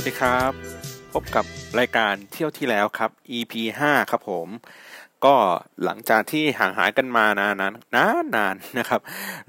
[0.00, 0.52] วัสดีครับ
[1.12, 1.44] พบกับ
[1.78, 3.52] รายการเที่ยวที่แล้วครับ EP
[3.86, 4.48] 5 ครับผม
[5.24, 5.34] ก็
[5.84, 9.00] หลังจากที่ห่างหายกันมานานนานนานนานนะครับ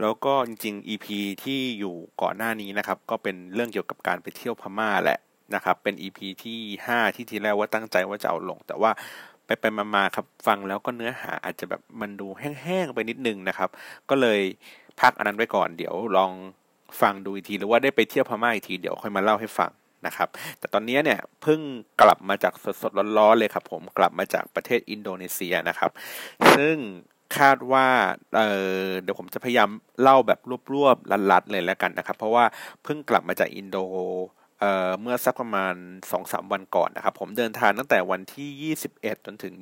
[0.02, 1.08] แล้วก็จริงๆ EP
[1.44, 5.20] ที่อยู่ก่อนหน้านี้นะครับ ก็เป็นเรื่องเกี่ยวกับการไปเที่ยวพม่าแหละ
[5.56, 8.92] นะครับ เป็น EP ที่ 5 ที่ทีแรกว่าตั้งใจว่าจะเอาลง แต่ว่า
[9.46, 13.70] ไปไปมาๆครับฟังแล้วก็เนื้อหาอาจจะแบบมันดูแห้งๆไปนิดนึงนะครับ
[14.10, 14.40] ก็เลย
[15.02, 16.32] พักอันนั้นไว้ก่อนเดี๋ยวลอง
[17.02, 19.72] ฟังดูอีกทีหรือว่าได้ไปเที่ยวพม่าอีกทีเดี๋ยวค่อยมาเล่าให้ฟัง
[20.06, 20.28] นะครับ
[20.60, 21.60] แต่ตอนนี้เนี่ยเพิ่ง
[22.02, 25.92] กลับมาจากสดๆร้อนๆเลยครับผมกลับมาจากประเทศอินโดนีเซียนะครับ
[26.58, 26.76] ซึ่ง
[27.38, 27.88] คาดว่า
[28.36, 29.70] เเดี๋ยวผมจะพยายาม
[30.02, 30.40] เล่าแบบ
[30.74, 32.46] รวบๆลัดๆเลยแล้วกันนะครับ เพราะว่า
[32.84, 33.78] เพิ่งกลับมาจากอินโด
[34.60, 35.74] เเมื่อสักประมาณ
[36.14, 39.54] 2-3 วันก่อนนะครับ ผมเดินทางตั้งแต่วันที่ 21 จนถึง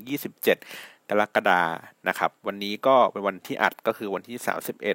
[0.50, 1.62] 27 กรกฎา
[2.08, 4.38] นะครับ วันนี้ก็เป็นวันที่อัดก็คือวันที่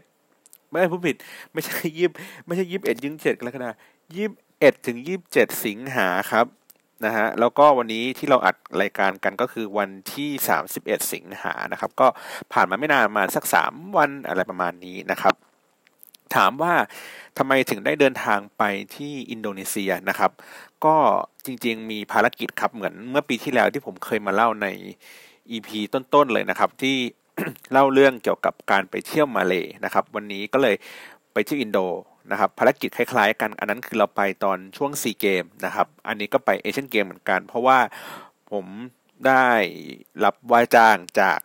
[0.09, 1.17] 31 ไม่ผู้ผิด
[1.53, 2.11] ไม่ใช่ยิบ
[2.47, 3.71] ไม่ใช่ยิบเอ็ดยิงเจ็ดกรกฎา
[4.17, 4.33] ยิบ
[4.63, 4.99] 1ถึง
[5.31, 6.47] 27 สิงหาครับ
[7.05, 10.31] นะฮะแล้วก็วันนี้ที่เราอัดรายการกันก็คือวันที่
[10.69, 12.07] 31 สิงหานะครับ ก็
[12.53, 15.35] ผ่านมาไม่นานมาสัก 3 วันอะไรประมาณนี้นะครับ
[16.35, 16.75] ถามว่า
[17.39, 18.63] ทำไมถึงได้เดินทางไป
[18.97, 20.31] ที่อินโดนีเซียนะครับ
[20.85, 20.97] ก็
[21.45, 24.67] จริงๆมีภารกิจครับเหมือนเมื่อปีที่แล้วที่ผมเคยมาเล่าใน
[25.51, 26.97] EP ต้นๆเลยนะครับ ที่
[27.73, 30.75] เล่าเรื่องเกี่ยวกับการไปเที่ยวมาเลยนะครับ วันนี้ก็เลย
[31.33, 31.79] ไปที่อินโด
[32.31, 37.79] นะครับภารกิจคล้ายๆ กัน อันนั้นคือเราไปตอนช่วงซีเกมนะครับ อันนี้ก็ไปเอเชียนเกมเหมือนกัน เพราะว่า
[38.53, 38.67] ผม
[39.27, 39.49] ได้
[40.25, 41.39] รับว่าจ้างจาก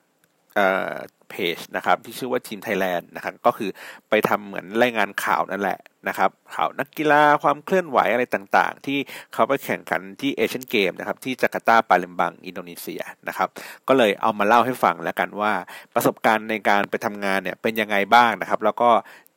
[1.29, 3.69] เพจนะครับที่ชื่อว่าทีมไทยแลนด์นะครับก็คือ
[4.09, 8.97] ไปทำเหมือนรายงานข่าวนั่นแหละนะครับข่าวนักกีฬาความเคลื่อนไหวอะไรต่างๆ ที่
[9.33, 13.49] เขาไปแข่งขันที่เอเชียนเกมนะครับที่จาการ์ตาปาเลมบังอินโดนีเซียนะครับ
[13.87, 15.53] ก็เลยเอามาเล่าให้ฟังแล้วกันว่า
[15.93, 18.89] ประสบการณ์ในการไปทำงานเนี่ยเป็นยังไงบ้างนะครับ แล้วก็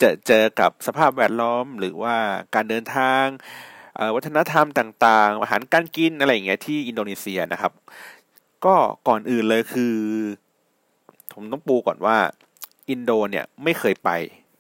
[0.03, 2.17] จอเจอกับสภาพแวดล้อมหรือว่า
[2.55, 3.25] การเดินทาง
[4.15, 7.73] วัฒนธรรมต่างๆ อาหารการกินอะไรอย่างเงี้ยที่อินโดนีเซียนะครับ
[8.65, 8.75] ก็
[9.09, 9.95] ก่อนอื่นเลยคือ
[11.35, 12.17] ผมต้องปูก่อนว่า
[12.91, 14.11] อินโดเนี่ยไม่เคยไป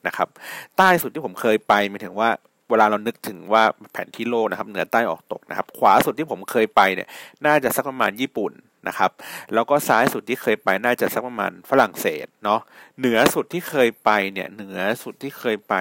[0.06, 0.28] นะครับ
[0.76, 2.30] ใต้สุดที่ผมเคยไปหมายถึงว่า
[2.70, 3.62] เวลาเรานึกถึงว่า
[3.92, 7.08] แผนที่โลกนะครับ เหนือใต้ออกตกนะครับ ขวาสุดที่ผมเคยไปเนี่ย
[7.46, 8.52] น่าจะสักประมาณญี่ปุ่น
[8.88, 9.10] นะครับ
[9.54, 12.60] แล้วก็ซ้ายสุดที่เคยไปน่าจะสักประมาณฝรั่งเศสเนาะ
[12.98, 15.74] เหนือสุดที่เคยไปเนี่ยเหนือสุดที่เคยไป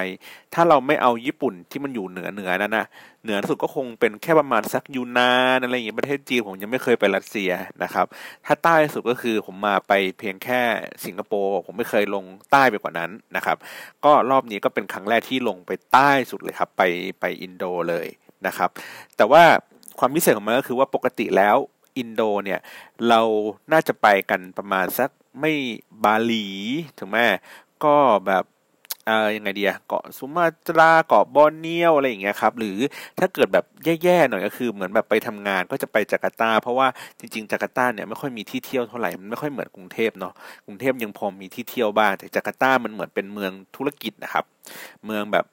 [0.54, 2.86] ถ้าเราไม่เอาญี่ปุ่นที่มันอยู่เหนือเหนือนั่นนะ
[3.24, 7.50] เหนือสุดก็คงเป็นแค่ประมาณสักยูนานอะไรอย่างเงี้ยประเทศจีนผมยังไม่เคยไปรัสเซีย
[7.82, 8.06] นะครับ
[8.46, 10.60] ถ้าใต้สุดก็คือผมมาไปเพียงแค่
[11.04, 13.56] สิงคโปร์ผมไม่เคยลงใต้ไปกว่านั้นนะครับ
[14.04, 16.82] ก็รอบนี้ก็เป็นครั้งแรกที่ลงไปใต้สุดเลยครับ ไป
[17.20, 18.06] ไปอินโดเลย
[18.46, 18.70] นะครับ
[19.16, 19.42] แต่ว่า
[19.98, 21.56] ความพิเศษของมันก็คือว่าปกติแล้ว
[21.96, 22.60] อินโดเนี่ย
[23.08, 23.20] เรา
[23.72, 25.52] น่าจะไปกันประมาณสักไม่
[26.04, 26.46] บาหลี
[26.98, 27.18] ถูกไหม
[27.84, 27.94] ก็
[28.26, 28.44] แบบ
[29.06, 32.78] เอ่อยังไงดีอะเกาะสุมาตราเกาะบอร์เนียวอะไรอย่างเงี้ยครับ หรือ
[33.18, 33.64] ถ้าเกิดแบบ
[34.02, 40.32] แย่ๆหน่อยก็คือเหมือนแบบไปทำงานก็จะไปจาการ์ตา เพราะว่าจริงๆจาการ์ตาเนี่ยไม่ค่อยมีที่เที่ยวเท่าไหร่มันไม่ค่อยเหมือนกรุงเทพเนาะ
[40.66, 44.44] กรุงเทพยังพอมีที่เที่ยวบ้างแต่จาการ์ตามันเหมือนเป็นเมืองธุรกิจนะครับ
[45.04, 45.46] เมืองแบบ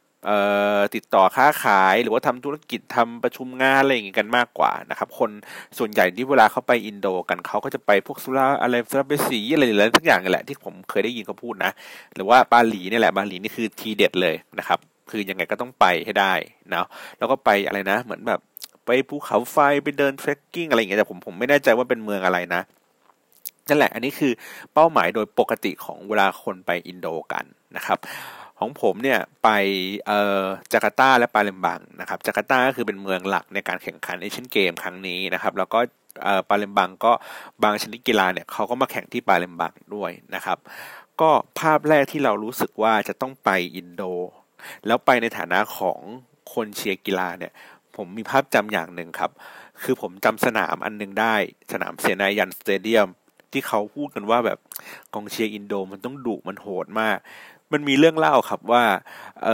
[0.96, 5.30] ติดต่อค้าขายหรือว่าทำธุรกิจทำประชุมงานอะไรอย่างงี้กันมากกว่านะครับคน
[5.78, 11.72] ส่วนใหญ่ที่เวลาเขาไปอินโดกันเขาก็จะไปพวกสุราอะไรสุราเบสีอะไรออะไรทุกอย่างนี่แหละที่ผมเคยได้ยินเขาพูดนะ
[12.16, 14.80] หรือว่าบาหลีนี่แหละบาหลีนี่คือทีเด็ดเลยนะครับ
[15.12, 16.34] คือยังไงก็ต้องไปให้ได้
[16.74, 16.86] นะ
[17.18, 18.40] แล้วก็ไปอะไรนะ เหมือนแบบ
[18.86, 22.62] ไปภูเขาไฟไปเดินเทรคกิ้งอะไรอย่างเงี้ยแต่ผมผมไม่แน่ใจว่าเป็นเมืองอะไรนะ
[23.70, 24.32] นั่นแหละ อันนี้คือ
[24.74, 27.98] เป้าหมายโดยปกติของเวลาคนไปอินโดกันนะครับ
[28.60, 29.50] ของผมเนี่ยไป
[30.08, 35.80] เอ่อจาการ์ตาและปาเลมบังนะครับจาการ์ตาก็คือเป็นเมืองหลักในการแข่งขันเอเชียนเกมครั้งนี้นะครับ แล้วก็
[36.24, 37.12] เอ่อปาเลมบังก็
[37.64, 40.58] บางชนิดกีฬาเนี่ยเขาก็มาแข่งที่ปาเลมบังด้วยนะครับ
[41.22, 44.04] ก็ภาพแรกที่เรารู้สึกว่าจะต้องไปอินโด
[44.88, 46.00] แล้วไปในฐานะของ
[46.54, 47.52] คนเชียร์กีฬาเนี่ย
[47.96, 49.32] ผมมีภาพจำอย่างหนึ่งครับ
[49.84, 51.36] คือผมจำสนามอันนึงได้
[51.72, 53.08] สนามเซนายันสเตเดียม
[53.52, 54.60] ที่เขาพูดกันว่าแบบ
[55.14, 57.18] กองเชียร์อินโดมันต้องดุมันโหดมาก
[57.74, 58.84] มันมีเรื่องเล่าครับว่า
[59.46, 59.50] เอ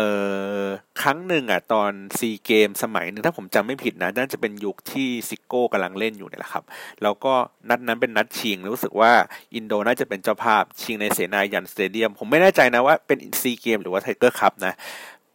[0.61, 0.63] อ
[1.01, 6.63] ครั้งหนึ่งอะตอนซีเกมสมัยหนึ่งถ้าผมจำไม่ผิดนะน่าจะเป็นยุคที่ซิโก้กำลังเล่นอยู่เนี่ยแหละครับ
[7.03, 7.33] แล้วก็
[7.69, 9.11] นัดนั้นเป็นนัดชิง รู้สึกว่า
[9.55, 14.73] อินโดน่าจะเป็นเจ้าภาพชิงในเซนายันสเตเดียม ผมไม่แน่ใจนะว่าเป็นซีเกมหรือว่าไทเกอร์คัพนะ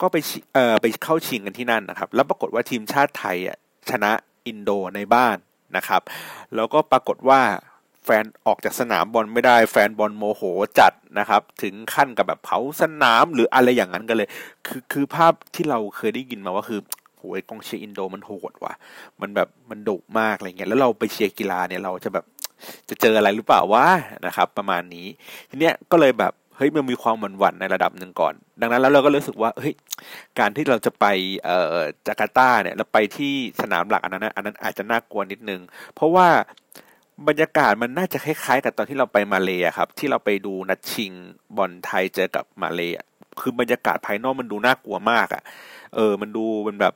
[0.01, 0.17] ก็ไป
[0.55, 3.57] เอ่อไปเข้าชิงกันที่นั่นนะครับ แล้วปรากฏว่าทีมชาติไทยอะ
[3.91, 4.11] ชนะ
[4.47, 5.37] อินโดในบ้าน
[5.77, 6.03] นะครับ
[6.55, 7.41] แล้วก็ปรากฏว่า
[8.11, 10.43] แฟนออกจากสนามบอลไม่ได้ แฟนบอลโมโห
[10.81, 14.29] จัดนะครับ ถึงขั้นกับแบบเผาสนามหรืออะไรอย่างนั้นกันเลย
[14.67, 16.81] คือคือภาพที่เราเคยได้ยินมาว่าคือ
[17.19, 18.75] โหยกองเชียร์อินโดมันโหดว่ะ
[19.21, 22.25] มันแบบมันดุมากอะไรเงี้ย แล้วเราไปเชียร์กีฬาเนี่ยเราจะแบบ
[22.89, 23.87] จะเจออะไรหรือเปล่าวะ
[24.27, 25.07] นะครับ ประมาณนี้
[25.51, 29.75] ทีเนี้ยก็เลยแบบเฮ้ยมันมีความหวั่นหวั่นในระดับหนึ่งก่อน ดังนั้นแล้วเราก็รู้สึกว่าเฮ้ย
[30.39, 31.07] การที่เราจะไป
[31.45, 31.77] เอ่อ
[32.07, 35.61] จาการ์ตาเนี่ยแล้วไปที่สนามหลักอันนั้นอันนั้นอาจจะน่ากลัวนิดนึง
[35.95, 36.29] เพราะว่า
[37.27, 41.13] บรรยากาศมันน่าจะคล้ายๆ กับตอนที่เราไปมาเลยครับ ที่เราไปดูนัดชิง
[41.57, 42.91] บอลไทยเจอกับมาเลย
[43.41, 45.43] คือบรรยากาศภายนอกมันดูน่ากลัวมากอะ่ะ
[45.95, 46.95] เออ มันดูมันแบบ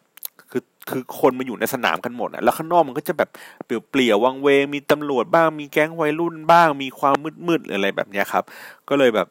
[0.51, 3.31] คือคือคนมาอยู่ในสนามกันหมดอะแล้วข้างนอกมันก็จะแบบ
[3.67, 7.15] เปลี่ยวเปลี่ยววังเวงมีตำรวจบ้างมีแก๊งวัยรุ่นบ้าง มีความ
[7.49, 8.45] มืดๆอะไรแบบนี้ครับ
[8.89, 9.29] ก็เลยแบบ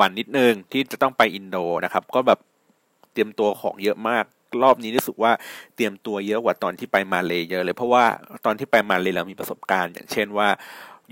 [0.00, 2.38] วันๆนิดนึงที่จะต้องไปอินโดนะครับ ก็แบบ
[3.12, 4.24] เตรียมตัวของเยอะมาก
[4.62, 5.32] รอบนี้รู้สึกว่า
[5.76, 8.04] เตรียมตัวเยอะกว่าตอนที่ไปมาเลยเยอะเลย เพราะว่า
[8.46, 10.48] ตอนที่ไปมาเลยเรามีประสบการณ์ อย่างเช่นว่า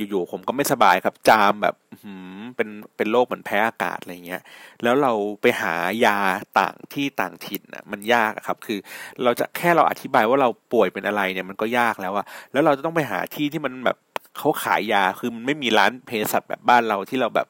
[0.08, 4.42] อยู่ๆผมก็ไม่สบายครับ จามแบบหืมเป็นเป็นโรคเหมือนแพ้อากาศอะไรเงี้ย
[4.82, 6.18] แล้วเราไปหายา
[6.58, 8.78] ต่างที่ต่างถิ่นอะ มันยากครับ คือ
[9.22, 13.96] เราจะแค่เราอธิบายว่าเราป่วยเป็นอะไรเนี่ยมันก็ยากแล้วอะแล้วเราจะต้องไปหาที่ที่มันแบบ
[14.38, 17.48] เขาขายยาคือมันไม่มีร้านเภสัชแบบบ้านเราที่เราแบบ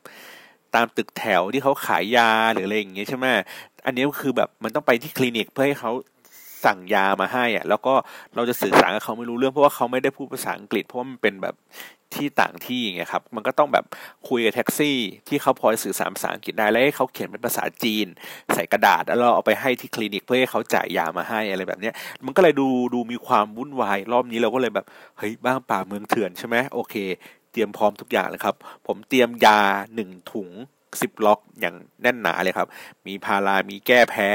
[0.75, 3.27] ตามตึกแถวที่เขาขายยาหรืออะไรอย่างเงี้ยใช่ไหม
[3.87, 5.93] อันนี้ก็คือแบบมันต้องไปที่คลินิกเพื่อให้เขา
[6.65, 7.94] สั่งยามาให้อะ แล้วก็
[8.35, 11.55] เราจะสื่อสารกับเขาไม่รู้เรื่องเพราะว่าเขาไม่ได้พูดภาษาอังกฤษ เพราะว่ามันเป็นแบบ
[12.15, 13.85] ที่ต่างที่ไงครับ มันก็ต้องแบบ
[14.29, 14.97] คุยกับแท็กซี่
[15.29, 18.06] ที่เขาพอสื่อสารภาษาอังกฤษได้แล้วให้เขาเขียนเป็นภาษาจีน
[18.55, 21.94] ใส่กระดาษ แล้วเราเอาไปให้ที่คลินิกเพื่อให้เขาจ่ายยามาให้อะไรแบบเนี้ย
[22.25, 24.87] มันก็เลยดูดูมีความวุ่นวาย รอบนี้เราก็เลยแบบ
[25.19, 26.94] เฮ้ยบ้างป่าเมืองเถื่อนใช่ไหมโอเค
[27.53, 28.55] เตรียมพร้อมทุกอย่างเลยครับ
[28.87, 29.61] ผมเตรียมยา
[29.94, 30.50] หนึ่งถุง
[31.03, 32.69] สิบล็อกอย่างแน่นหนาเลยครับ
[33.07, 34.31] มีพารา มีแก้แพ้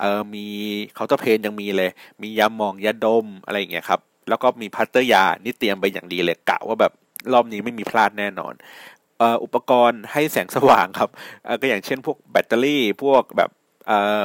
[0.00, 0.46] เออมี
[0.94, 1.90] เคาน์เตอร์เพนยังมีเลย
[2.22, 6.92] มียาหมองยาดมอะไรอย่างเงี้ยครับ แล้วก็มีพลาสเตอร์ยา นี่เตรียมไปอย่างดีเลยกะว่าแบบ
[7.32, 8.54] รอบนี้ไม่มีพลาดแน่นอน
[9.44, 11.10] อุปกรณ์ให้แสงสว่างครับ
[11.60, 13.50] ก็อย่างเช่นพวกแบตเตอรี่ พวกแบบ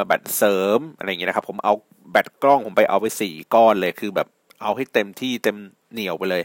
[0.05, 1.73] แบตเสริมอะไรอย่างเงี้ยนะครับ ผมเอา
[2.11, 4.27] แบตกล้องผมไปเอาไปสี่ก้อนเลย คือแบบ
[4.61, 5.57] เอาให้เต็มที่เต็ม
[5.93, 6.43] เหนี่ยวไปเลย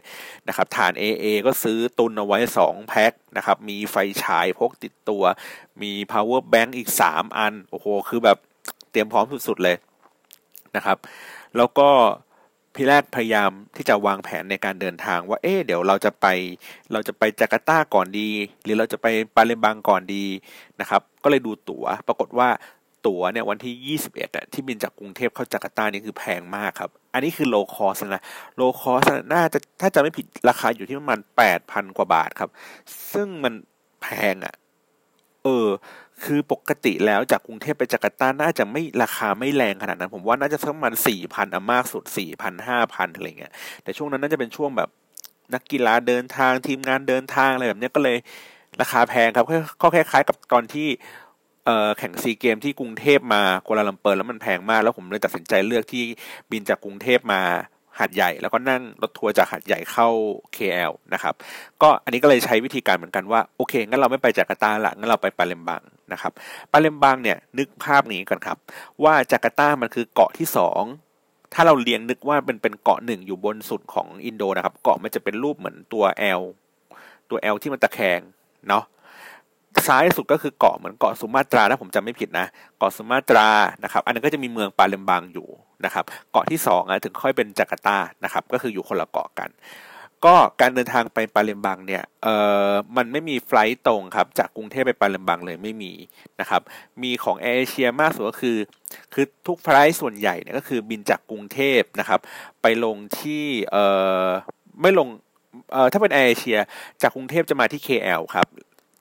[0.48, 5.22] นะครับฐาน AA ก็ซื้อตุนเอาไว้ 2 แพ็คนะครับ มีไฟฉายพกติดตัว
[5.82, 8.38] มี power bank อีก 3 อัน โอ้โห คือแบบ
[8.90, 9.76] เตรียมพร้อมสุดๆเลย
[10.76, 10.98] นะครับ
[11.56, 11.88] แล้วก็
[12.74, 16.26] ทีแรกพยายามที่จะวางแผนในการเดินทางว่า เอ๊เดี๋ยวเราจะไป
[16.92, 18.30] เราจะไปจาการ์ตาก่อนดี
[18.62, 20.24] หรือเราจะไปปาเลมบังก่อนดี
[20.80, 22.48] นะครับ ก็เลยดูตั๋ว ปรากฏว่า
[23.06, 28.24] ตั๋วเนี่ยวันที่ 21อะที่บินจากกรุงเทพเข้าจาการ์ตานี่คือแพงมากครับ อันนี้คือ low cost นะ
[28.56, 31.20] low cost น่าจะถ้าจำไม่ผิดราคาอยู่ที่ประมาณ
[31.58, 32.50] 8,000กว่าบาทครับ
[33.12, 33.54] ซึ่งมัน
[34.02, 34.54] แพงอะ
[35.44, 35.68] เออ
[36.24, 43.52] คือปกติแล้วจากกรุงเทพไปจาการ์ตาน่าจะไม่ราคาไม่แรงขนาดนั้น ผมว่าน่าจะสักประมาณสี่พันอะมากสุดสี่พันห้าพันอะไรเงี้ย
[43.82, 44.90] แต่ช่วงนั้นน่าจะเป็นช่วงแบบ
[45.54, 48.16] นักกีฬาเดินทางทีมงานเดินทางอะไรแบบนี้ก็เลย
[48.80, 49.46] ราคาแพงครับ
[49.82, 50.88] ก็คล้ายๆกับตอนที่
[51.98, 56.02] แข่งซีเกมที่กรุงเทพมากัวลาลัมเปอร์แล้วมันแพงมาก แล้วผมเลยตัดสินใจเลือกที่
[56.50, 57.42] บินจากกรุงเทพมา
[58.00, 60.08] หัดใหญ่แล้วก็นั่งรถทัวร์จากหัดใหญ่เข้า
[60.56, 61.34] KL นะครับ
[61.82, 66.32] ก็อันนี้ก็เลยใช้วิธีการเหมือนกันว่าโอเคงั้นเราไม่ไปจาการ์ตาละงั้นเราไปปาเลมบังนะครับ
[66.72, 68.58] ปาเลมบังเนี่ยนึกภาพนี้กันครับ
[69.04, 70.82] ว่าจาการ์ตามันคือเกาะที่สอง
[71.54, 76.04] ถ้าเราเรียงนึกว่าเป็นเป็นเกาะหนึ่งอยู่บนสุดของอินโดนะครับ เกาะมันจะเป็นรูปเหมือนตัว
[76.40, 76.42] L
[77.30, 78.20] ตัว L ที่มันตะแคง
[78.68, 78.84] เนาะ
[79.88, 82.46] ซ้ายสุดก็คือเกาะเหมือนเกาะสุมาตราถ้าผมจำไม่ผิดนะ
[82.78, 83.48] เกาะสุมาตรา
[83.84, 85.48] นะครับ อันนั้นก็จะมีเมืองปาเลมบังอยู่
[85.84, 89.50] นะครับ เกาะที่สองถึงค่อยเป็นจาการ์ตานะครับ ก็คืออยู่คนละเกาะกัน
[90.26, 92.36] ก็การเดินทางไปปาเลมบังเนี่ยเอ่
[92.68, 95.92] อมันไม่มี flight ตรงครับ จากกรุงเทพไปปาเลมบังเลยไม่มี
[96.40, 96.62] นะครับ
[97.02, 98.56] มีของแอร์เอเชียมากสุดก็คือ
[99.12, 102.20] คือทุก flight ส่วนใหญ่เนี่ยก็คือบินจากกรุงเทพนะครับ
[102.62, 103.84] ไปลงที่เอ่
[104.24, 104.26] อ
[104.82, 105.08] ไม่ลง
[105.72, 106.58] เอ่อถ้าเป็นแอร์เอเชีย
[107.02, 108.46] จากกรุงเทพจะมาที่ KL ครับ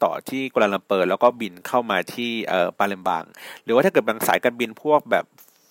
[0.03, 3.23] ต่อที่กัวลาลัมเปอร์แล้วก็บินเข้ามาที่เอ่อปาเลมบัง
[3.63, 5.25] หรือว่าถ้าเกิดบางสายการบินพวกแบบ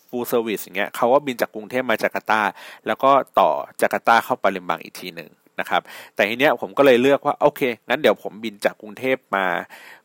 [0.09, 2.43] full service อย่างเงี้ยเขาก็บินจากกรุงเทพมาจาการ์ตา
[2.87, 5.31] แล้วก็ต่อจาการ์ตาเข้าปาเลมบังอีกทีหนึ่ง
[5.61, 5.83] นะครับ
[6.15, 9.45] แต่ทีเนี้ยผมก็เลยเลือกว่าโอเค งั้นเดี๋ยวผมบินจากกรุงเทพมา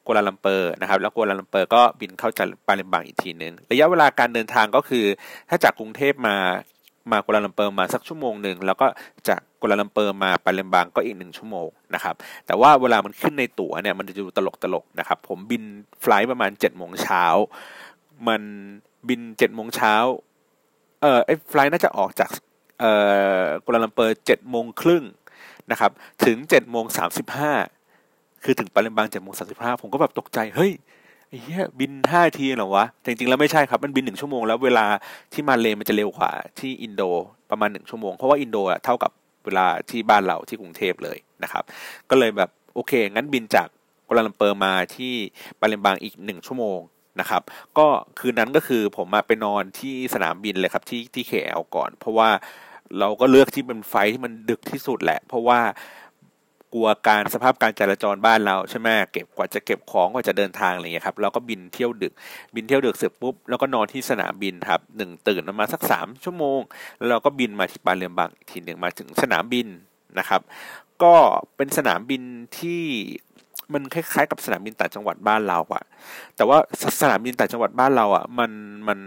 [0.06, 5.06] กัวลาลัมเปอร์นะครับ แล้วกัวลาลัมเปอร์ก็บินเข้าจากปาเลมบังอีกทีหนึ่งระยะเวลาการเดินทางก็คือ
[5.50, 6.36] ถ้าจากกรุงเทพมา
[7.12, 8.88] มากัวลาลัมเปอร์มาสักชั่วโมงหนึ่งแล้วก็
[9.28, 15.64] จากกัวลาลัมเปอร์มาปาเลมบังก็อีกหนึ่งชั่วโมงนะครับแต่ว่าเวลามันขึ้นในตั๋วเนี่ยมันจะดูตลกตลกนะครับผมบิน
[16.02, 17.24] flight ประมาณเจ็ดโมงเช้า
[18.28, 18.42] มัน
[19.08, 19.94] บินเจ็ดโมงเช้า
[21.02, 22.30] เออไอ flight น่าจะออกจาก
[22.80, 22.92] เอ่
[23.42, 25.04] อกัวลาลัมเปอร์เจ็ดโมงครึ่ง
[25.72, 25.92] นะครับ
[26.26, 27.52] ถึงเจ็ดโมงสามสิบห้า
[28.44, 30.72] คือถึงปาเลมบังเจ็ดโมงสามสิบห้าผมก็แบบตกใจเฮ้ย
[31.42, 34.86] เฮ้ยบินห้านาทีเหรอวะจริงๆแล้วไม่ใช่ครับมันบินหนึ่งชั่วโมงแล้วเวลา
[35.34, 37.02] ที่มาเลมันจะเร็วกว่าที่อินโด
[37.52, 39.12] ประมาณหนึ่งชั่วโมง เพราะว่าอินโดอะเท่ากับ
[39.46, 41.64] เวลาที่บ้านเราที่กรุงเทพเลยนะครับ
[42.10, 43.68] ก็เลยแบบโอเค งั้นบินจาก
[44.08, 45.14] กัวลาลัมเปอร์มาที่
[45.60, 46.80] ปาเลมบังอีกหนึ่งชั่วโมง
[47.20, 47.42] นะครับ
[47.78, 47.88] ก็
[48.20, 52.30] คืนนั้นก็คือผมมาไปนอนที่สนามบินเลยครับที่ที่ KL ก่อน เพราะว่า
[53.00, 55.60] เราก็เลือกที่เป็นไฟที่มันดึกที่สุดแหละ เพราะว่า
[56.74, 62.14] กลัวการสภาพการจราจรบ้านเราใช่ไหมเก็บกว่าจะเก็บของกว่าจะเดินทางอะไรเงี้ยครับเราก็บินเที่ยวดึก
[62.56, 66.60] บินเที่ยวดึกเสร็จปุ๊บแล้วก็นอนที่สนามบินครับหนึ่งตื่นมาสักสามชั่วโมง
[66.98, 69.68] แล้วเราก็บินมาที่ปาเลมบังอีกทีหนึ่งมาถึงสนามบิน
[70.20, 70.42] นะครับ
[71.04, 71.14] ก็
[71.56, 72.22] เป็นสนามบิน
[72.58, 72.84] ที่
[73.74, 75.84] มันคล้ายๆกับสนามบินต่างจังหวัดบ้านเราอะ
[76.36, 76.58] แต่ว่า
[77.02, 78.52] สนามบินต่างจังหวัดบ้านเราอะมัน
[78.88, 79.00] มัน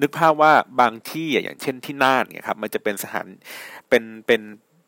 [0.00, 3.26] นึกภาพว่าบางที่อย่างเช่นที่น่านเนี่ยครับมันจะเป็นสถาน
[3.88, 4.40] เป็นเป็น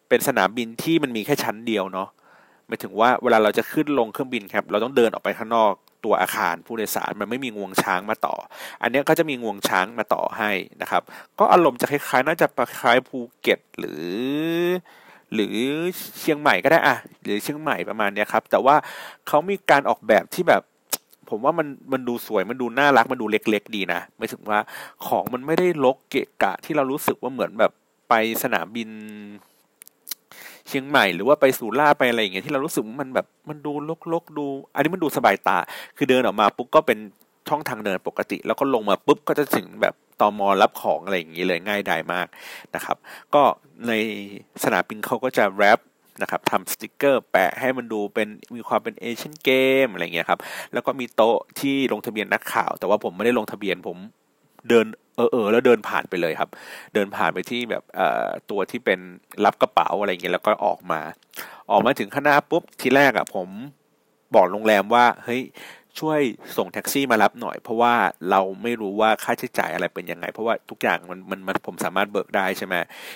[0.08, 2.08] เป็นสนามบินที่มันมีแค่ชั้นเดียวเนาะ
[2.70, 5.72] หมายถึงว่าเวลาเราจะขึ้นลงเครื่องบินครับ เราต้องเดินออกไปข้างนอก
[6.04, 8.34] ตัวอาคารผู้โดยสารมันไม่มีงวงช้างมาต่อ
[8.82, 10.50] อันนี้ก็จะมีงวงช้างมาต่อให้
[10.82, 11.02] นะครับ
[11.38, 12.46] ก็อารมณ์จะคล้ายๆ น่าจะ
[12.80, 14.04] คล้ายภูเก็ตหรือ
[15.34, 15.56] หรือ
[16.20, 18.76] เชียงใหม่ก็ได้อะหรือเชียงใหม่ประมาณนี้ครับ แต่ว่า
[19.28, 20.62] เขามีการออกแบบที่แบบ
[21.28, 24.58] ผมว่ามันมันดูสวยมันดูน่ารักมันดูเล็ก ๆ ดีนะไม่ถึงว่า
[25.06, 27.72] ของมันไม่ได้ลกเกะกะที่เรารู้สึกว่าเหมือนแบบ
[28.08, 28.88] ไปสนามบิน
[30.70, 33.72] เชียงใหม่หรือว่าไปสุราไปอะไรอย่างเงี้ยที่เรารู้สึกมันแบบมันดู
[34.12, 35.58] ลกๆดู อันนี้มันดูสบายตา
[35.96, 36.98] คือเดินออกมาปุ๊บก็เป็น
[37.48, 42.26] ช่องทางเดินปกติ แล้วก็ลงมาปุ๊บก็จะถึงแบบตอมอรับของอะไรอย่างเงี้เลยง่ายดายมาก
[42.74, 42.96] นะครับ
[43.34, 43.42] ก็
[43.88, 43.92] ใน
[44.62, 45.78] สนามบินเขาก็จะแรป
[46.22, 49.50] นะครับทำสติกเกอร์แปะให้มันดูเป็นมีความเป็นเอเชียนเก
[49.84, 50.40] มอะไรเงี้ยครับ
[50.72, 53.98] แล้วก็มีโต๊ะที่ลงทะเบียนนักข่าว แต่ว่าผมไม่ได้ลงทะเบียนผม
[54.68, 54.86] เดิน
[55.16, 56.50] เออเออแล้วเดินผ่านไปเลยครับ
[56.94, 59.00] เดินผ่านไปที่แบบเอ่อตัวที่เป็น
[59.44, 61.00] รับกระเป๋าอะไรเงี้ยแล้วก็ออกมา
[61.70, 63.48] ออกมาถึงข้างหน้าปุ๊บทีแรกอะ่ะผม
[64.34, 65.42] บอกโรงแรมว่าเฮ้ย
[65.98, 66.20] ช่วย
[66.56, 67.94] ส่งแท็กซี่มารับหน่อย เพราะว่า
[68.30, 72.74] เราไม่รู้ว่าค่าใช้จ่ายอะไรเป็นยังไง เพราะว่าทุกอย่างมันมันมันผมสามารถเบิกได้ใช่ไหม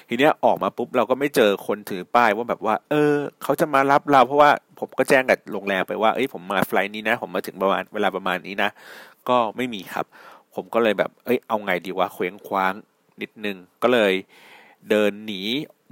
[0.08, 8.70] ทีเนี้ยออกมาปุ๊บเราก็ไม่เจอคนถือป้ายว่าแบบว่า เออ เขาจะมารับเราเพราะว่าผมก็แจ้งกับโรงแรมไปว่าเอ้ยผมมาไฟล์นี้นะ ผมมาถึงประมาณเวลาประมาณนี้นะ
[9.28, 10.06] ก็ไม่มีครับ
[10.54, 12.74] ผมก็เลยแบบ เอ้ย เอาไงดีวะเคว้งคว้าง
[13.20, 14.12] นิดนึง ก็เลย
[14.90, 15.42] เดินหนี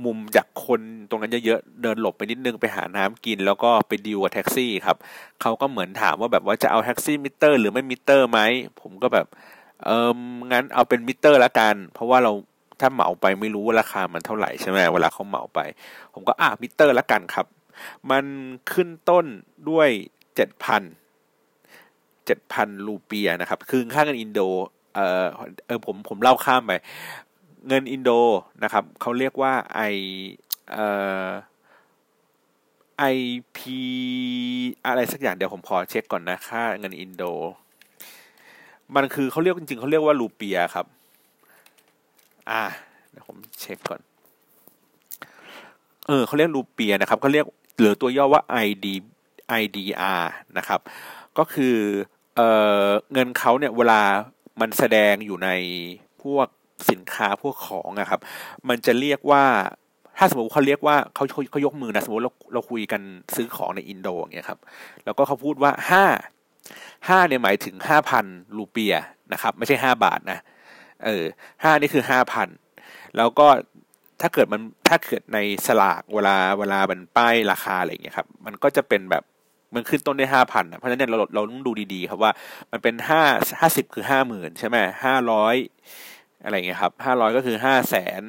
[0.05, 4.97] มุมจากคนตรงนั้นเยอะๆ เดินหลบไปนิดนึงไปหาน้ำกิน แล้วก็ไปดีลกับแท็กซี่ครับ
[5.41, 8.41] เขาก็เหมือนถามว่าแบบว่าจะเอาแท็กซี่มิเตอร์ หรือไม่มิเตอร์ไหม
[8.81, 9.27] ผมก็แบบ
[9.85, 10.11] เออ
[10.53, 12.33] งั้นเอาเป็นมิเตอร์ละกัน เพราะว่าเรา
[12.81, 15.61] ถ้าเหมาไปไม่รู้ว่าราคามันเท่าไหร่ใช่ไหมเวลาเขาเหมาไป
[16.15, 17.47] ผมก็อะมิเตอร์ละกันครับ
[18.11, 18.25] มัน
[18.73, 19.27] ขึ้นต้น
[19.71, 19.89] ด้วย
[20.35, 20.83] เจ็ดพัน
[22.27, 24.41] เจ็ดพันรูเปียนะครับ คือค่าเงินอินโด
[24.95, 25.27] เออ
[25.67, 26.73] เออผมผมเล่าข้ามไป
[27.69, 28.11] เงินอินโด
[28.63, 29.81] นะครับเขาเรียกว่าไอ
[30.73, 30.87] เอ่
[31.25, 31.29] อ
[32.99, 33.05] ไอ
[33.57, 33.81] พี
[34.87, 37.25] อะไรสักอย่างเดี๋ยวผมขอเช็คก่อนนะ ค่าเงินอินโด
[38.95, 40.87] มันคือเขาเรียกจริงๆเขาเรียกว่ารูเปียครับ
[42.51, 42.63] อ่า
[43.11, 44.01] เดี๋ยวผมเช็คก่อน
[46.07, 47.47] เออเขาเรียกรูเปียนะครับเขาเรียก
[47.79, 48.87] หรือตัวย่อว่า ID
[49.63, 50.23] IDR
[50.59, 50.81] นะครับ
[51.39, 51.77] ก็คือ
[52.37, 52.41] เอ
[52.85, 54.01] อเงินเขาเนี่ยเวลา
[54.61, 55.51] มันแสดงอยู่ใน
[56.23, 56.49] พวก
[56.91, 58.21] สินค้าพวกของอะครับ
[58.69, 59.45] มันจะเรียกว่า
[60.19, 63.03] ถ้าสมมติเขาเรียกว่าเขาเขายกมือนะสมมติเราเราคุยกัน
[63.35, 64.59] ซื้อของในอินโดอย่างเงี้ยครับ
[65.05, 66.05] แล้วก็เขาพูดว่าห้า
[67.09, 68.25] ห้าเนี่ยหมายถึงห้าพัน
[68.57, 68.97] รูเปีย
[69.33, 70.39] นะครับ ไม่ใช่ห้าบาทนะ
[71.05, 71.25] เออ
[71.63, 72.49] ห้านี่คือห้าพัน
[73.17, 73.47] แล้วก็
[74.21, 79.25] ถ้าเกิดมันถ้าเกิดในสลากเวลาเวลามันป้ายราคาอะไรอย่างเงี้ยครับ มันก็จะเป็นแบบ
[79.75, 82.33] มันขึ้นต้นได้ห้าพันเพราะฉะนั้นเราเราต้องดูดีๆ ครับว่า
[82.73, 83.23] มันเป็นห้า
[83.61, 85.57] ห้าสิบคือห้าหมื่นใช่ไหมห้าร้อย
[86.45, 88.23] อะไรเงี้ยครับห้าร้อยก็คือห้าแสน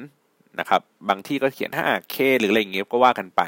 [0.60, 3.40] นะครับ บางที่ก็เขียนห้าเคหรืออะไรเงี้ยก็ว่ากันไป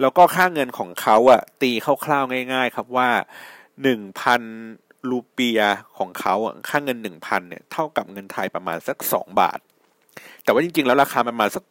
[0.00, 1.72] แล้วก็ค่าเงินของเขาอะตี
[2.04, 3.08] คร่าวๆง่าย ๆ ครับว่า
[3.82, 4.42] หนึ่งพัน
[5.10, 5.62] รูเปีย
[5.98, 9.58] ของเขาอะค่าเงินหนึ่งพันเนี่ยเท่ากับเงินไทยประมาณสักสองบาท
[10.44, 11.64] แต่ว่าจริงๆ แล้วราคาประมาณสัก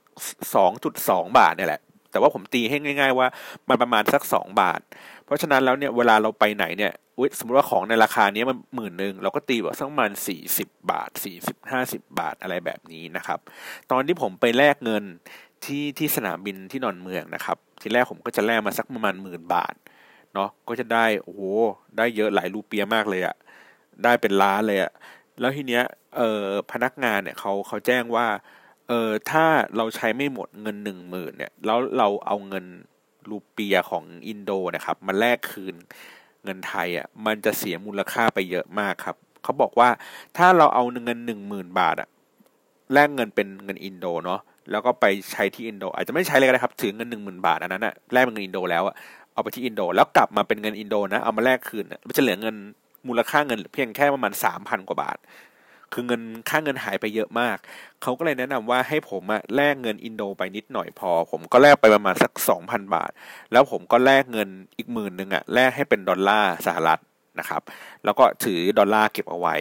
[0.55, 3.27] สองจุดสองบาทเนี่ยแหละ แต่ว่าผมตีให้ง่าย ๆ ว่า
[3.69, 4.81] มันประมาณสักสองบาท
[5.31, 6.93] ราะฉะนั้นแล้วเนี่ยเวลาเราไปไหนเนี่ย
[7.39, 13.39] สมมติว่าของในราคานี้มันหมื่นหนึ่งเราก็ตีแบบสักประมาณสี่สิบบาทสี่สิบห้าสิบบาทอะไรแบบนี้นะครับ
[13.91, 15.03] ตอนที่ผมไปแลกเงิน
[15.65, 19.73] ที่ที่สนามบินที่นอนเมืองนะครับ ทีแรกผมก็จะแลกมาสักประมาณหมื่นบาท
[20.33, 21.41] เนาะก็จะได้โอ้โห
[21.97, 23.35] ได้เยอะหลายรูเปียมากเลยอะ
[24.03, 24.91] ได้เป็นล้านเลยอะ
[25.39, 25.83] แล้วทีเนี้ย
[26.17, 28.27] เออพนักงานเนี่ยเขาเขาแจ้งว่า
[28.87, 29.45] เออถ้า
[29.77, 32.65] เราใช้ไม่หมดเงินหนึ่งหมื่นเนี่ยแล้วเราเอาเงิน
[33.29, 35.75] รูเปียของอินโดนะครับมาแลกคืน
[36.43, 39.89] เงินไทยอะมันจะเสียมูลค่าไปเยอะมากครับเขาบอกว่า
[40.37, 42.09] ถ้าเราเอาเงินหนึ่งหมื่นบาทอะ
[42.93, 44.39] แลกเงินเป็นเงินอินโดเนาะ
[44.71, 48.95] แล้วก็ไปใช้ที่อินโด อาจจะไม่ใช้เลยก็ได้ครับถือเงินหนึ่งหมื่นบาทอันนั้นอะแลกเป็นเงินอินโดแล้วอะ
[49.33, 52.55] เอาไปที่อินโด แล้วกลับมาเป็นเงินอินโดนะเอามาแลกคืนมันจะเหลือเงิน
[53.07, 55.17] มูลค่าเงินเพียงแค่ประมาณสามพันกว่าบาท
[55.93, 57.57] คือเงินค่าเงินหายไปเยอะมาก
[58.01, 63.11] เขาก็เลยแนะนำว่าให้ผมอะแลกเงินอินโดไปนิดหน่อยพอ ผมก็แลกไปประมาณสักสองพันบาท
[63.51, 66.99] แล้วผมก็แลกเงินอีกหมื่นหนึ่งอะแลกให้เป็นดอลลาร์สหรัฐ
[67.39, 67.61] นะครับ
[68.05, 69.55] แล้วก็ถือดอลลาร์เก็บเอาไว้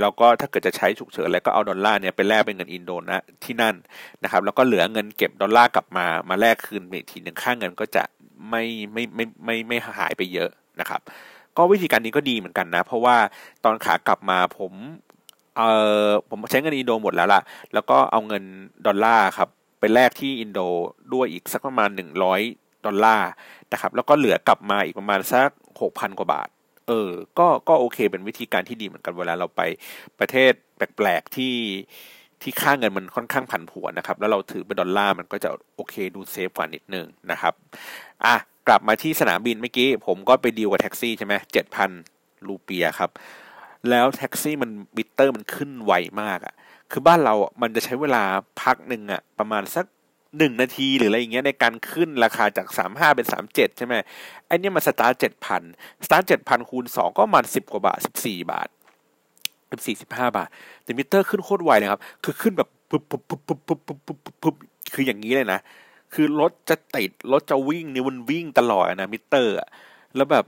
[0.00, 3.74] แล้วก็ถ้าเกิดจะใช้ฉุกเฉินอะไรก็เอาดอลลาร์เนี่ยไปแลกเป็นเงินอินโดนะที่นั่น
[4.22, 8.04] นะครับ แล้วก็เหลือเงินเก็บดอลลาร์กลับมามาแลกคืนอีกทีหนึ่งค่าเงินก็จะ
[8.50, 10.50] ไม่ไม่ไม่ไม่ไม่หายไปเยอะ
[10.80, 11.00] นะครับ
[11.56, 13.16] ก็วิธีการนี้ก็ดีเหมือนกันนะ เพราะว่า
[13.64, 14.72] ตอนขากลับมาผม
[15.56, 15.62] เอ
[16.06, 17.40] อผมใช้เงินอินโดหมดแล้วล่ะ
[17.74, 18.44] แล้วก็เอาเงิน
[18.86, 19.48] ดอลลาร์ครับ
[19.80, 20.60] ไปแลกที่อินโด
[21.14, 22.40] ด้วยอีกสักประมาณหนึ่งร้อย
[22.86, 23.28] ดอลลาร์
[23.72, 25.48] นะครับ แล้วก็เหลือกลับมาอีกประมาณสัก
[25.80, 26.48] หกพันกว่าบาท
[26.88, 29.62] เออ ก็ก็โอเคเป็นวิธีการที่ดีเหมือนกันเวลาเราไป
[30.18, 31.54] ประเทศแปลกๆที่
[32.42, 37.54] ที่ค่าเงินมันค่อนข้างผันผวนนะครับ แล้วเราถือเป็นดอลลาร์มันก็จะโอเคดู safe กว่านิดนึงนะครับ
[38.24, 38.34] อะ
[38.68, 41.90] กลับมาที่สนามบินเมื่อกี้ ผมก็ไปดีลกับแท็กซี่ใช่ไหมเจ็ดพัน
[42.46, 43.10] รูเปียครับ
[43.90, 46.54] แล้วแท็กซี่มันมิเตอร์มันขึ้นไวมากอะ่ะ
[46.90, 48.22] คือบ้านเราอะมันจะใช้เวลา
[48.62, 49.86] พักหนึ่งอะ่ะ ประมาณสัก
[50.38, 53.94] หนึ่งนาทีหรืออะไรอย่างเงี้ยในการขึ้นราคาจากสามห้าเป็นสามเจ็ดใช่ไหม
[54.46, 55.62] ไอ้นี่มันสตาร์ทเจ็ดพัน
[56.04, 58.68] สตาร์ทเจ็ดพันคูณสองก็มาณสิบกว่าบาทสิบสี่บาท
[59.70, 60.48] สิบสี่สิบห้าบาท
[60.82, 64.54] แต่มิเตอร์ขึ้นโคตรไวเลยครับ คือขึ้นแบบปุ๊บปุ๊บปุ๊บปุ๊บปุ๊บปุ๊บปุ๊บปุ๊บ
[64.94, 65.60] คืออย่างนี้เลยนะ
[66.14, 69.68] คือรถจะติดรถจะวิ่งนี่มันวิ่งตลอดนะมิเตอร์อะ
[70.16, 70.44] แล้วแบบ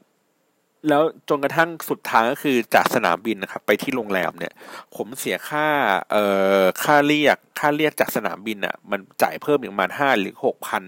[0.88, 4.52] แล้วจนกระทั่งสุดทางก็คือจากสนามบินนะครับ ไปที่โรงแรมเนี่ย
[4.96, 5.66] ผมเสียค่า
[6.12, 6.24] เอ่
[6.60, 10.84] อค่าเรียกค่าเรียกจากสนามบินอะ มันจ่ายเพิ่มอีกประมาณห้าหรือหกพัน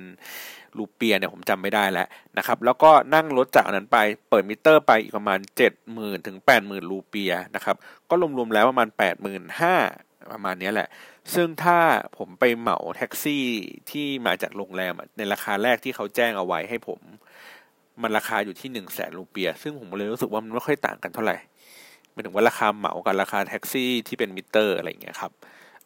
[0.76, 3.98] รูเปียเนี่ยผมจำไม่ได้แล้วนะครับ แล้วก็นั่งรถจากนั้นไป
[4.30, 7.76] เปิดมิเตอร์ไปอีกประมาณเจ็ดหมื่นถึงแปดหมื่นรูเปียนะครับ
[8.10, 9.74] ก็รวมๆแล้วประมาณแปดหมื่นห้า
[10.32, 10.88] ประมาณนี้แหละ
[11.34, 11.78] ซึ่งถ้า
[12.18, 13.44] ผมไปเหมาแท็กซี่
[13.90, 17.00] ที่มาจากโรงแรมในราคาแรกที่เขาแจ้งเอาไว้ให้ผม
[18.02, 21.36] มันราคาอยู่ที่หนึ่งแสนรูเปีย ซึ่งผมเลยรู้สึกว่ามันไม่ค่อยต่างกันเท่าไหร่
[22.12, 25.32] หมายถึงว่าราคาเหมากับราคาแท็กซี่ที่เป็นมิเตอร์อะไรอย่างเงี้ยครับ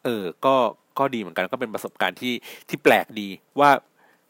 [0.04, 0.54] เออ ก็
[0.98, 2.34] ก็ดีเหมือนกันก็เป็นประสบการณ์ที่
[2.68, 3.28] ที่แปลกดี
[3.60, 3.70] ว่า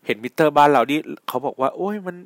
[0.06, 2.16] เห็นมิเตอร์บ้านเราที่เขาบอกว่า โอ้ยมัน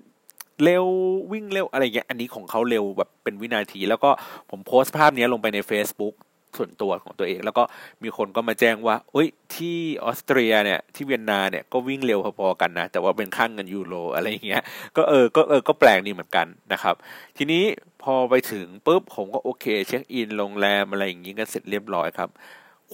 [0.62, 0.86] เร็ว
[1.32, 4.10] วิ่งเร็วอะไรเงี้ยอันนี้ของเขาเร็วแบบเป็นวินาที แล้วก็
[4.50, 6.14] ผมโพสต์ภาพนี้ลงไปใน Facebook
[6.58, 7.62] ส่วนตัวของตัวเอง แล้วก็
[8.02, 14.62] มีคนก็มาแจ้งว่าเอ้ยที่ออสเตรียเนี่ยที่เวียนนาเนี่ยก็วิ่งเร็วพอๆกันนะ แต่ว่าเป็นค่างเงินยูโรอะไรอย่างเงี้ย
[14.96, 16.94] ก็เออก็เออก็แปลกดีเหมือนกันนะครับ
[17.36, 17.64] ทีนี้
[18.02, 22.30] พอไปถึงปุ๊บผมก็โอเค เช็คอินโรงแรมอะไรอย่างงี้กันเสร็จเรียบร้อยครับ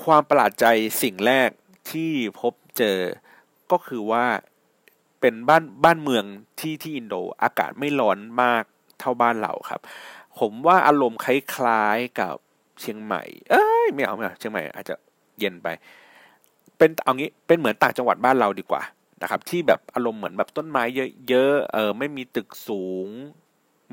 [0.02, 0.66] ความประหลาดใจ
[1.02, 1.50] สิ่งแรก
[1.90, 2.98] ที่พบเจอ
[3.72, 4.24] ก็คือว่า
[5.20, 6.24] เป็นบ้านบ้านเมือง
[6.60, 8.64] ที่ที่อินโดอากาศไม่ร้อนมาก
[9.00, 9.80] เท่าบ้านเราครับ
[10.38, 12.36] ผมว่าอารมณ์คล้ายๆกับ
[12.80, 14.94] เชียงใหม่ เอ้ยไม่เอาไม่เอาเชียงใหม่อาจจะ
[15.38, 15.68] เย็นไป
[16.78, 18.82] เป็นเอางี้เป็นเหมือนต่างจังหวัดบ้านเราดีกว่า
[19.22, 20.82] นะครับ ที่แบบอารมณ์เหมือนแบบต้นไม้
[21.28, 23.08] เยอะๆเออไม่มีตึกสูง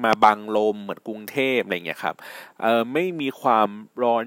[0.04, 2.16] มาบังลมเหมือนกรุงเทพอะไรเงี้ยครับ
[2.62, 3.70] เออไม่มีความ
[4.04, 4.26] ร้อน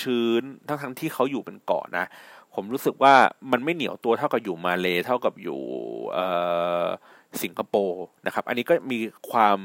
[0.00, 2.04] ชื้นๆทั้งทั้งที่เขาอยู่เป็นเกาะนะ
[2.54, 3.14] ผมรู้สึกว่า
[3.52, 5.60] มันไม่เหนียวตัวเท่ากับอยู่มาเลเท่ากับอยู่
[7.42, 8.98] สิงคโปร์นะครับ อันนี้ก็มี
[9.30, 9.58] ความ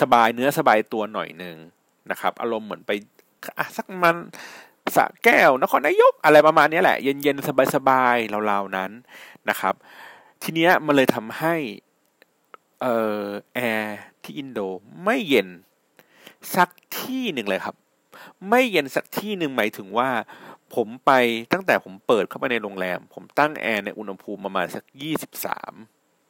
[0.00, 1.56] สบายเนื้อสบายตัวหน่อยหนึ่ง
[2.10, 2.92] นะครับ อารมณ์เหมือนไป
[3.76, 4.16] สักมัน
[4.96, 8.90] สะแก้วนครนายกอะไรประมาณนี้แหละ เย็นๆ สบายๆราๆนั้น
[9.48, 9.74] นะครับ
[10.42, 11.54] ทีเนี้ยมันเลยทำให้
[12.80, 13.24] เอ่อ
[13.54, 14.60] แอร์ที่อินโด
[15.04, 15.48] ไม่เย็น
[16.56, 16.68] สัก
[17.00, 17.76] ที่หนึ่งเลยครับ
[18.48, 20.10] ไม่เย็นสักที่หนึ่งหมายถึงว่า
[20.74, 21.10] ผมไป
[21.52, 25.72] ตั้งแต่ผมเปิดเข้าไปในโรงแรม ผมตั้งแอร์ในอุณหภูมิประมาณสักยี่สิบสาม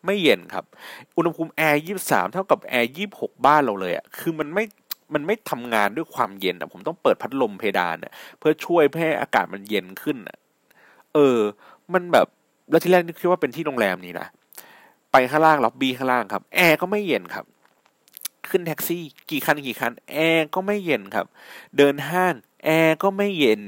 [0.05, 0.65] ไม่เย็นครับ
[1.17, 4.65] อุณหภูมิแอร์ยี่สามเท่ากับแอร์ยี่หกบ้านเราเลยอะ่ะคือมันไม่
[5.15, 10.39] มันไม่ทำงานด้วยความเย็นอะ ผมต้องเปิดพัดลมเพดานอะเพื่อช่วยให้อากาศมันเย็นขึ้นอะ
[11.15, 11.39] เออ
[11.93, 12.27] มันแบบ
[12.71, 14.29] แล้วที่แรกนึกคิดว่าเป็นที่โรงแรมนี้นะ
[15.13, 17.45] ไปข้างล่างล็อบบี้ข้างล่างครับแอร์ก็ไม่เย็นครับ
[18.49, 21.27] ขึ้นแท็กซี่กี่คันกี่คันแอร์ก็ไม่เย็นครับ
[21.77, 23.63] เดินห้างแอร์ก็ไม่เย็น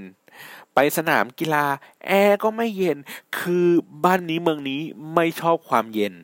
[0.74, 1.66] ไปสนามกีฬา
[2.06, 2.98] แอร์ก็ไม่เย็น
[3.38, 3.66] คือ
[4.04, 4.80] บ้านนี้เมืองนี้
[5.14, 6.14] ไม่ชอบความเย็น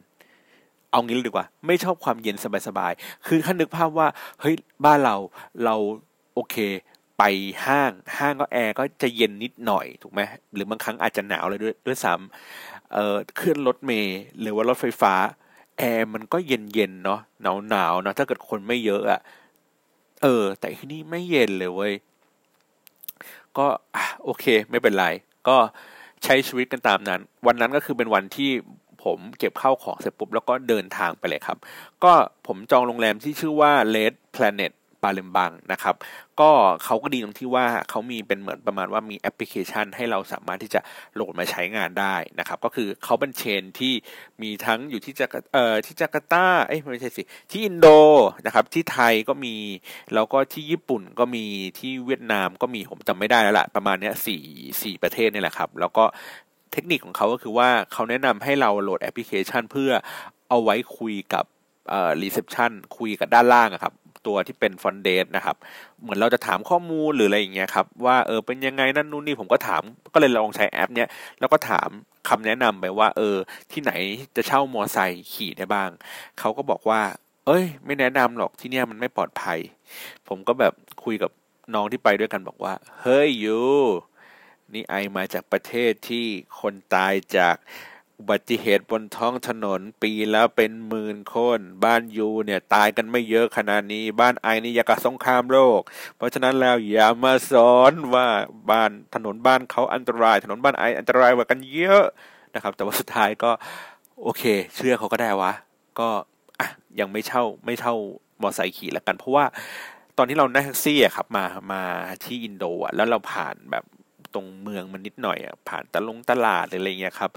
[0.90, 4.09] เอางี้เลยดีกว่า ไม่ชอบความเย็นสบายๆ คือคุณนึกภาพว่า
[4.40, 5.16] เฮ้ย บ้านเรา
[5.64, 5.74] เรา
[6.35, 6.57] โอเค
[7.18, 7.22] ไป
[7.66, 10.20] ห้าง ห้างก็แอร์ก็จะเย็นนิดหน่อย ถูกไหม
[10.55, 15.14] หรือบางครั้งอาจจะหนาวเลยด้วยด้วยซ้ำเอ่อขึ้นรถเมล์หรือว่ารถไฟฟ้า
[15.79, 19.20] แอร์มันก็เย็นเย็นเนาะ หนาวหนาวเนาะ ถ้าเกิดคนไม่เยอะอะ
[20.22, 21.92] เออ แต่ที่นี่ไม่เย็นเลยเว้ย
[23.59, 23.66] ก็
[24.24, 25.07] โอเค ไม่เป็นไร
[25.48, 25.57] ก็
[26.24, 28.50] ใช้ชีวิตกันตามนั้น วันนั้นก็คือเป็นวันที่
[29.04, 31.58] ผมเก็บเข้าของเสร็จปุ๊บแล้วก็เดินทางไปเลยครับ
[32.04, 32.12] ก็
[32.46, 34.72] ผมจองโรงแรมที่ชื่อว่า Red Planet
[35.04, 35.94] ปาเลมบังนะครับ
[36.40, 36.50] ก็
[36.84, 40.80] เขาก็ดีตรงที่ว่าเขามีเป็นเหมือนประมาณว่ามีแอปพลิเคชัน ให้เราสามารถที่จะ
[41.14, 43.92] โหลดมาใช้งานได้นะครับ ก็คือเขาเป็น chain ที่
[44.42, 47.86] มีทั้งอยู่ที่จากเอ่อที่จาการ์ตาเอ้ยไม่ใช่สิที่อินโด
[48.46, 49.56] นะครับที่ไทยก็มี
[50.14, 51.44] แล้วก็ที่ญี่ปุ่นก็มี
[51.78, 54.42] ที่เวียดนามก็มีผมจำไม่ได้แล้วล่ะประมาณเนี้ยสี่
[54.82, 56.04] สี่ประเทศนี่แหละครับ แล้วก็
[56.72, 59.90] เทคนิคของเขาก็คือว่าเขาแนะนำให้เราโหลดแอปพลิเคชัน เพื่อ
[60.48, 61.44] เอาไว้คุยกับ
[61.90, 63.94] เอ่อ reception คุยกับด้านล่างอะครับ
[64.26, 65.56] ตัวที่เป็น front desk นะครับ
[66.02, 69.83] เหมือนเราจะถามข้อมูลหรืออะไรอย่างเงี้ยครับ ว่าเออเป็นยังไงนั่นนู่นนี่ผมก็ถาม
[70.14, 71.09] ก็เลยลองใช้แอปเนี้ย
[71.40, 71.88] แล้วก็ถาม
[72.28, 73.37] คำแนะนำไปว่า เออ
[73.72, 73.92] ที่ไหน
[74.37, 75.90] จะเช่ามอไซค์ขี่ได้บ้าง
[76.38, 77.00] เขาก็บอกว่า
[77.46, 79.59] เอ้ย ไม่แนะนำหรอกที่เนี้ยมันไม่ปลอดภัย
[80.28, 80.72] ผมก็แบบ
[81.04, 81.30] คุยกับ
[81.74, 83.61] น้องที่ไปด้วยกันบอกว่า เฮ้ย you
[84.74, 86.26] นี่ I มาจากประเทศที่
[86.61, 87.56] คนตายจาก
[88.18, 95.80] อุบัติเหตุบนท้องถนนปีแล้วเป็นหมื่นคน บ้านยูเนี่ยตายกันไม่เยอะขนาดนี้ บ้านไอนี่ยากสงครามโลก
[96.16, 98.26] เพราะฉะนั้นแล้วอย่ามาสอนว่า
[98.70, 102.04] บ้านถนนบ้านเขาอันตราย ถนนบ้านไออันตรายกว่ากันเยอะ
[102.54, 103.50] นะครับ แต่ว่าสุดท้ายก็
[104.22, 104.42] โอเค
[104.74, 105.52] เชื่อเขาก็ได้วะ
[105.98, 106.09] ก็
[106.61, 106.68] อะ
[107.00, 107.94] ยังไม่เช่าไม่เช่า
[108.42, 109.44] มอไซค์ขี่แล้วกัน เพราะว่า
[110.16, 111.83] ตอนที่เรานั่งแท็กซี่อะครับมามา
[112.24, 113.85] ที่อินโดอะแล้วเราผ่านแบบ
[114.34, 117.30] ตรงเมืองมันนิดหน่อยอะผ่านตะลงตลาดอะไรเงี้ยครับ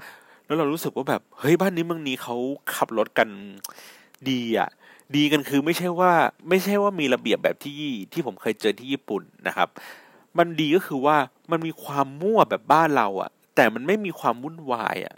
[0.44, 2.36] แล้วเรารู้สึกว่าแบบเฮ้ยบ้านนี้เมืองนี้เขา
[2.74, 3.28] ขับรถกัน
[4.30, 4.68] ดีอะ
[5.16, 6.12] ดีกันคือไม่ใช่ว่า
[6.48, 9.68] ไม่ใช่ว่ามีระเบียบแบบที่ที่ผมเคยเจอที่ญี่ปุ่นนะครับ
[10.38, 11.16] มันดีก็คือว่า
[11.50, 15.16] มันมีความมั่วแบบบ้านเราอะ แต่มันไม่มีความวุ่นวายอะ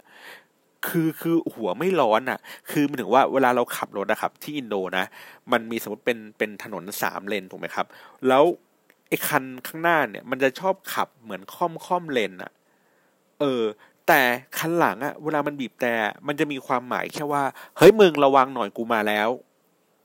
[0.87, 5.05] คือคือหัวไม่ร้อนอะ คือมันถึงว่าเวลาเราขับรถนะครับ ที่อินโดนะ
[5.51, 7.85] มันมีสมมติเป็นเป็นถนนสามเลนถูกไหมครับ
[8.27, 8.43] แล้ว
[9.07, 12.51] ไอ้คันข้างหน้าเนี่ย มันจะชอบขับเหมือนค่อมค่อมเลนอะ
[13.39, 13.63] เออ
[14.07, 14.21] แต่
[14.57, 15.93] คันหลังอะเวลามันบีบแต่
[16.27, 17.43] มันจะมีความหมายแค่ว่า
[17.77, 19.29] เฮ้ยมึงระวังหน่อยกูมาแล้ว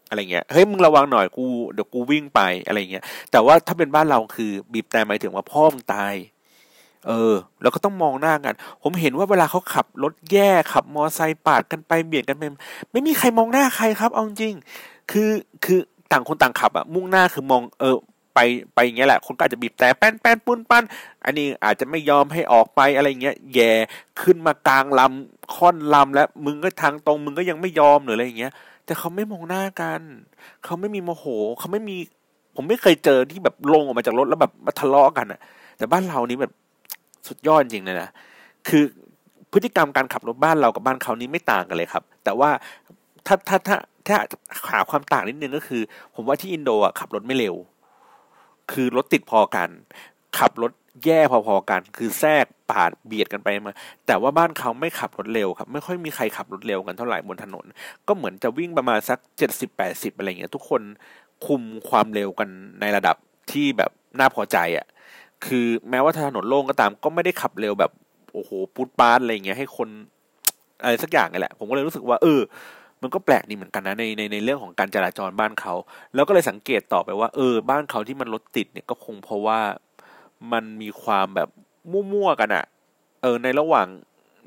[0.09, 6.15] อะไรเงี้ย เฮ้ยมึงระวังหน่อยกูเดี๋ยวกูวิ่งไปอะไรเงี้ย แต่ว่าถ้าเป็นบ้านเราคือ บีบแต่หมายถึงว่าพ่อมึงตาย
[7.07, 12.43] เออ แล้วก็ต้องมองหน้ากัน ผมเห็นว่าเวลาเขาขับรถแย่ขับมอไซค์ปาดกันไปเบียดกันไป
[12.93, 14.55] ไม่มีใครมองหน้าใครครับ เอาจริง
[15.11, 15.31] คือ
[15.65, 15.79] คือ
[16.13, 17.97] ต่างคนต่างขับอะมุ่งหน้าคือมองเออ
[18.35, 18.39] ไป
[18.75, 20.85] ไปอย่างเงี้ยแหละคนก็อาจจะบีบแต่แป้นแป้นปุ้นปั้น
[21.25, 23.73] อันนี้อาจจะไม่ยอมให้ออกไปอะไรเงี้ยแย่
[24.23, 28.53] ขึ้นมากลางลำค่อนลำแล้วมึงก็ทางตรงมึงก็ยังไม่ยอมหรืออะไรอย่างเงี้ย
[28.85, 30.01] แต่เขาไม่มองหน้ากัน
[30.65, 31.25] เขาไม่มีโมโห
[31.59, 31.97] เขาไม่มี
[32.57, 35.41] ผมไม่เคยเจอที่แบบลงออกมาจากรถแล้วแบบมาทะเลาะกันอะ
[35.79, 36.53] แต่บ้านเรานี้แบบ
[37.29, 38.09] สุดยอดจริงเลยนะ
[38.69, 38.85] คือ
[39.53, 42.51] พฤติกรรมการขับรถบ้านเรากับบ้านเขานี้ไม่ต่างกันเลยครับ แต่ว่า
[43.27, 43.77] ถ้าถ้าถ้า
[44.09, 44.17] ถ้า
[44.71, 45.83] หาความต่างนิดนึงก็คือ
[46.15, 47.55] ผมว่าที่อินโดอะขับรถไม่เร็ว
[48.73, 49.69] คือรถติดพอกัน
[50.39, 50.73] ขับรถ
[51.05, 53.75] แย่พอๆกัน คือแทรกปาดเบียดกันไปมา
[54.07, 57.65] แต่ว่าบ้านเขาไม่ขับรถเร็วครับ ไม่ค่อยมีใครขับรถเร็วกันเท่าไหร่บนถนน
[58.09, 60.83] ก็เหมือนจะวิ่งประมาณสักเจ็ดสิบแปดสิบอะไรเงี้ย ทุกคน
[61.47, 62.49] คุมความเร็วกัน
[62.81, 63.17] ในระดับ
[63.53, 64.87] ที่แบบน่าพอใจอะ่ะ
[65.47, 67.93] คือแม้ว่าถนนโล่งก็ตาม ก็ไม่ได้ขับเร็วแบบ
[68.33, 69.89] โอ้โห ปุ๊ดปาดอะไรเงี้ยให้คน
[70.83, 72.41] อะไรสักอย่างไงแหละ ผมก็เลยรู้สึกว่า เออ
[73.03, 75.75] มันก็แปลกดีเหมือนกันนะในในในเรื่องของการจราจรบ้านเขา
[76.15, 79.61] แล้วก็เลยสังเกตต่อไปว่า เออ บ้านเขาที่มันรถติดเนี่ยก็คงเพราะว่า
[80.53, 81.49] มันมีความแบบ
[82.13, 82.65] มั่วๆกันอะ
[83.23, 83.89] เออในระหว่าง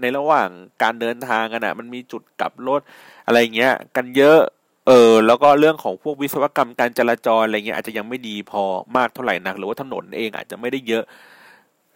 [0.02, 0.50] ในระหว่าง
[0.84, 2.82] การเดินทางกันอะมันมีจุดกลับรถ
[3.26, 4.39] อะไรเงี้ย กันเยอะ
[4.88, 8.63] เออแล้วก็เรื่องของพวกวิศวกรรมการจราจรอะไรเงี้ยอาจจะยังไม่ดีพอ
[8.98, 11.04] มากเท่าไหร่นัก หรือว่าถนนเองอาจจะไม่ได้เยอะ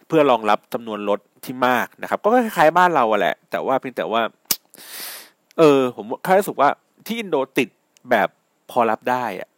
[0.06, 4.22] เพื่อรองรับจำนวนรถที่มากนะครับ ก็คล้ายๆบ้านเราอะแหละ แต่ว่าเพียงแต่ว่า
[5.60, 6.70] เออ ผมแค่รู้สึกว่า
[7.06, 7.68] ที่อินโดติด
[8.10, 8.28] แบบ
[8.70, 9.48] พอรับได้อะ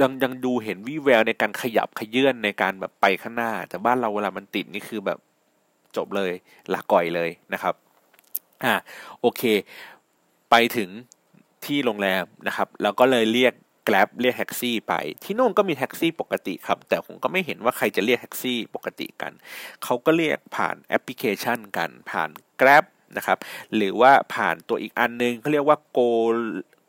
[0.00, 5.18] ยังยังดูเห็นวิแววในการขยับขยื่นในการแบบไปข้างหน้า แต่บ้านเราเวลามันติดนี่คือแบบ
[5.96, 6.32] จบเลย
[6.70, 7.74] หลักก่อยเลยนะครับ
[8.64, 8.74] อ่า
[9.20, 9.42] โอเค
[10.50, 10.90] ไปถึง
[11.64, 13.54] ที่โรงแรมนะครับ แล้วก็เลยเรียก
[13.86, 19.32] แกลบเรียกแท็กซี่ไป ที่โน่นก็มีแท็กซี่ปกติครับ แต่ผมก็ไม่เห็นว่าใครจะเรียกแท็กซี่ปกติกัน
[19.84, 22.84] เขาก็เรียกผ่านแอปพลิเคชันกัน ผ่าน Grab
[23.16, 23.38] นะครับ
[23.74, 26.10] หรือว่าผ่านตัวอีกอันนึงเขาเรียกว่า Go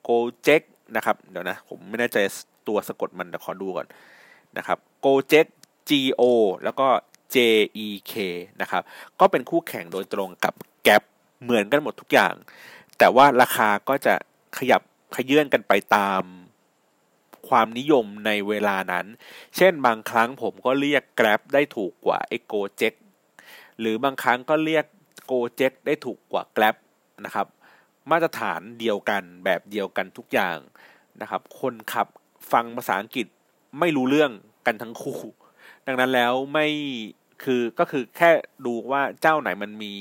[0.08, 0.62] Go j e k
[0.96, 2.18] นะครับ เดี๋ยวนะ ผมไม่แน่ใจ
[2.68, 3.88] ตัวสะกดมันแต่ขอดูก่อน
[4.58, 5.48] นะครับ Go j e k
[5.90, 6.24] G O
[6.64, 6.88] แล้วก็
[7.36, 7.38] J
[7.86, 8.14] E K
[8.62, 8.84] นะครับ
[9.20, 11.04] ก็เป็นคู่แข่งโดยตรงกับแก p
[11.44, 12.34] เหมือนกันหมดทุกอย่าง
[12.98, 14.16] แต่ว่าราคาก็จะ
[14.58, 14.82] ขยับ
[15.16, 16.24] ขยื่นกันไปตาม
[17.48, 19.06] ความนิยมในเวลานั้น
[19.58, 22.94] เช่นบางครั้งผมก็เรียก Grab ได้ถูกกว่าไอ้ Go j e k
[23.80, 24.86] หรือบางครั้งก็เรียก
[25.26, 26.76] โกเจ็กได้ถูกกว่าแกลบ
[27.26, 27.48] นะครับ
[28.12, 30.58] มาตรฐานเดียวกันแบบเดียวกันทุกอย่าง
[31.22, 32.08] นะครับ คนขับ
[32.52, 33.28] ฟังภาษาอังกฤษ
[33.80, 34.32] ไม่รู้เรื่อง
[34.66, 35.20] กันทั้งคู่
[35.88, 36.68] ดังนั้นแล้วไม่
[37.44, 38.32] คือก็คือแค่
[38.66, 39.94] ดูว่าเจ้าไหนมันมี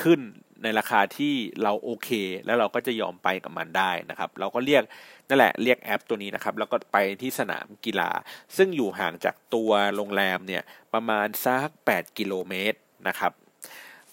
[0.00, 0.20] ขึ้น
[0.62, 2.08] ในราคาที่เราโอเค
[2.46, 4.82] แล้วเราก็จะยอมไปกับมันได้นะครับ เราก็เรียก
[5.28, 8.10] นั่นแหละเรียกแอปตัวนี้นะครับ แล้วก็ไปที่สนามกีฬา
[8.56, 10.62] ซึ่งอยู่ห่างจากตัวโรงแรมเนี่ย
[10.94, 12.78] ประมาณสัก8กิโลเมตร
[13.08, 13.32] นะครับ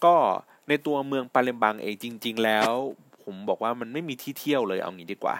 [0.05, 0.15] ก็
[0.67, 2.69] ในตัวเมืองปาเลมบังเองจริง ๆ แล้ว
[3.23, 5.35] ผมบอกว่ามันไม่มีที่เที่ยวเลยเอางี้ดีกว่า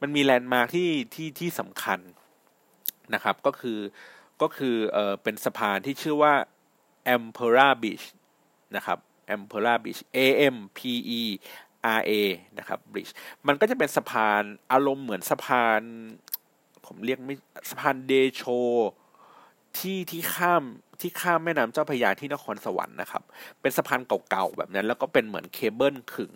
[0.00, 2.00] มันมีแลนด์มาร์คที่ที่ที่สำคัญ
[3.14, 3.78] นะครับ ก็คือ
[4.42, 6.32] ก็คือเออเป็นสะพานที่ชื่อว่า
[7.14, 8.04] a m p e r a Beach
[8.76, 8.98] นะครับ
[9.34, 10.18] a m p e r a Beach A
[10.54, 10.80] M P
[11.20, 11.22] E
[11.98, 12.12] R A
[12.58, 13.12] นะครับ Bridge
[13.46, 14.42] มันก็จะเป็นสะพาน
[14.72, 15.82] อารมณ์เหมือนสะพาน
[16.86, 17.34] ผมเรียกไม่
[17.70, 18.42] สะพานเดโช
[19.78, 20.64] ที่ที่ข้าม
[21.00, 23.22] ที่ข้ามแม่น้ำเจ้าพระยาที่นครสวรรค์นะครับ
[23.60, 26.34] เป็นสะพานเก่าๆแบบนั้น แล้วก็เป็นเหมือนเคเบิลขึง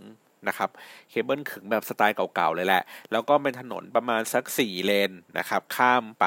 [0.48, 0.70] นะครับ
[1.10, 6.26] เคเบิลขึงแบบสไตล์เก่าๆเลยแหละ แล้วก็เป็นถนนประมาณสักสี่เลนนะครับ ข้ามไป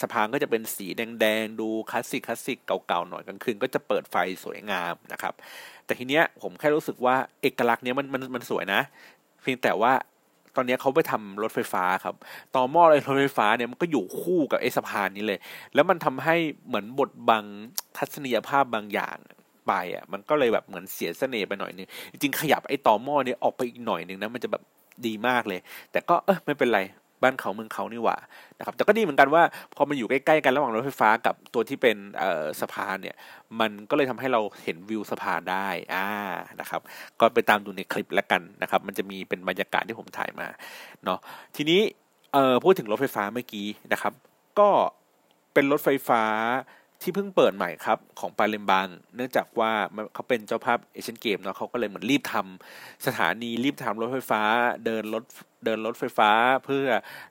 [0.00, 5.34] สะพานก็จะเป็นสีแดงๆ ดูคลาสสิกคลาสสิกเก่าๆหน่อยกลางคืนก็จะเปิดไฟสวยงามนะครับ
[5.84, 8.80] แต่ทีเนี้ยผมแค่รู้สึกว่าเอกลักษณ์เนี้ยมันมันมันสวยนะ
[9.42, 9.92] เพียงแต่ว่า
[10.56, 12.14] ตอนนี้เขาไปทำรถไฟฟ้าครับ
[12.54, 15.38] ต่อหม้อเลยรถไฟฟ้าเนี่ยมันก็อยู่คู่กับไอ้สะพานนี้เลย
[15.74, 16.36] แล้วมันทำให้
[16.66, 17.44] เหมือนบทบัง
[17.96, 19.16] ทัศนียภาพบางอย่าง
[19.68, 24.62] ไปอะ มันก็เลยแบบเหมือนเสียเสน่ห์ไปหน่อยนึงจริงขยับไอ้ต่อหม้อนี้ออกไปอีกหน่อยนึงนะมันจะแบบ
[25.06, 25.60] ดีมากเลย
[25.92, 26.80] แต่ก็เออไม่เป็นไร
[27.22, 28.16] บ้านเขาเมืองเขานี่หว่า
[28.58, 29.42] นะครับแต่ก็ดีเหมือนกันว่า
[29.74, 31.96] พอมันอยู่ใกล้ๆกันระหว่างรถไฟฟ้ากับตัวที่เป็น
[32.60, 33.16] สะพานเนี่ย
[33.60, 36.06] มันก็เลยทำให้เราเห็นวิวสะพานได้อ่า
[36.60, 36.80] นะครับ
[37.20, 40.48] ก็ไปตามดูในคลิปแล้วกันนะครับมันจะมีเป็นบรรยากาศที่ผมถ่ายมา
[41.04, 41.18] เนาะ
[41.56, 41.80] ทีนี้
[42.32, 44.12] เออพูดถึงรถไฟฟ้าเมื่อกี้นะครับ
[44.58, 44.68] ก็
[45.54, 46.22] เป็นรถไฟฟ้า
[47.02, 49.72] ที่เพิ่งเปิดใหม่ครับของปาเลมบังเนื่องจากว่า
[50.14, 54.42] เขาเป็นเจ้าภาพเอเชียนเกมเนาะเขาก็เลยเหมือนรีบทำสถานีรีบทำรถไฟฟ้า
[54.84, 55.24] เดินรถ
[55.64, 56.30] เดินรถไฟฟ้า
[56.64, 56.86] เพื่อ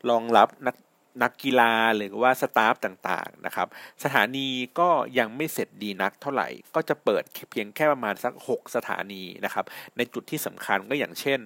[0.09, 0.75] รองรับนัก
[1.23, 3.67] นักกีฬาหรือว่าสตาฟต่างๆนะครับ
[4.03, 4.47] สถานี
[4.79, 9.65] ก็ยังไม่เสร็จดีนักเท่าไหร่ ก็จะเปิดเพียงแค่ประมาณสัก 6 สถานีนะครับ
[9.97, 11.39] ในจุดที่สำคัญก็อย่างเช่น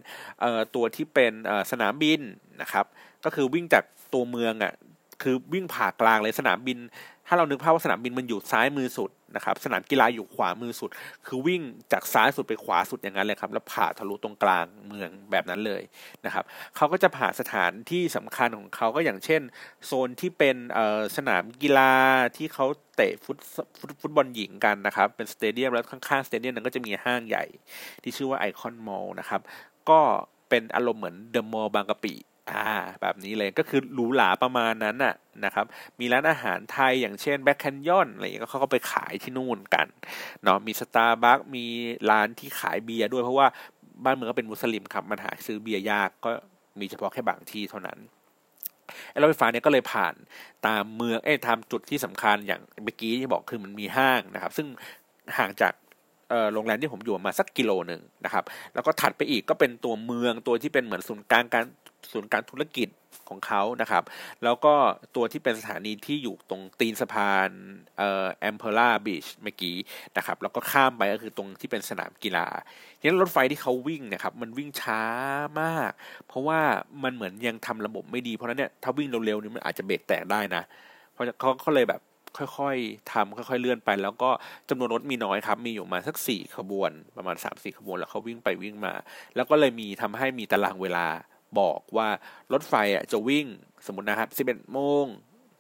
[0.76, 1.34] ตัวที่เป็น
[1.72, 2.22] สนามบิน
[2.62, 2.86] นะครับ
[3.26, 3.84] ก็คือวิ่งจาก
[4.14, 4.74] ตัวเมืองอะ
[5.24, 6.78] คือวิ่งผ่ากลางเลยสนามบิน
[7.28, 10.90] ถ้าเรานึกภาพว่าสนามบินมันอยู่ซ้ายมือสุดนะครับสนามกีฬาอยู่ขวามือสุด
[11.26, 15.82] คือวิ่งจากซ้ายสุดไปขวาสุดอย่างนั้นเลยครับ แล้วผ่าทะลุตรงกลางเมืองแบบนั้นเลย
[16.26, 16.44] นะครับ
[16.76, 19.42] เขาก็จะผ่าสถานที่สำคัญของเขาก็อย่างเช่น
[19.86, 20.56] โซนที่เป็น
[21.18, 21.94] สนามกีฬา
[22.38, 23.38] ที่เขาเตะฟุต
[24.02, 27.46] ฟุตบอลหญิงกันนะครับ เป็น stadium แล้วข้างๆ stadium นั้นก็จะมีห้างใหญ่
[28.04, 29.42] ที่ชื่อว่า Icon Mall นะครับ
[29.90, 30.00] ก็
[30.50, 32.14] เป็นอารมณ์เหมือนเดอะมอลล์บางกะปิ
[32.52, 32.68] อ่า
[33.02, 35.66] แบบนี้เลยก็คือหรูหราประมาณนั้นน่ะนะครับ
[36.00, 39.88] มีร้านอาหารไทยอย่างเช่น Black Canyon อะไรอย่างเงี้ยเขาก็ไปขายที่นู่นกัน
[40.44, 41.66] เนาะมีสตาร์บัคมี
[42.10, 43.48] ร้านที่ขายเบียร์ด้วยเพราะว่า
[44.06, 46.32] บ้านเมืองก็เป็นมุสลิมครับมันหาซื้อเบียร์ยากก็
[46.80, 47.98] มีเฉพาะแค่บางที่เท่านั้น
[49.12, 50.14] ไอ้รถไฟฟ้าเนี่ยก็เลยผ่าน
[50.68, 54.68] ตามเมืองเอ้ตามจุดที่สำคัญอย่างเมื่อกี้ที่บอกคือมันมีห้างนะครับ ซึ่ง
[55.38, 55.74] ห่างจาก
[56.54, 61.64] โรงแรมที่ผมอยู่มาสักกิโลหนึ่งนะครับ แล้วก็ถัดไปอีกก็เป็นตัวเมืองตัวที่เป็นเหมือนศูนย์กลางการ
[62.12, 62.90] ศูนย์การธุรกิจ
[63.30, 64.04] ของเขานะครับ
[64.44, 64.74] แล้วก็
[65.16, 67.50] ตัวที่เป็นสถานีที่อยู่ตรงตีนสะพาน
[67.98, 69.76] เอ่อแอมเพล่าบีชเมื่อกี้
[70.18, 72.48] นะครับ แล้วก็ข้ามไปก็คือตรงที่เป็นสนามกีฬา
[73.00, 75.02] ทีนี้รถไฟที่เขาวิ่งนะครับ มันวิ่งช้า
[75.62, 75.92] มาก
[76.28, 76.60] เพราะว่า
[77.04, 80.64] มันเหมือนยังทำระบบไม่ดี เพราะนั้นเนี่ยถ้าวิ่งเร็วๆนี่มันอาจจะเบรกแตกได้นะ
[81.12, 82.02] เพราะเขาเขาเลยแบบ
[82.58, 84.30] ค่อยๆทำค่อยๆเลื่อนไป แล้วก็
[84.70, 88.94] จำนวนรถมีน้อยครับ มีอยู่มาสักสี่ขบวน ประมาณสามสี่ขบวน แล้วเขาวิ่งไปวิ่งมา
[89.36, 91.08] แล้วก็เลยมีทำให้มีตารางเวลา
[91.60, 92.08] บอกว่า
[92.54, 93.46] รถไฟอะจะวิ่ง
[93.86, 95.06] สมมตินะครับ 11 โมง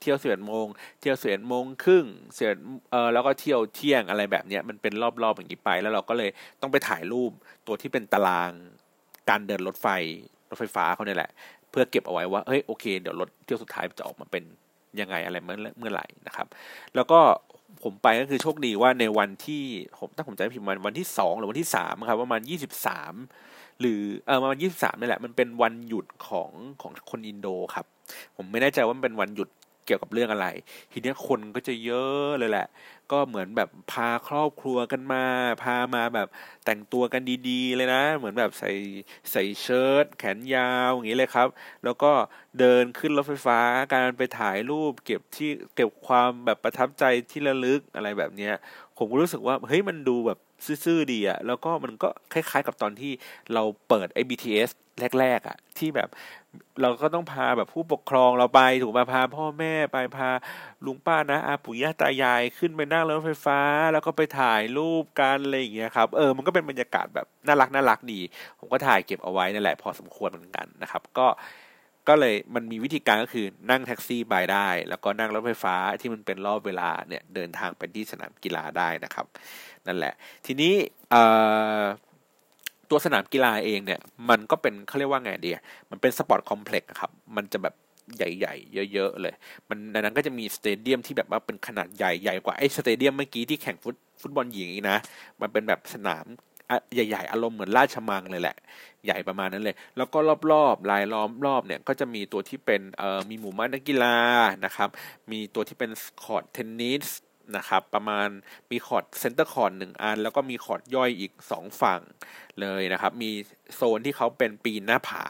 [0.01, 0.65] เที่ยว 11 โมง
[0.99, 2.49] เที่ยว 11 โมงครึ่งเสีย
[2.91, 6.29] เออแล้วก็เที่ยวเที่ยงอะไรแบบเนี้ยมันเป็นรอบๆอย่างนี้ไป แล้วเราก็เลย
[6.61, 7.31] ต้องไปถ่ายรูป
[7.67, 8.51] ตัวที่เป็นตาราง
[9.29, 9.87] การเดินรถไฟ
[10.49, 11.31] รถไฟฟ้าเขาเนี่ยแหละ
[11.71, 14.43] เพื่อเก็บเอาไว้ว่าเฮ้ยโอเคเดี๋ยวรถเที่ยวสุดท้ายจะออกมาเป็น
[14.99, 16.47] ยังไงอะไรเมื่อเมื่อไหร่นะครับ
[16.95, 17.19] แล้วก็
[17.83, 19.63] ผมไปก็คือโชคดีว่าในวันที่
[19.99, 23.13] ผมถ้าผมจำผิดมันวันที่สองหรือวันที่สามครับประมาณยี่สิบสาม
[23.81, 27.85] หรือเออมายี่สิบสามนี่แหละ มันเป็นวันหยุดของของคนอินโดครับ
[28.35, 29.49] ผมไม่แน่ใจว่ามันเป็นวันหยุด
[29.85, 30.47] เกี่ยวกับเรื่องอะไร
[30.91, 32.67] ทีนี้คนก็จะเยอะเลยแหละ
[33.11, 35.25] ก็เหมือนแบบพาครอบครัวกันมา
[35.63, 36.27] พามาแบบ
[36.65, 38.71] แต่งตัวกันดีๆ เลยนะ เหมือนแบบใส่
[39.31, 41.47] ใส่เชิ้ตแขนยาวอย่างนี้เลยครับ
[41.83, 42.11] แล้วก็
[42.59, 43.59] เดินขึ้นรถไฟฟ้า
[43.93, 48.53] การไปถ่ายรูปเก็บที่เก็บความแบบประทับใจที่ระลึกอะไรแบบเนี้ย
[48.97, 50.39] ผมก็รู้สึกว่าเฮ้ยมันดูแบบ
[50.85, 53.11] ซื่อๆดีอะแล้วก็มันก็คล้าย ๆ กับตอนที่
[53.53, 54.71] เราเปิดไอ้ BTS
[55.19, 56.09] แรก ๆอะที่แบบ
[56.81, 60.29] เราก็ต้องพาแบบผู้ปกครองเราไปถูกมาพาพ่อแม่ไปพา
[60.85, 63.59] ลุงป้านะอาปู่ย่าตายายขึ้นไปนั่งรถไฟฟ้า
[63.93, 68.19] แล้วก็ไปถ่ายรูปกันอะไรอย่างเงี้ยครับเออมันก็เป็นบรรยากาศแบบน่ารักน่ารักดี
[68.59, 71.27] ผมก็ถ่ายเก็บเอาไว้นั่นแหละพอสมควรเหมือนกันนะครับ ก็
[72.09, 79.25] ก็เลยมันมีวิธีการก็คือนั่งแท็กซี่ไปได้ แล้วก็นั่งรถไฟฟ้าที่มันเป็นรอบเวลาเนี่ยเดินทางไปที่สนามกีฬาได้นะครับ
[79.87, 80.13] นั่นแหละ
[80.45, 80.73] ทีนี้
[82.89, 85.51] ตัวสนามกีฬาเองเนี่ย มันก็เป็นเขาเรียกว่าไงดี
[85.89, 87.75] มันเป็น sport complex ครับ มันจะแบบ
[88.17, 89.33] ใหญ่ๆ เยอะๆ เลย
[89.69, 94.97] มันในนั้นก็จะมี stadium ที่แบบว่าเป็นขนาดใหญ่ใหญ่กว่าไอ้ stadium เมื่อกี้ที่แข่งฟุตฟุตบอลหญิงอีกนะ
[95.41, 96.25] มันเป็นแบบสนาม
[96.93, 98.57] ใหญ่ๆ อารมณ์เหมือนราชมังเลยแหละ
[99.05, 100.17] ใหญ่ประมาณนั้นเลย แล้วก็
[100.51, 104.17] รอบๆลายล้อมรอบเนี่ย ก็จะมีตัวที่เป็นเอ่อมีหมู่บ้านนักกีฬา
[104.65, 104.89] นะครับ
[105.31, 105.91] มีตัวที่เป็น
[106.23, 107.05] คอร์ดเทนนิส
[107.57, 108.27] นะครับประมาณ
[108.71, 112.01] มี court center court หนึ่งอัน แล้วก็มีคอร์ดย่อยอีกสองฝั่ง
[112.61, 113.31] เลยนะครับ มี
[113.75, 115.25] โซนที่เขาเป็นปีนหน้าผา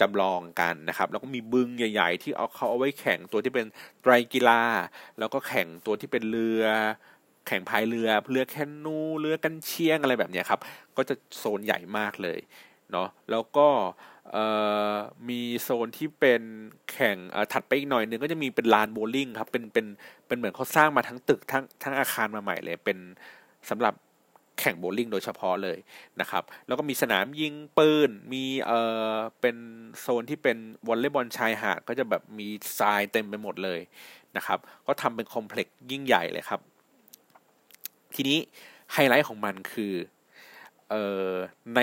[0.00, 3.66] จำลองกันนะครับ แล้วก็มีบึงใหญ่ ๆ ที่เอาเขาเอาไว้แข่งตัวที่เป็น
[4.02, 4.62] ไตรกีฬา
[5.18, 6.64] แล้วก็แข่งตัวที่เป็นเรือ
[7.46, 10.60] แข่งพายเรือเรือแคนูเรือกรรเชียงอะไรแบบนี้ครับ
[10.96, 12.40] ก็จะโซนใหญ่มากเลย
[12.92, 13.68] เนาะแล้วก็
[15.28, 16.42] มีโซนที่เป็น
[16.92, 17.16] แข่ง
[17.52, 19.86] ถัดไปอีกหน่อยนึงก็จะมีเป็นลานโบว์ลิ่งครับเป็นเป็น
[20.26, 22.98] เป็นเหมือนเขาสร้างมาทั้งตึกทั้งทั้งอาคารมาใหม่เลย เป็น
[23.70, 23.94] สำหรับ
[24.60, 25.78] แข่งโบว์ลิ่งโดยเฉพาะเลย
[26.20, 28.80] นะครับ แล้วก็มีสนามยิงปืน มีเอ่
[29.12, 29.56] อเป็น
[30.00, 30.56] โซนที่เป็น
[30.88, 33.80] วอลเลย์บอลชายหาดก็จะแบบมีทรายเต็มไปหมดเลย
[34.36, 36.60] นะครับ ก็ทำเป็น complex ยิ่งใหญ่เลยครับ
[38.14, 38.38] ทีนี้
[38.92, 39.92] ไฮไลท์ของมันคือ
[40.90, 41.30] เอ่อ
[41.76, 41.80] ใน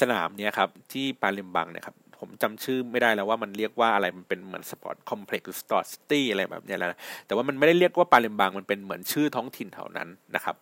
[0.00, 10.56] สนามเนี้ยครับที่ปาลิมบังเนี่ยครับผมจำชื่อไม่ได้แล้วว่ามันเรียกว่าอะไรมันเป็นเหมือน sport complex หรือ sport city อะไรแบบนี้แล้วนะแต่ว่ามันไม่ได้เรียกว่าปาลิมบังมันเป็นเหมือนชื่อท้องถิ่นเท่านั้นนะครับ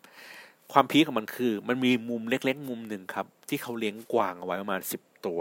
[0.73, 5.41] ความพีคของมันคือมันมีมุมเล็กๆ มุมหนึ่งครับ ที่เขาเลี้ยงกวางเอาไว้ประมาณสิบตัว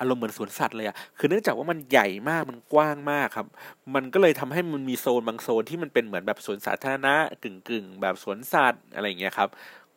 [0.00, 3.46] อารมณ์เหมือนสวนสัตว์เลยอะคือเนื่องจากว่ามันใหญ่มาก มันกว้างมากครับ
[3.94, 9.48] มันก็เลยทำให้มันมีโซนบางโซนที่มันเป็นเหมือนแบบสวนสาธารณะกึ่งๆ แบบสวนสัตว์อะไรอย่างเงี้ยครับ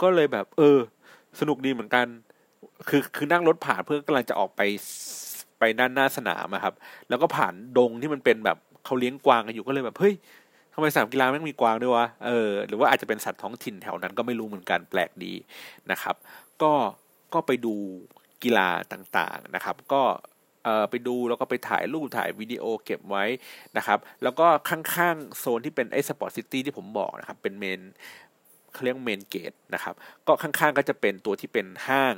[0.01, 0.79] ก็เลยแบบเออ
[1.39, 2.05] สนุกดีเหมือนกัน
[2.87, 4.61] คือคือนั่งรถผ่านเพื่อกำลังจะออกไป
[5.59, 6.73] ไปด้านหน้าสนามครับ
[7.09, 10.13] แล้วก็ผ่านดงที่มันเป็นแบบเขาเลี้ยงกวางกันอยู่ก็เลยแบบเฮ้ย
[10.73, 15.33] ทำไมสนามกีฬาไม่มีกวางด้วยวะเออหรือว่าอาจจะเป็นสัตว์ท้องถิ่นแถวนั้นก็ไม่รู้เหมือนกันแปลกดี
[15.91, 16.15] นะครับ
[16.61, 16.73] ก็
[17.33, 17.75] ก็ไปดู
[18.43, 20.01] กีฬาต่างๆนะครับ ก็
[20.63, 23.25] เออไปดูแล้วก็ไปถ่ายรูปถ่ายวิดีโอเก็บไว้
[23.77, 27.81] นะครับ แล้วก็ข้างๆ โซนที่เป็นไอ้ sport city ที่ผมบอกนะครับ เป็น main
[28.73, 29.95] เขาเรียก main gate นะครับ
[30.27, 32.15] ก็ข้างๆก็จะเป็นตัวที่เป็นห้าง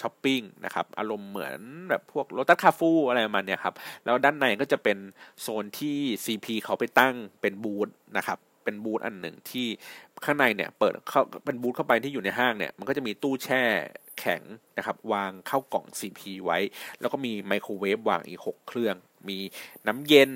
[0.00, 1.58] ช้อปปิ้งนะครับอารมณ์เหมือน
[1.90, 4.98] แบบพวกโลตัสคาร์ฟูร์อะไรประมาณเนี้ยครับแล้วด้านในก็จะเป็น
[5.40, 9.66] โซนที่ CP เขาไปตั้งเป็นบูธนะครับเป็นบูธอันหนึ่งที่
[10.24, 13.62] ข้างในเนี่ยเปิดเข้าเป็นบูธเข้าไปที่อยู่ในห้างเนี่ยมันก็จะมีตู้แช่
[14.18, 14.42] แข็ง
[14.78, 16.58] นะครับวางข้าวกล่อง CP ไว้
[17.00, 18.96] แล้วก็มีไมโครเวฟวางอีก 6 เครื่อง
[19.28, 19.38] มี
[19.86, 20.30] น้ำเย็น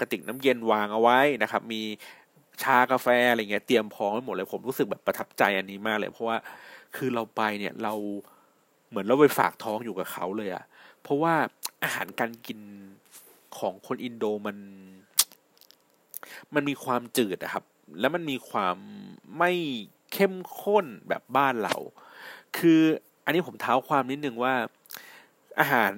[0.00, 1.82] กระติกน้ำเย็นวางเอาไว้นะครับ มี
[2.62, 6.36] ชากาแฟอะไรเงี้ยเตรียมพร้อมไว้หมดเลยผมรู้สึกแบบประทับใจอันนี้มากเลย เพราะว่า
[6.96, 7.94] คือเราไปเนี่ยเรา
[8.88, 10.64] เหมือนเราไปฝากท้องอยู่กับเขาเลยอะ
[11.02, 11.34] เพราะว่า
[11.82, 12.60] อาหารการกิน
[13.58, 14.56] ของคนอินโดมัน
[16.54, 17.64] มันมีความจืดอะครับ
[18.00, 18.76] แล้วมันมีความ
[19.38, 19.52] ไม่
[20.12, 21.76] เข้มข้นแบบบ้านเรา
[22.58, 22.80] คือ
[23.24, 24.54] อันนี้ผมเท้าความนิดนึงว่า
[25.60, 25.92] อาหาร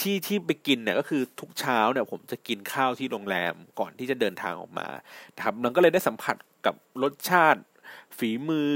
[0.00, 4.88] ที่ที่ไปกินเนี่ยก็คือทุกเช้าเนี่ยผมจะกินข้าวที่โรงแรมก่อนที่จะเดินทางออกมา
[5.36, 6.36] นะครับมันก็เลยได้สัมผัส
[6.66, 7.60] กับรสชาติ
[8.18, 8.70] ฝีมือ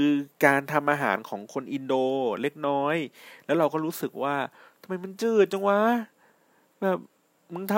[0.45, 1.93] การทำอาหารของคนอินโด
[2.41, 2.95] เล็กน้อย
[3.45, 4.35] แล้วเราก็รู้สึกว่า
[4.81, 5.79] ทำไมมันจืดจังวะ
[6.81, 6.99] แบบ
[7.53, 7.75] มึงท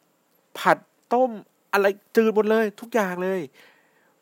[0.00, 0.78] ำผัด
[1.12, 1.30] ต้ม
[1.72, 3.40] อะไรจืดหมดเลย ทุกอย่างเลย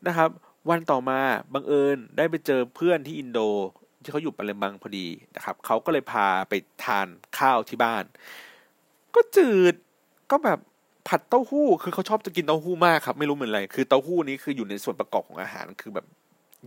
[0.07, 0.31] นะครับ
[0.71, 1.21] วันต่อมา
[1.55, 3.41] บังเอิญได้ไปเจอเพื่อนที่อินโด
[4.03, 5.07] ที่เขาอยู่ปาเลมบังพอดี
[5.37, 6.53] นะครับเขาก็เลยพาไป
[6.85, 7.07] ทาน
[7.39, 8.05] ข้าวที่บ้าน
[9.14, 9.75] ก็จืด
[10.31, 10.59] ก็แบบ
[11.09, 16.07] ผัดเต้าหู้ คือเขาชอบจะกินเต้าหู้มากครับ ไม่รู้เหมือนอะไร คือเต้าหู้นี้คืออยู่ในส่วนประกอบของอาหารคือแบบ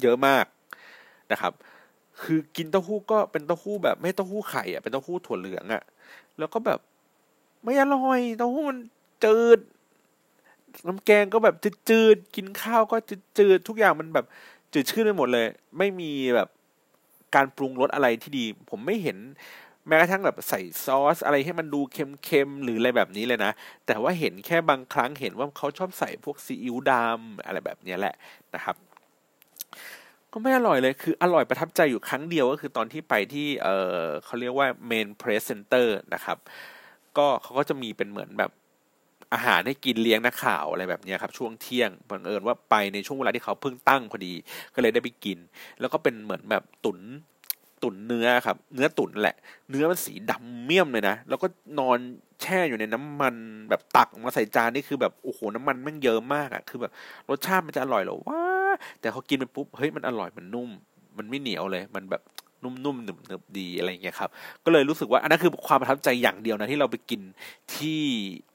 [0.02, 0.46] เยอะมาก
[1.32, 1.54] นะครับ
[2.22, 5.84] คือกินเต้าหู้ก็เป็นเต้าหู้แบบไม่เต้าหู้ไข่อะเป็นเต้าหู้ถั่วเหลืองอะ
[6.40, 6.80] แล้วก็แบบ
[7.64, 8.80] ไม่อร่อยเต้าหู้มัน
[9.24, 9.60] จืด
[10.88, 11.56] น้ำแกงก็แบบ
[11.90, 12.96] จืดๆกินข้าวก็
[13.38, 14.26] จืดๆทุกอย่างมันแบบ
[14.74, 15.46] จืดชื่นไปหมดเลย
[15.78, 16.50] ไม่มีแบบ
[17.36, 19.18] การปรุงรสอะไรที่ดี ผมไม่เห็น
[19.88, 23.52] แม้กระทั่งแบบใส่ซอส อะไรให้มันดูเค็มๆหรืออะไรแบบนี้เลยนะ
[23.88, 28.16] แต่ว่าเห็นแค่บางครั้งเห็นว่าเขาชอบใส่พวกซีอิ๊วดำอะไรแบบนี้แหละ
[28.56, 28.76] นะครับ
[30.32, 33.68] ก็ไม่อร่อยเลย คืออร่อยประทับใจอยู่ครั้งเดียวก็คือตอนที่ไปที่เอ
[34.00, 36.38] อเขาเรียกว่า main press center นะครับ
[37.18, 38.52] ก็เขาก็จะมีเป็นเหมือนแบบ
[39.34, 44.34] อาหารให้กินเลี้ยงนักข่าวอะไรแบบนี้ครับ ช่วงเที่ยงบังเอิญว่าไปในช่วงเวลาที่เขาเพิ่งตั้งพอดี
[44.74, 45.38] ก็เลยได้ไปกิน
[45.80, 47.00] แล้วก็เป็นเหมือนแบบตุน
[47.86, 49.36] ตุ๋นเนื้อครับ เนื้อตุ๋นแหละ
[49.70, 51.48] เนื้อมันสีดำเมี่ยมเลยนะ แล้วก็
[51.80, 51.98] นอน
[52.42, 53.36] แช่อยู่ในน้ำมัน
[53.70, 56.92] แบบตักมาใส่จานนี่คือแบบโอ้โหน้ำมันมันเยอะมากอะ่ะ คือแบบ
[57.30, 58.40] รสชาติมันจะอร่อยหรอว่า
[59.00, 60.70] แต่เขากินไปปุ๊บเฮ้ยมันอร่อยมันนุ่ม
[61.18, 62.22] มันไม่เหนียวเลย มันแบบ
[62.64, 64.30] นุ่มๆหนึบๆดีอะไรเงี้ยครับ
[64.66, 67.22] ก็เลยรู้สึกว่าอันนั้นคือความประทับใจอย่างเดียวนะที่เราไปกิน
[67.76, 68.02] ที่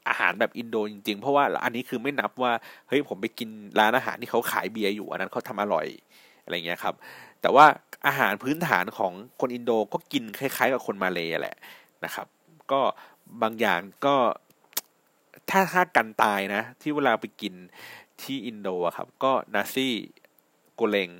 [0.08, 2.52] อาหารแบบอินโดจริงๆ เพราะว่าอันนี้คือไม่นับว่า
[2.88, 5.86] เฮ้ยผมไปกินร้านอาหารที่เขาขายเบียร์อยู่อันนั้นเขาทำอร่อย
[6.44, 6.94] อะไรเงี้ยครับ
[7.42, 7.66] แต่ว่า
[8.06, 11.56] อาหารพื้นฐานของคนอินโดก็กินคล้าย ๆ กับคนมาเลยแหละ
[12.04, 12.26] นะครับ
[12.72, 12.80] ก็
[13.42, 14.16] บางอย่างก็
[15.50, 17.54] ถ้าถ้ากันตายนะ ที่เวลาไปกิน
[18.22, 19.94] ที่อินโดครับ ก็นาซี่
[20.74, 21.10] โกเลง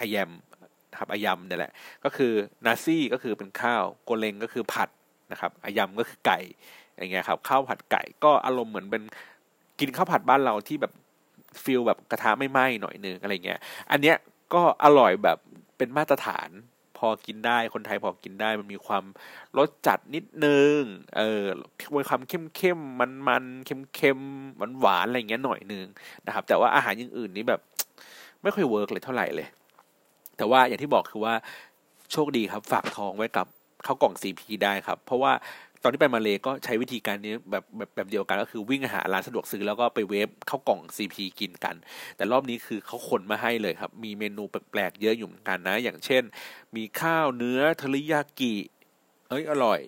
[0.00, 0.30] อายม
[0.98, 1.72] ครับอายมเนี่ยแหละ
[2.04, 2.32] ก็คือ
[2.66, 4.88] นาซี่ก็คือเป็นข้าวโกเลงก็คือผัด
[5.32, 6.38] นะครับอายมก็คือไก่
[6.96, 9.02] อย่างเงี้ยครับข้าวผัดไก่ก็อารมณ์เหมือนเป็น
[9.80, 10.92] กินข้าวผัดบ้านเราที่แบบ
[11.62, 13.60] feel แบบกระทะไม่ไหม้หน่อยนึงอะไรเงี้ย
[13.90, 14.16] อันเนี้ย
[14.54, 15.38] ก็อร่อยแบบ
[15.76, 16.50] เป็นมาตรฐาน
[16.98, 19.04] พอกินได้คนไทยพอกินได้มันมีความ
[19.58, 20.78] รสจัดนิดนึง
[21.16, 21.44] เออ
[21.98, 24.18] มีความเข้มเข้มมันมันเข้มเข้ม
[24.58, 25.86] หวานหวานอะไรเงี้ยหน่อยนึง
[26.26, 27.60] นะครับ แต่ว่าอาหารอย่างอื่นนี่แบบ
[28.42, 29.48] ไม่ค่อย work เลยเท่าไหร่เลย
[30.36, 31.34] แต่ว่าอย่างที่บอกคือว่า
[32.12, 33.46] โชคดีครับ ฝากทองไว้กับ
[33.86, 35.32] ข้าวกล่องซีพีได้ครับ เพราะว่า
[35.86, 41.74] อนที่ไปมาเลก็ใช้วิธีการนี้แบบแบบแบบเดียวกันก็คือวิ่งหาร้านสะดวกซื้อแล้วก็ไปเวฟเข้ากล่อง CP กินกัน
[42.16, 46.22] แต่รอบนี้คือเขาขนมาให้เลยครับ มีเมนูแปลกๆเยอะอยู่เหมือนกันนะ อย่างเช่น
[46.76, 48.54] มีข้าวเนื้อเทริยากิ
[49.28, 49.80] เอ้ยอร่อย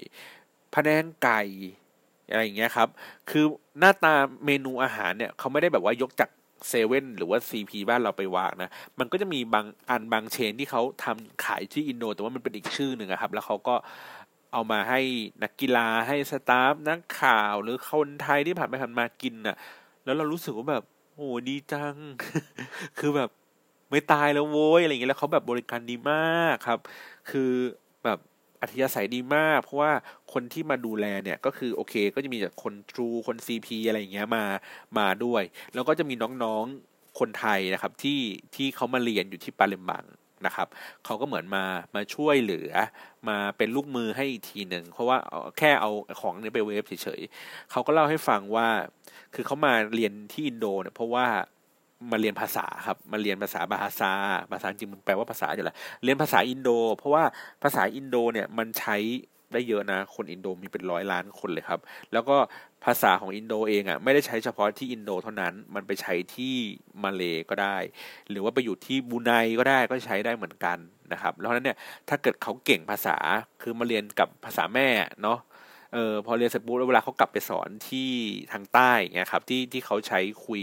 [0.75, 1.43] พะแนงไก่
[2.31, 2.89] อะไรอย่างเงี้ยครับ
[3.31, 3.45] คือ
[3.79, 4.15] หน้าตา
[4.47, 6.31] เมนูอาหารเนี่ยเขาไม่ได้แบบว่ายกจาก
[6.69, 13.75] เซเว่นหรือว่าซีพีบ้านเราไปวางนะ มันก็จะมีบางอันบางเชนที่เขาทำขายที่อินโด แต่ว่ามันเป็นอีกชื่อหนึ่งครับ แล้วเขาก็
[14.53, 15.01] เอามาให้
[15.43, 19.57] นักกีฬาให้สตาฟนักข่าวหรือคนไทยที่ผ่านไปผ่านมากินน่ะ
[20.05, 20.85] แล้วเรารู้สึกว่าแบบ
[21.15, 21.95] โอ้ดีจัง
[22.99, 23.31] คือแบบ
[23.91, 26.79] ไม่ตายแล้วโว้ยอะไรเงี้ยแล้วเขาแบบบริการดีมากครับ
[27.31, 27.51] คือ
[28.05, 28.19] แบบ
[28.61, 29.93] อัธยาศัยดีมาก เพราะว่า
[30.33, 34.45] คนที่มาดูแลเนี่ยก็คือโอเค ก็จะมีจากคนทรูคนซีพีอะไรอย่างเงี้ยมา
[34.99, 35.43] มาด้วย
[35.75, 38.21] แล้วก็จะมีน้องๆคนไทยนะครับ ที่
[38.55, 40.05] ที่เขามาเรียนอยู่ที่ปาเลมบัง
[40.47, 40.69] นะครับ
[41.05, 41.65] เขาก็เหมือนมา
[41.95, 42.71] มาช่วยเหลือ
[43.29, 45.19] มาเป็นลูกมือให้อีกทีหนึ่งเพราะว่า
[45.59, 48.69] แค่เอาของนี้ไปเวฟเฉยๆเขาก็เล่าให้ฟังว่า
[49.35, 51.27] คือเขามาเรียนที่อินโดเนี่ยเพราะว่า
[52.11, 54.13] มาเรียนภาษาครับมาเรียนภาษา Bahasa
[54.53, 57.25] ภาษาจริงมันแปลว่าภาษาอยู่แล้วเรียนภาษาอินโด เพราะว่า
[57.63, 58.97] ภาษาอินโดเนี่ยมันใช้
[59.53, 61.81] ได้เยอะนะ คนอินโดมีเป็นร้อยล้านคนเลยครับ
[62.13, 62.37] แล้วก็
[62.85, 66.55] ภาษาของอินโดเองอะ่ะไม่ได้ใช้เฉพาะที่อินโดเท่านั้น มันไปใช้ที่
[67.03, 67.77] มาเลก็ได้
[68.31, 70.79] หรือว่าไปอยู่ที่บูไนก็ได้ก็ใช้ได้เหมือนกัน
[71.13, 71.79] นะครับแล้วนั้นเนี่ย
[72.09, 73.17] ถ้าเกิดเขาเก่งภาษา
[73.63, 74.89] คือมาเรียนกับภาษาแม่
[75.23, 75.39] เนาะ
[75.95, 78.11] เออพอเรียนเสร็จปุ๊บแล้วเวลาเขากลับไปสอนที่
[78.53, 80.61] ทางใต้เงี้ยครับที่ที่เขาใช้คุย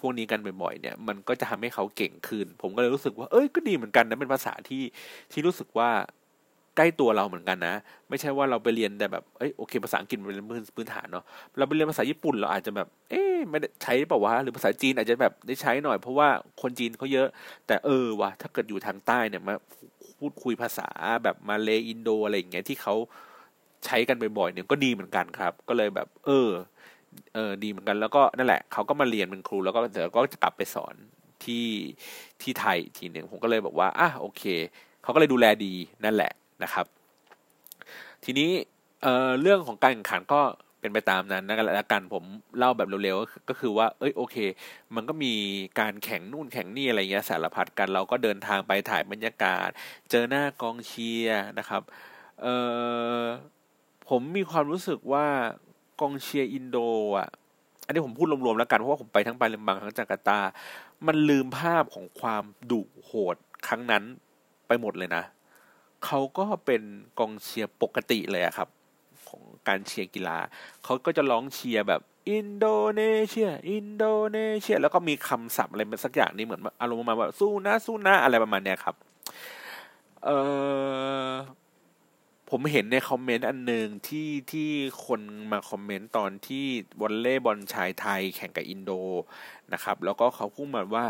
[0.00, 4.82] พวกนี้กันบ่อยๆเนี่ย มันก็จะทำให้เขาเก่งขึ้น ผมก็เลยรู้สึกว่าเอ้ยก็ดีเหมือนกันนะเป็นภาษาที่
[5.32, 5.90] ที่รู้สึกว่า
[6.78, 7.74] ใกล้ตัวเราเหมือนกันนะ
[8.08, 11.24] ไม่ใช่ว่าเราไปเรียนแต่แบบเอ้ยโอเคภาษาอังกฤษเป็นพื้นพื้นฐานเนาะ
[11.58, 16.28] เราไปเรียนภาษาญี่ปุ่นเราอาจจะแบบ เอ๊ะไม่ได้ใช้เปล่าวะหรือภาษาจีนอาจจะแบบได้ใช้หน่อยเพราะว่า
[16.62, 17.28] คนจีนเขาเยอะ
[17.66, 19.54] แต่เออวะถ้าเกิดอยู่ทางใต้เนี่ยมา
[20.18, 20.88] พูดคุยภาษา
[21.24, 22.94] แบบมาเลอินโดอะไรอย่างเงี้ยที่เขา
[23.86, 26.48] ใช้กันบ่อยๆเนี่ยก็ดีเหมือนกันครับ ก็เลยแบบ เออ
[27.34, 30.94] เออดีเหมือนกันแล้วก็นั่นแหละเขาก็มาเรียนเป็นครูแล้วก็เดี๋ยวก็จะกลับไปสอน
[31.44, 31.66] ที่
[32.42, 34.42] ที่ไทยทีหนึ่งผมก็เลยบอกว่าอะโอเค
[35.02, 35.74] เขาก็เลยดูแลดี
[36.04, 36.86] นั่นแหละ นะครับ
[38.24, 38.50] ทีนี้
[39.02, 40.40] เเรื่องของการแข่งขันก็
[40.80, 42.24] เป็นไปตามนั้นนะแล้วกันผม
[42.58, 44.36] เล่าแบบเร็วๆก็คือว่า เอ้ยโอเค
[44.94, 45.32] มันก็มี
[45.80, 49.68] การแข่งนู่นแข่งนี่อะไรเงี้ยสารพัดกันเราก็เดินทางไปถ่ายบรรยากาศ
[50.10, 51.82] เจอหน้ากองเชียร์นะครับ
[52.42, 52.46] เอ
[53.20, 53.22] อ
[54.08, 55.26] ผมมีความรู้สึกว่า
[56.00, 56.78] กองเชียร์อินโด
[57.18, 57.28] อะ
[57.84, 60.40] อันนี้ผมพูดรวมๆแล้วกันเพราะว่าผมไปทั้งไปเลมบังทั้งจาการ์ตา
[61.06, 63.36] มันลืมภาพของความดุโหด
[63.66, 64.02] ครั้งนั้น
[64.66, 65.22] ไปหมดเลยนะ
[66.04, 66.82] เขาก็เป็น
[67.18, 68.68] กองเชียร์ปกติเลยครับ
[69.28, 70.38] ของการเชียร์กีฬา
[70.84, 72.66] เขาก็จะร้องเชียร์แบบอินโด
[72.98, 74.04] นีเซีย อินโด
[74.36, 78.94] นีเซีย แล้วก็มีคำศัพท์อะไรสักอย่างนี้เหมือนอารมณ์ประมาณว่าสู้นะสู้นะอะไรประมาณเนี้ยครับ
[80.24, 80.30] เอ
[81.28, 81.32] อ
[82.50, 84.70] ผมเห็นในคอมเมนต์อันหนึ่งที่ที่
[85.06, 85.20] คน
[85.52, 86.64] มาคอมเมนต์ตอนที่
[87.00, 88.90] วอลเล่บอลชายไทยแข่งกับอินโด
[89.72, 91.06] นะครับ แล้วก็เขาพูดมาว่า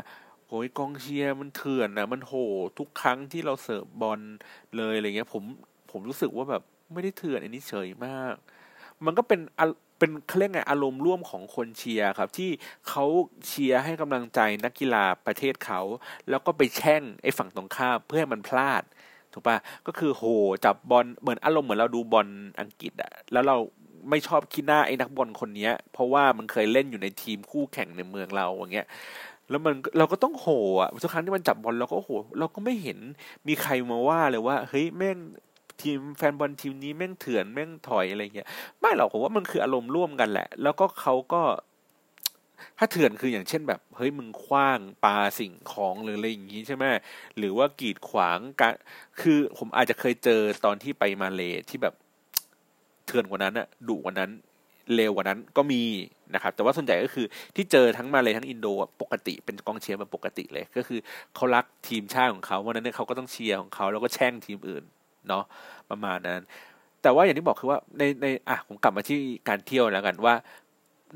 [0.49, 2.34] โอ้ยกองเชียร์มันเถื่อนนะมันโห
[2.78, 4.20] ทุกครั้งที่เราเสิร์ฟบอล
[4.76, 5.42] เลยอะไรเงี้ย ผม
[5.90, 8.34] ผมรู้สึกว่าแบบไม่ได้เถื่อนอันนี้เฉยมาก
[9.05, 9.40] มันก็เป็น
[9.99, 12.51] เป็นเขาเรียกไงอารมณ์ร่วมของคนเชียร์ครับ ที่
[12.88, 13.05] เขา
[13.46, 15.80] เชียร์ให้กำลังใจนักกีฬาประเทศเขา
[16.28, 18.82] แล้วก็ไปแช่งไอ้ฝั่งตรงข้ามเพื่อให้มันพลาด
[19.32, 20.24] ถูกปะก็คือโห
[20.64, 22.28] จับบอลเหมือนอารมณ์เหมือนเราดูบอล
[22.61, 23.57] อังกฤษอะแล้วเรา
[24.11, 28.86] ไม่ชอบคิดหน้าไอ้นักบอลคนนี้เพราะว่ามันเคยเล่นอยู่ในทีมคู่แข่งในเมืองเราอย่างเงี้ย
[29.51, 30.46] แล้วมันเราก็ต้องโห
[30.80, 32.99] อะทุกครั้งที่มันจับบอลเราก็โหเราก็ไม่เห็น
[33.49, 35.18] มีใครมาว่าเลยว่าเฮ้ยแม่ง
[35.80, 38.49] ทีมแฟนบอลทีมนี้แม่งเถื่อนแม่งถอยอะไรเงี้ย
[38.80, 41.42] ไม่หรอกผมว่ามันคืออารมณ์ร่วมกันแหละ แล้วก็เขาก็
[42.78, 46.84] ถ้าเถื่อนคืออย่างเช่นแบบ เฮ้ยมึงคว้างปลาสิ่งของหรืออะไรอย่างงี้ใช่ไหม
[47.36, 48.74] หรือว่ากีดขวางการ
[49.20, 51.94] คือผมอาจจะเคยเจอตอนที่ไปมาเลที่แบบ
[53.07, 54.30] เถื่อนกว่านั้นอะดุกว่านั้น
[54.95, 55.82] เร็วกว่านั้นก็มี
[56.34, 57.26] นะครับ แต่ว่าส่วนใหญ่ก็คือ
[57.57, 58.66] ที่เจอทั้งมาเลยทั้งอินโด
[59.01, 60.99] ปกติเป็นกองเชียร์แบบปกติเลย ก็คือ
[61.34, 64.84] เขารักทีมชาติของเขาวันนั้นเขาก็ต้องเชียร์ของเขาแล้วก็แช่งทีมอื่น
[65.28, 65.45] เนาะ
[65.91, 66.41] ประมาณนั้น
[67.03, 69.18] แต่ว่าอย่างที่บอกคือว่าในในอะผมกลับมาที่
[69.49, 70.34] การเที่ยวแล้วกันว่า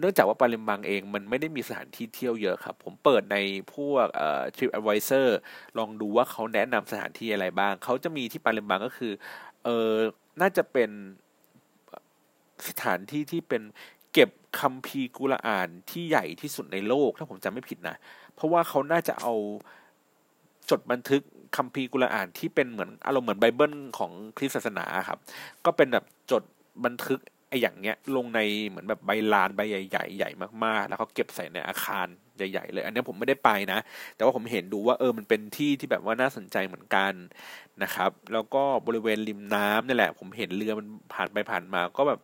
[0.01, 3.37] เนื่องจากว่าปาเลมบังเองมันไม่ได้มีสถานที่เที่ยวเยอะครับ ผมเปิดใน
[3.75, 5.27] พวกเอ่อ Trip Advisor
[5.79, 9.13] ลองดูว่าเขาแนะนำสถานที่อะไรบ้าง เขาจะมีที่ปาเลมบังก็คือ
[9.65, 9.91] เออ
[10.41, 10.91] น่าจะเป็น
[12.69, 13.63] สถานที่ที่เป็น
[14.13, 17.97] เก็บคัมภีร์กุรอานที่ใหญ่ที่สุดในโลก ถ้าผมจำไม่ผิดนะ
[18.35, 19.35] เพราะว่าเขาน่าจะเอา
[20.71, 21.23] จดบันทึก
[21.57, 25.19] คัมภีร์กุรอานที่เป็นเหมือนอารมณ์เหมือนไบเบิลของคริสต์ศาสนาครับ
[25.65, 26.43] ก็เป็นแบบจด
[26.85, 30.31] บันทึกไอ้อย่างเงี้ยลงในเหมือนแบบใบลานใบใหญ่ๆใหญ่
[30.65, 32.07] มากๆ แล้วเขาเก็บใส่ในอาคาร
[32.51, 33.79] ใหญ่ๆเลย อันนี้ผมไม่ได้ไปนะ
[34.17, 37.13] แต่ว่าผมเห็นดูว่าเออมันเป็นที่ที่แบบว่าน่าสนใจเหมือนกัน
[37.83, 42.21] นะครับ แล้วก็บริเวณริมน้ำนี่แหละ ผมเห็นเรือมันผ่านไปผ่านมา ก็แบบ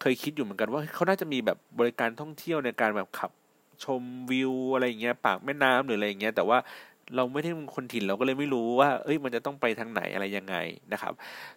[0.00, 3.30] เคยคิดอยู่เหมือนกันว่าเขาน่าจะมีแบบบริการท่องเที่ยวในการแบบขับ
[3.84, 6.58] ชมวิวอะไรเงี้ยปากแม่น้ำหรืออะไรเงี้ยแต่ว่า
[7.16, 10.56] เราไม่ได้เป็นคนถิ่นเราก็เลยไม่รู้ว่า เอ้ยมันจะต้องไปทางไหนอะไรยังไง
[10.92, 11.12] นะครับ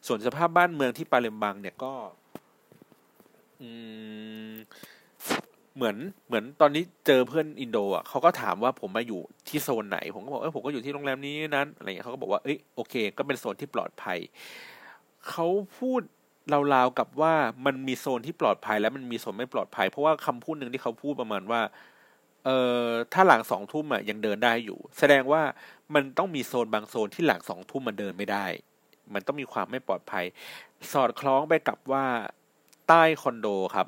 [0.08, 1.94] ส่วนสภาพบ้านเมืองที่ปาเลมบังเนี่ยก็
[3.62, 3.70] อื
[4.50, 4.54] ม
[5.80, 14.18] เหมือนเหมือนตอนนี้เจอเพื่อนอินโดอะเขาก็ถามว่าผมมาอยู่ที่โซนไหน ผมก็บอกเออผมก็อยู่ที่โรงแรมนี้นั้นอะไรเงี้ยเขาก็บอกว่าเอ้ยโอเค ก็เป็นโซนที่ปลอดภัย
[15.30, 15.48] เขา
[15.80, 16.02] พูด
[16.74, 17.34] ราวๆกับว่า
[17.66, 21.62] มันมีโซนที่ปลอดภัย และมันมีโซนไม่ปลอดภัย เพราะว่าคำพูดหนึ่งที่เขาพูดประมาณว่า
[22.46, 25.42] เอ่อถ้าหลังสองทุ่มอะยังเดินได้อยู่ แสดงว่า
[25.96, 28.46] มันต้องมีโซนบางโซนที่หลังสองทุ่มมันเดินไม่ได้
[29.14, 30.26] มันต้องมีความไม่ปลอดภัย
[30.94, 32.06] สอดคล้องไปกับว่า
[32.88, 33.88] ใต้คอนโดครับ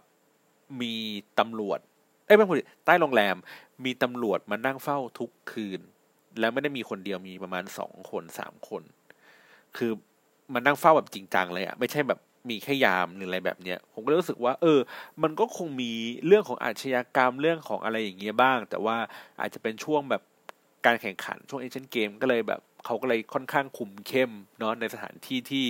[0.82, 0.94] มี
[1.40, 1.80] ตำรวจ
[2.26, 3.36] เอ้ยไม่ใช่ใต้โรงแรม
[3.86, 5.80] มีตำรวจมานั่งเฝ้าทุกคืน
[6.40, 8.84] แล้วไม่ได้มีคนเดียวมีประมาณสองคนสามคน
[9.78, 9.92] คือ
[10.54, 12.20] มันนั่งเฝ้าแบบจริงจังเลยอะไม่ใช่แบบ
[12.50, 14.80] มีแค่ยามหรืออะไรแบบเนี้ย ผมก็รู้สึกว่า เออ
[15.24, 15.92] มันก็คงมี
[16.28, 18.98] เรื่องของอาชญากรรมเรื่องของอะไรอย่างเงี้ยบ้าง แต่ว่า
[19.40, 20.22] อาจจะเป็นช่วงแบบ
[20.86, 25.66] การแข่งขันช่วงเอเชียนเกมก็เลยแบบ เขาก็เลยค่อนข้างคุมเข้มเนาะในสถานที่ที่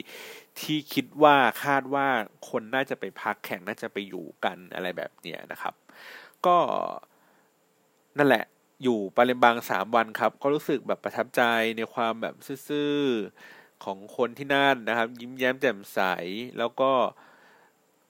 [0.61, 2.07] ที่คิดว่าคาดว่า
[2.49, 5.73] คนน่าจะไปพักแข่งน่าจะไปอยู่กันอะไรแบบเนี้ยนะครับ
[6.45, 6.57] ก็
[8.17, 8.45] นั่นแหละ
[8.83, 11.41] อยู่ปาเลมบังสามวันครับ ก็รู้สึกแบบประทับใจ
[11.77, 12.35] ในความแบบ
[12.67, 12.95] ซื่อ
[13.83, 15.99] ของคนที่นั่นนะครับ ยิ้มแย้มแจ่มใส
[16.57, 16.91] แล้วก็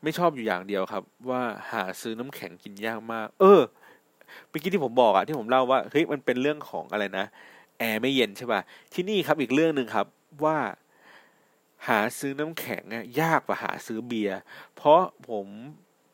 [0.04, 1.42] ไม่ชอบอยู่อย่างเดียวครับ ว่า
[1.72, 3.62] หาซื้อน้ำแข็งกินยากมาก เออ
[4.50, 7.26] เมื่อกี้ที่ผมบอกอะที่ผมเล่าว่าเฮ้ยมันเป็นเรื่องของอะไรนะ
[7.82, 8.62] แอร์ไม่เย็นใช่ป่ะ
[8.94, 10.08] ที่นี่ครับอีกเรื่องหนึ่งครับ
[10.44, 10.58] ว่า
[11.88, 12.84] หาซื้อน้ำแข็ง
[13.22, 14.40] ยากกว่าหาซื้อเบียร์
[14.76, 15.48] เพราะผม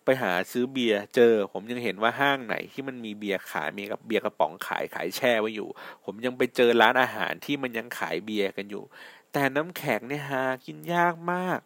[0.05, 5.69] ไปหาซื้อเบียร์เจอ ผมยังเห็นว่าห้างไหนที่มันมีเบียร์ขายมีกับเบียร์กระป๋องขายขายแช่ไว้อยู่
[6.03, 8.83] ผมยังไปเจอร้านอาหารที่มันยังขายเบียร์กันอยู่
[9.31, 11.59] แต่น้ำแข็งเนี่ยหากินยากมาก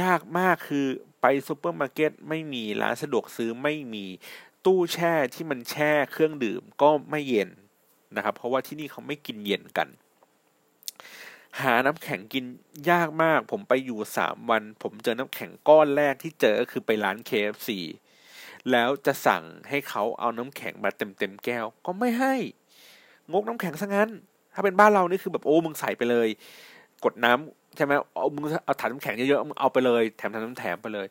[0.00, 0.86] ยากมากคือ
[1.20, 4.06] ไปซูเปอร์มาร์เก็ตไม่มีร้านสะดวกซื้อไม่มี
[4.64, 7.50] ตู้แช่ที่มันแช่เครื่องดื่มก็ไม่เย็น
[8.16, 9.88] นะครับ เพราะว่าที่นี่เขาไม่กินเย็นกัน
[11.60, 12.44] หาน้ำแข็งกิน
[12.90, 17.70] ยากมาก ผมไปอยู่สามวัน ผมเจอน้ำแข็งก้อนแรกที่เจอก็คือไปร้าน KFC
[18.70, 22.34] แล้วจะสั่งให้เขาเอาน้ำแข็งมาเต็มเต็มแก้ว ก็ไม่ให้
[23.32, 24.10] งกน้ำแข็งซะงั้น
[24.54, 26.28] ถ้าเป็นบ้านเรานี่คือแบบโอ้มึงใส่ไปเลย
[27.04, 31.06] กดน้ำใช่ไหมเอามึงเอาถังน้ำแข็งเยอะๆเอาไปเลยแถมถังน้ำแถมไปเลย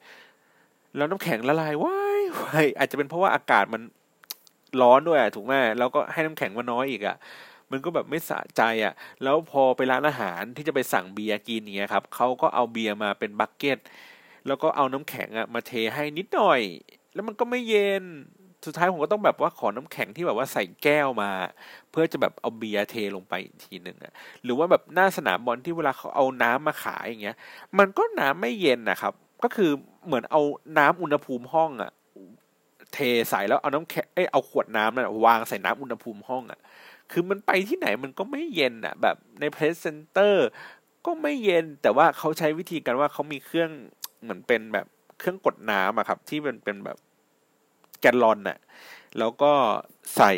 [0.96, 3.82] แล้วน้ำแข็งละลายวายว้ายอาจจะเป็นเพราะว่าอากาศมัน
[4.82, 7.16] ร้อนด้วยอะถูกไหมแล้วก็ให้น้ำแข็งมาน้อยอีกอะ
[7.72, 8.94] มันก็แบบไม่สะใจอะ
[9.24, 13.78] แล้วพอไปร้านอาหารที่จะไปสั่งเบียร์กินเนี้ยครับเขาก็เอาเบียร์มาเป็นบักเก็ต
[14.48, 16.62] แล้วก็เอาน้ำแข็งอะมาเทให้นิดหน่อย
[17.14, 18.04] แล้วมันก็ไม่เย็น
[18.66, 21.32] สุดท้ายผมก็ต้องแบบว่าขอน้ำแข็งที่แบบว่าใส่แก้วมา
[21.92, 24.14] เพื่อจะแบบเอาเบียร์เทลงไปอีกทีหนึ่งอะ
[24.44, 27.38] หรือว่าแบบหน้าสนามบอลที่เวลาเขาเอาน้ำมาขายอย่างเงี้ย
[27.78, 29.14] มันก็น้ำไม่เย็นนะครับ
[29.44, 29.72] ก็คือ
[30.06, 30.42] เหมือนเอา
[30.78, 31.92] น้ำอุณหภูมิห้องอะ
[32.94, 36.60] เทใส่แล้วเอาน้ำแข็งเอ้เอาขวดน้ำนั่นวางใส่น้ำอุณหภูมิห้องอะ
[37.12, 40.48] คือมันไปที่ไหนมันก็ไม่เย็นอะแบบใน press center
[41.06, 43.70] ก็ไม่เย็นแต่ว่าเขาใช้วิธีกันว่าเขามีเครื่อง
[44.22, 44.86] เหมือนเป็นแบบ
[45.20, 46.98] เครื่องกดน้ำอะครับ ที่เป็นเป็นแบบ
[48.00, 48.58] แกลลอนน่ะ
[49.20, 49.52] แล้วก็
[50.16, 50.32] ใส่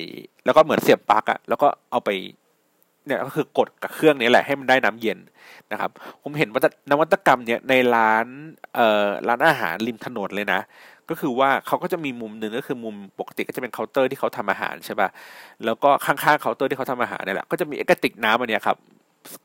[0.45, 2.09] แล้วก็เหมือนเสียบปลั๊กอะแล้วก็เอาไป
[3.05, 5.19] เนี่ยก็คือกดกับเครื่องนี้แหละให้มันได้น้ำเย็น
[5.71, 5.91] นะครับ
[6.21, 8.25] ผมเห็นว่านวัตกรรมเนี่ยในร้าน
[8.75, 10.61] เอ่อร้านอาหารริมถนนเลยนะ
[11.09, 15.09] ก็คือว่าเขาก็จะมีมุมหนึ่งก็คือมุมปกติก็จะเป็นเคาน์เตอร์ที่เขาทำอาหารใช่ป่ะ
[15.65, 18.77] แล้วก็ข้างๆเคาน์เตอร์ที่เขาทำอาหารเนี่ยแหละก็จะมีกระติกน้ำอันเนี้ยครับ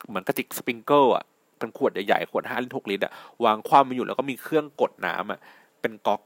[0.08, 1.24] เหมือนกระติกสปริงเคิลอะ
[1.58, 3.12] เป็นขวดใหญ่ๆขวดห้าลิตรหกลิตรอะ
[3.44, 5.38] วางคว่ำมาอยู่แล้วก็มีเครื่องกดน้ำอะ
[5.80, 6.20] เป็นก๊อก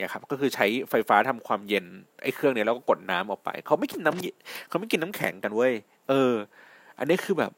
[0.00, 1.84] เนี่ยครับก็คือใช้ไฟฟ้าทำความเย็น
[2.22, 5.72] ไอ้เครื่องเนี้ยแล้วก็กดน้ำออกไปเขาไม่กินน้ำเขาไม่กินน้ำแข็งกันเว้ย
[6.08, 6.32] เออ
[6.98, 7.52] อันนี้คือแบบ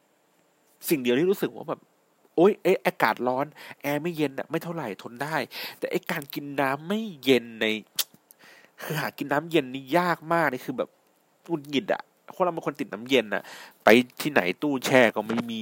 [0.89, 1.79] สิ่งเดียวที่รู้สึกว่าแบบ
[2.35, 3.45] โอ้ยเอ๊ะอากาศร้อน
[3.81, 5.35] แอร์ไม่เย็นอะไม่เท่าไหร่ทนได้
[5.79, 7.65] แต่ไอ้การกินน้ำไม่เย็นใน
[8.83, 10.89] คือหากินน้ำเย็นนี่ยากมากนี่คือแบบ
[11.51, 12.01] อุ่นหงิดอะ
[12.31, 13.43] เพราะเราเป็นคนติดน้ำเย็นอะ
[13.83, 13.89] ไป
[14.21, 15.61] ที่ไหนตู้แช่ก็ไม่มี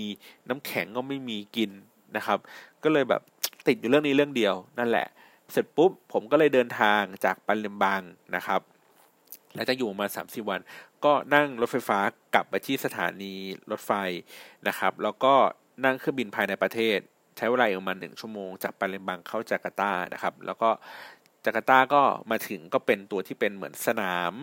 [0.50, 1.72] น้ำแข็งก็ไม่มีกิน
[2.16, 2.38] นะครับ
[2.84, 3.22] ก็เลยแบบ
[3.68, 5.08] ติดอยู่เรื่องนี้เรื่องเดียวนั่นแหละ
[5.52, 8.02] เสร็จปุ๊บผมก็เลยเดินทางจากปันเลมบัง
[8.36, 8.62] นะครับ
[9.56, 10.60] แล้วจะอยู่มาสามสี่วัน
[11.06, 12.00] ก็นั่งรถไฟฟ้า
[12.34, 13.34] กลับไปที่สถานี
[13.72, 13.92] รถไฟ
[14.68, 15.34] นะครับ แล้วก็
[15.84, 17.00] นั่งเครื่องบินภายในประเทศ
[17.38, 20.70] ใช้เวลาประมาณหนึ่งชั่วโมง จากปาเลมบังเข้าจาการ์ตานะครับ แล้วก็
[21.46, 22.02] จาการ์ตาก็
[22.32, 24.34] มาถึงก็เป็นตัวที่เป็นเหมือนสนาม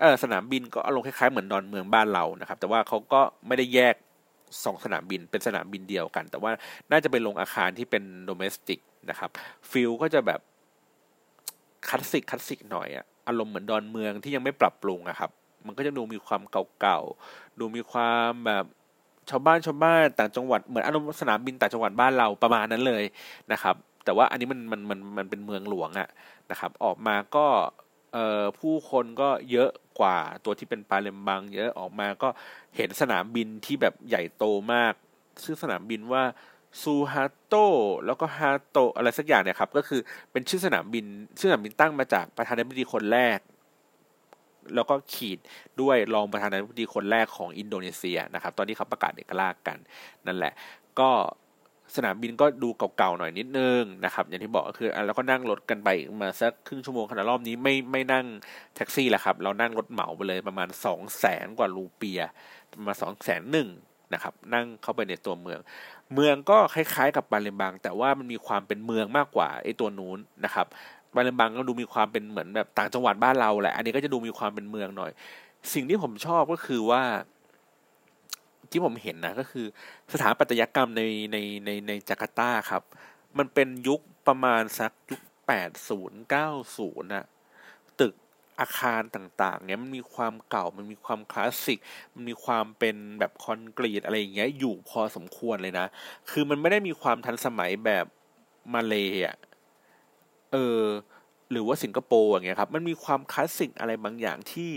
[0.00, 3.94] เออสนามบินก็อารมณ์คล้ายๆเหมือนดอนเมืองบ้านเรานะครับ แต่ว่าเขาก็ไม่ได้แยก
[4.64, 6.50] สองสนามบินเป็นสนามบินเดียวกัน แต่ว่า
[6.90, 9.30] น่าจะเป็นโรงอาคารที่เป็นโดเมสติกนะครับ
[9.70, 10.40] ฟิลก็จะแบบ
[11.88, 15.30] คลาสสิกคลาสสิกหน่อยอะอารมณ์เหมือนดอนเมืองที่ยังไม่ปรับปรุงอะครับ
[15.66, 16.42] มันก็จะดูมีความ
[16.80, 18.64] เก่าๆ ดูมีความแบบ
[19.30, 23.04] ชาวบ้านชาวบ้านต่างจังหวัดเหมือนอารมณ์สนามบินต่างจังหวัดบ้านเราประมาณนั้นเลย
[23.52, 23.74] นะครับ
[24.04, 26.08] แต่ว่าอันนี้มันมันมันมันเป็นเมืองหลวงอะ
[26.50, 27.46] นะครับ ออกมาก็
[28.12, 29.70] เอ่อผู้คนก็เยอะ
[30.00, 32.28] กว่าตัวที่เป็นปาเลมบัง เยอะออกมาก็
[32.76, 34.92] เห็นสนามบินที่แบบใหญ่โตมาก
[35.44, 36.22] ชื่อสนามบินว่า
[36.82, 37.54] ซูฮาโต
[38.06, 40.00] แล้วก็ฮาโตอะไรสักอย่างเนี่ยครับ ก็คือ
[40.32, 41.04] เป็นชื่อสนามบิน
[41.38, 43.38] ชื่อสนามบินตั้งมาจากประธานาธิบดีคนแรก
[44.74, 45.38] แล้วก็ขีด
[45.80, 49.78] ด้วยรองประธานาธิบดีคนแรกของอินโดนีเซียนะครับ ตอนที่เขาประกาศเอกราชกัน
[50.26, 50.52] นั่นแหละ
[51.00, 51.10] ก็
[51.96, 55.88] สนามบินก็ดูเก่าๆหน่อยนิดนึงนะครับ อย่างที่บอกก็คือแล้วก็นั่งรถกันไป
[56.20, 58.26] มาสักครึ่งชั่วโมงขณะรอบนี้ไม่ไม่นั่ง
[58.76, 62.20] แท็กซี่แหละครับ เรานั่งรถเหมาไปเลยประมาณสองแสนกว่ารูเปีย
[62.86, 63.68] มาสองแสนหนึ่ง
[64.12, 65.60] นะครับ นั่งเข้าไปในตัวเมือง
[66.14, 70.66] เมืองก็คล้ายๆกับบาเลมบัง แต่ว่ามันมีความเป็นเมืองมากกว่าไอ้ตัวนู้นนะครับ
[71.14, 75.10] บาเลมบังก็ดูมีความเป็นเหมือนแบบต่างจังหวัดบ้านเราแหละ อันนี้ก็จะดูมีความเป็นเมืองหน่อย
[75.72, 77.02] สิ่งที่ผมชอบก็คือว่า
[78.70, 79.66] ที่ผมเห็นนะก็คือ
[80.12, 81.02] สถาปัตยกรรมใน
[81.32, 82.82] ในในในจาการ์ตาครับ
[83.38, 87.24] มันเป็นยุคประมาณสักยุคแปดศูนย์เก้าศูนย์ะ
[88.00, 88.14] ตึก
[88.60, 91.78] อาคารต่าง ๆ เนี่ยมันมีความเก่ามันมีความคลาสสิก
[92.14, 95.86] มันมีความเป็นแบบคอนกรีตอะไรอย่างเงี้ยอยู่พอสมควรเลยนะ
[96.30, 98.06] คือมันไม่ได้มีความทันสมัยแบบ
[98.74, 99.36] มาเลยอะ
[100.52, 100.82] เออ
[101.50, 104.72] หรือว่าสิงคโปร์อย่างเงี้ยครับ มันมีความคลาสสิกอะไรบางอย่างที่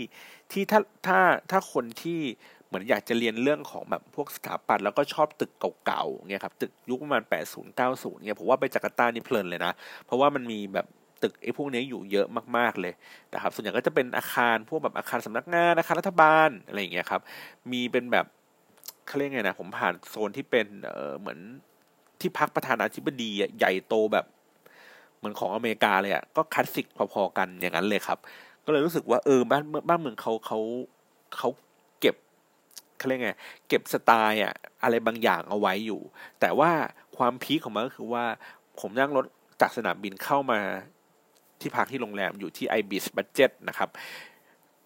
[0.52, 1.18] ที่ถ้าถ้า
[1.50, 2.20] ถ้าคนที่
[2.66, 5.52] เหมือนอยากจะเรียนเรื่องของแบบพวกสถาปัตย์แล้วก็ชอบตึก
[5.86, 9.72] เก่าๆเงี้ยครับตึกยุคประมาณแปดศูนย์เก้าศูนย์เงี้ยผมว่าไปจาการ์ตานี่เพลินเลยนะ
[10.06, 10.86] เพราะว่ามันมีแบบ
[11.22, 12.92] ตึกไอ้พวกนี้อยู่เยอะมากๆเลย
[13.34, 17.20] นะครับ ส่วนใหญ่ก็จะเป็นอาคารพวกแบบอาคารสำนักงานอาคารรัฐบาลอะไรอย่างเงี้ยครับ
[17.72, 18.26] มีเป็นแบบ
[19.06, 21.38] เขาเรียกไงนะผมผ่านโซนที่เป็นเออเหมือน
[22.20, 24.26] ที่พักประธานาธิบดีใหญ่โตแบบ
[25.22, 28.18] เหมือนของอเมริกาเลยอะก็คลาสสิกพอๆกันอย่างนั้นเลยครับ
[28.64, 30.58] ก็เลยรู้สึกว่าเออบ้านบ้านเมืองเขาเขา
[31.36, 31.48] เขา
[32.00, 32.16] เก็บ
[32.96, 33.30] เขาเรียกไง
[33.68, 36.00] เก็บสไตล์อะอะไรบางอย่างเอาไว้อยู่
[36.40, 36.70] แต่ว่า
[37.16, 38.24] ความพีคของมันก็คือว่า
[38.80, 39.24] ผมนั่งรถ
[39.60, 40.60] จากสนามบินเข้ามา
[41.60, 43.88] ที่พักที่โรงแรมอยู่ที่ ibis budget นะครับ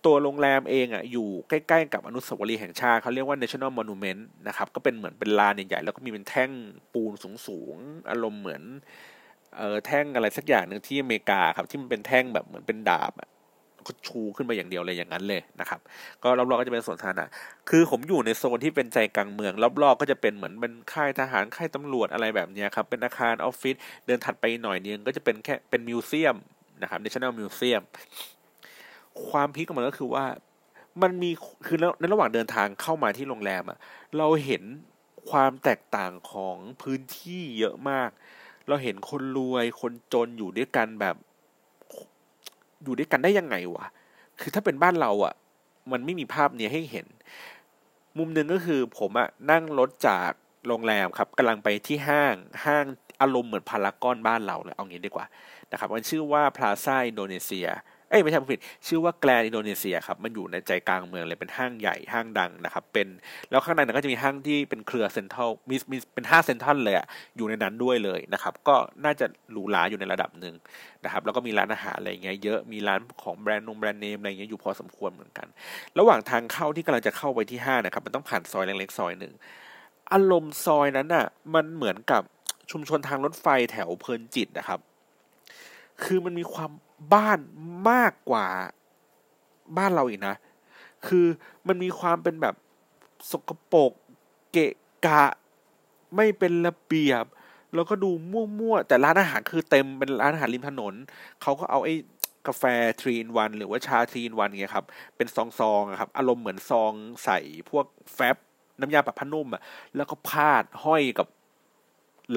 [0.04, 6.50] ตัวโรงแรมเองอะอยู่ใกล้ๆกับอนุสาวรีย์แห่งชาติเขาเรียกว่า national monument นะครับ ก็เป็นเหมือนเป็นลานใหญ่ๆ แล้วก็มีเป็นแท่ง
[6.92, 7.12] ปูน
[7.46, 8.62] สูงๆ อารมณ์เหมือน
[9.56, 13.12] เออแท่งอะไรสักอย่างหนึ่งที่อเมริกาครับที่มันเป็นแท่งแบบเหมือนเป็นดาบ
[13.86, 15.80] ก็ชูขึ้นมาอย่างเดียวเลยอย่างนั้นเลยนะครับ
[16.22, 17.26] ก็รอบๆก็จะเป็นสวนสาธารณะ
[17.70, 23.74] คือผมอยู่ในโซนที่เป็นใจกลางเมือง รอบๆ ก็จะเป็นเหมือนเป็นค่ายทหารค่ายตำรวจอะไรแบบนี้ครับ เป็นอาคารออฟฟิศ
[24.06, 26.36] เดินถัดไปหน่อยนึงก็จะเป็นแค่เป็นมิวเซียม
[26.82, 27.82] นะครับ National Museum
[29.28, 30.24] ความพิกของมันก็คือว่า
[31.02, 31.30] มันมี
[31.66, 33.78] คือในระหว่างเดินทางเข้ามาที่โรงแรมอะ
[34.16, 34.62] เราเห็น
[35.30, 38.10] ความแตกต่างของพื้นที่เยอะมาก
[38.68, 41.16] เราเห็นคนรวยคนจนอยู่ด้วยกันแบบ
[42.84, 43.86] อยู่ด้วยกันได้ยังไงวะ
[44.40, 45.34] คือถ้าเป็นบ้านเราอะ
[45.92, 47.06] มันไม่มีภาพเนี้ยให้เห็น
[48.18, 50.30] มุมหนึ่งก็คือผมอะนั่งรถจาก
[50.66, 52.84] โรงแรมครับกำลังไปที่ห้างห้าง
[53.20, 55.26] อารมณ์เหมือนพารากอนบ้านเราเลยเอางี้ดีกว่า
[55.72, 63.08] นะครับ มันชื่อว่าพลาซ่าอินโดนีเซียเอ้ยไม่ใช่ผิดชื่อว่าแกลนอินโดนีเซียครับมันอยู่ในใจกลางเมืองเลยเป็นห้างใหญ่ห้างดังนะครับเป็น
[63.50, 67.06] แล้วข้างในนั้นก็จะมีห้างที่เป็นเครือเซ็นทรัลมีมีเป็นห้างเซ็นทรัลเลยอะ
[67.36, 70.54] อยู่ในนั้นด้วยเลยนะครับก็น่าจะหรูหราอยู่ในระดับหนึ่ง
[71.04, 75.46] นะครับแล้วก็มีร้านอาหารอะไรเงี้ยเยอะมีร้านของแบรนด์นงแบรนด์เนมอะไรเงี้ยอยู่พอสมควรเหมือนกัน
[75.98, 79.32] ระหว่างทางเข้าที่กำลังจะเข้าไปที่ห้างนะครับมันต้องผ่านซอยเล็กๆซอยหนึ่ง
[80.12, 82.22] อารมณ์ซอยนั้นอะมันเหมือนกับ
[82.70, 84.80] ชุมชนทางรถไฟแถวเพลินจิตนะครับ
[86.04, 86.70] คือมันมีความ
[87.14, 87.38] บ้าน
[87.90, 88.46] มากกว่า
[89.76, 90.34] บ้านเราอีกนะ
[91.06, 91.26] คือ
[91.68, 92.54] มันมีความเป็นแบบ
[93.30, 93.92] สกปรก
[94.52, 94.72] เกะ
[95.06, 95.24] กะ
[96.16, 97.24] ไม่เป็นระเบียบ
[97.74, 100.94] แล้วก็ดูมั่วๆ แต่ร้านอาหารคือเต็มเป็นร้านอาหารริมถนน
[101.42, 101.94] เขาก็เอาไอ้
[102.46, 102.64] กาแฟ
[103.00, 104.86] ทรีนวันหรือว่าชาทรีนวันเงี้ยครับ
[105.16, 105.36] เป็นซ
[105.70, 106.92] องๆครับ อารมณ์เหมือนซอง
[107.24, 107.38] ใส่
[107.70, 108.36] พวกแฟบ
[108.80, 109.62] น้ำยาปรับผ้านุ่มอะ
[109.96, 111.26] แล้วก็พาดห้อยกับ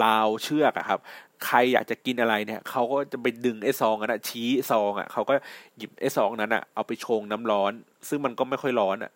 [0.04, 1.00] ราวเชือกอะครับ
[1.46, 5.34] ใครอยากจะกินอะไรเนี่ยเขาก็จะไปดึงไอ้ซองนั้นอะชี้ซองอะเขาก็
[5.78, 7.74] หยิบไอ้ซองนั้นอะเอาไปชงน้ำร้อน
[8.10, 9.12] ซึ่งมันก็ไม่ค่อยร้อนอะ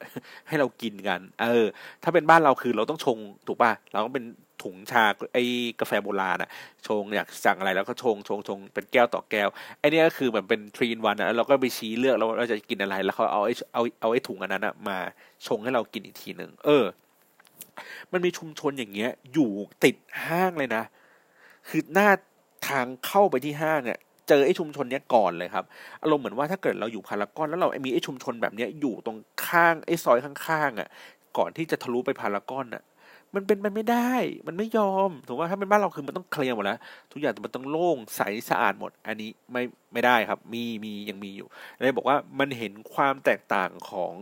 [0.47, 1.67] ให้เรากินกัน เออ
[2.03, 3.17] ถ้าเป็นบ้านเราคือเราต้องชง
[3.47, 4.25] ถูกป่ะเราต้องเป็น
[4.63, 5.43] ถุงชาไอ้
[5.79, 6.49] กาแฟโบราณอะ
[6.87, 9.49] ชงอยากสั่งอะไรแล้วก็ชงชงชงเป็นแก้วต่อแก้ว
[9.79, 14.97] ไอ้นี่ก็คือเหมือนเป็นทรีนวันอะเราก็ไปชี้เลือกเราเราจะกินอะไรแล้วเขาเอาไอ้เอาเอาไอ้ถุงอันนั้นอะมา
[15.47, 16.85] ชงให้เรากินอีกทีหนึ่งเออ
[18.11, 19.51] มันมีชุมชนอย่างเงี้ย อยู่
[19.83, 19.95] ติด
[20.25, 20.83] ห้างเลยนะ
[21.67, 22.09] คือหน้า
[22.67, 23.99] ทางเข้าไปที่ห้างเนี่ย
[24.29, 25.65] เจอไอ้ชุมชนเนี้ยก่อนเลยครับ
[26.03, 30.89] อารมณ์เหมือนว่าถ้าเกิดเราอยู่พารากอนแล้วเรามีไอ้ชุมชนแบบเนี้ยอยู่ตรงข้างไอ้ซอยข้างๆอะ
[31.37, 32.83] ก่อนที่จะทะลุไปพารากอนอะ
[33.35, 34.13] มันเป็นไปไม่ได้
[34.47, 36.79] มันไม่ยอมถูกว่าถ้าเป็นบ้านเราคือมันต้องเคลียร์หมดแล้ว
[37.11, 44.13] ทุกอย่างมันต้องโล่งใสสะอาดหมด อันนี้ไม่ไม่ได้ครับ มีมียังมีอยู่เลยบอกว่ามันเห็นความแตกต่างของ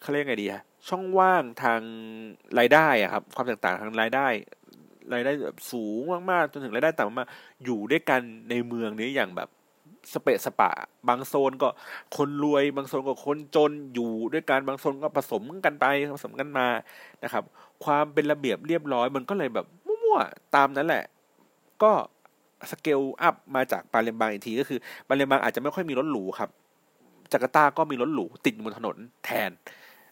[0.00, 1.80] เขาเรียกไงดีอะช่องว่างทาง
[2.58, 4.26] รายได้อะครับ ความแตกต่างทางรายได้
[5.12, 6.00] รายได้แบบสูง
[6.30, 7.28] มากๆจนถึงรายได้ต่ำมาก
[7.64, 9.48] อยู่ด้วยกันในเมืองนี้อย่างแบบ
[10.12, 10.70] สเปะสปะ
[11.08, 11.68] บางโซนก็
[12.16, 15.84] คนรวย บางโซนก็คนจนอยู่ด้วยกันบางโซนก็ผสมกันไป
[16.16, 16.66] ผสมกันมา
[17.22, 17.44] นะครับ
[17.84, 21.04] ความเป็นระเบียบเรียบร้อยมันก็เลยแบบมั่วๆตามนั้นแหละ
[21.82, 21.92] ก็
[22.70, 24.78] สเกลอัพมาจากปาเลมบังอีกทีก็คือ
[25.08, 26.50] ปาเลมบังอาจจะไม่ค่อยมีรถหรูครับ
[27.32, 29.50] จาการ์ตาก็มีรถหรูติดบนถนนแทน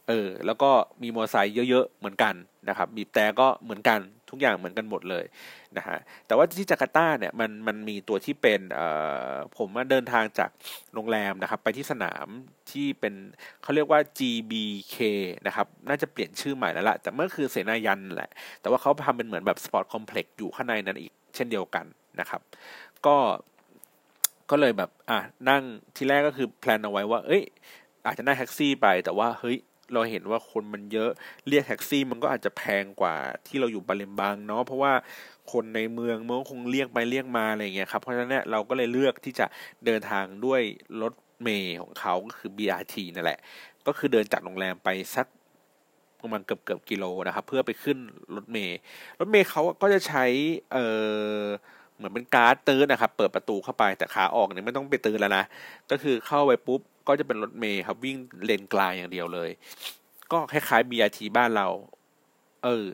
[0.09, 0.70] เออ แล้วก็
[1.03, 2.34] มีมอเตอร์ไซค์เยอะๆเหมือนกัน
[2.68, 4.00] นะครับบีบแตรก็เหมือนกัน
[4.30, 5.24] ทุกอย่างเหมือนกันหมดเลย
[5.76, 8.86] นะฮะแต่ว่าที่จาการ์ตาเนี่ยมันมันมีตัวที่เป็นเอ่
[9.32, 10.50] อผมมาเดินทางจาก
[10.94, 12.26] โรงแรมนะครับ ไปที่สนาม
[12.70, 13.14] ที่เป็น
[13.62, 14.96] เขาเรียกว่า GBK
[15.46, 18.30] นะครับ น่าจะเปลี่ยนชื่อใหม่แล้วละแต่เมื่อคือเสนายันแหละ
[18.61, 21.84] แต่ว่าเขาทำเป็นเหมือนแบบ sport complex อยู่ข้างในนั้นอีกเช่นเดียวกัน
[22.20, 22.40] นะครับ
[23.07, 23.16] ก็
[24.50, 25.62] ก็เลยแบบอะนั่ง
[25.96, 27.42] ที่แรกก็คือ plan เอาไว้ว่า เอ้ย
[28.07, 29.59] อาจจะนั่งแท็กซี่ไปแต่ว่าเฮ้ย
[29.95, 31.11] เราเห็นว่าคนมันเยอะ
[31.49, 33.14] เรียกแท็กซี่ มันก็อาจจะแพงกว่า
[33.47, 34.93] ที่เราอยู่ปาเลมบังเนาะเพราะว่า
[35.53, 39.47] คนในเมืองมันก็คงเรียกไปเรียกมาอะไรเงี้ยครับเพราะฉะนั้นเนี่ยเราก็เลยเลือกที่จะ
[39.86, 40.62] เดินทางด้วย
[41.03, 43.38] รถเมล์ของเขาก็คือ BRT นั่นแหละ
[43.86, 45.26] ก็คือเดินจากโรงแรมไปสัก
[46.22, 47.99] ประมาณเกือบเกือบกิโลนะครับ เพื่อไปขึ้น
[48.36, 48.78] รถเมล์
[49.20, 50.24] รถเมล์เขาก็จะใช้
[50.72, 50.78] เอ
[51.40, 51.43] อ
[51.97, 55.45] เหมือนเป็นการ์ดเตื้นนะครับ เปิดประตูเข้าไปแต่ขาออกเนี่ยไม่ต้องไปเตื้นแล้วนะ
[55.90, 59.50] ก็คือเข้าไปปุ๊บ ก็จะเป็นรถเมย์ครับวิ่งเลนกลางอย่างเดียวเลย
[60.32, 61.68] ก็คล้ายๆ BRT บ้านเรา
[62.64, 62.86] เออ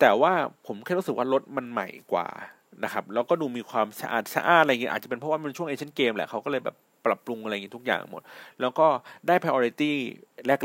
[0.00, 0.32] แต่ว่า
[0.66, 2.28] ผมแค่รู้สึกว่ารถมันใหม่กว่า
[2.84, 6.76] นะครับ แล้วก็ดูมีความสะอาดสะอาดอะไรเงี้ยอาจจะเป็นเพราะว่ามันช่วงเอเชียนเกมแหละเขาก็เลยแบบ
[7.06, 8.22] ปรับปรุงอะไรเงี้ยทุกอย่างหมด
[8.60, 8.86] แล้วก็
[9.26, 9.92] ได้ priority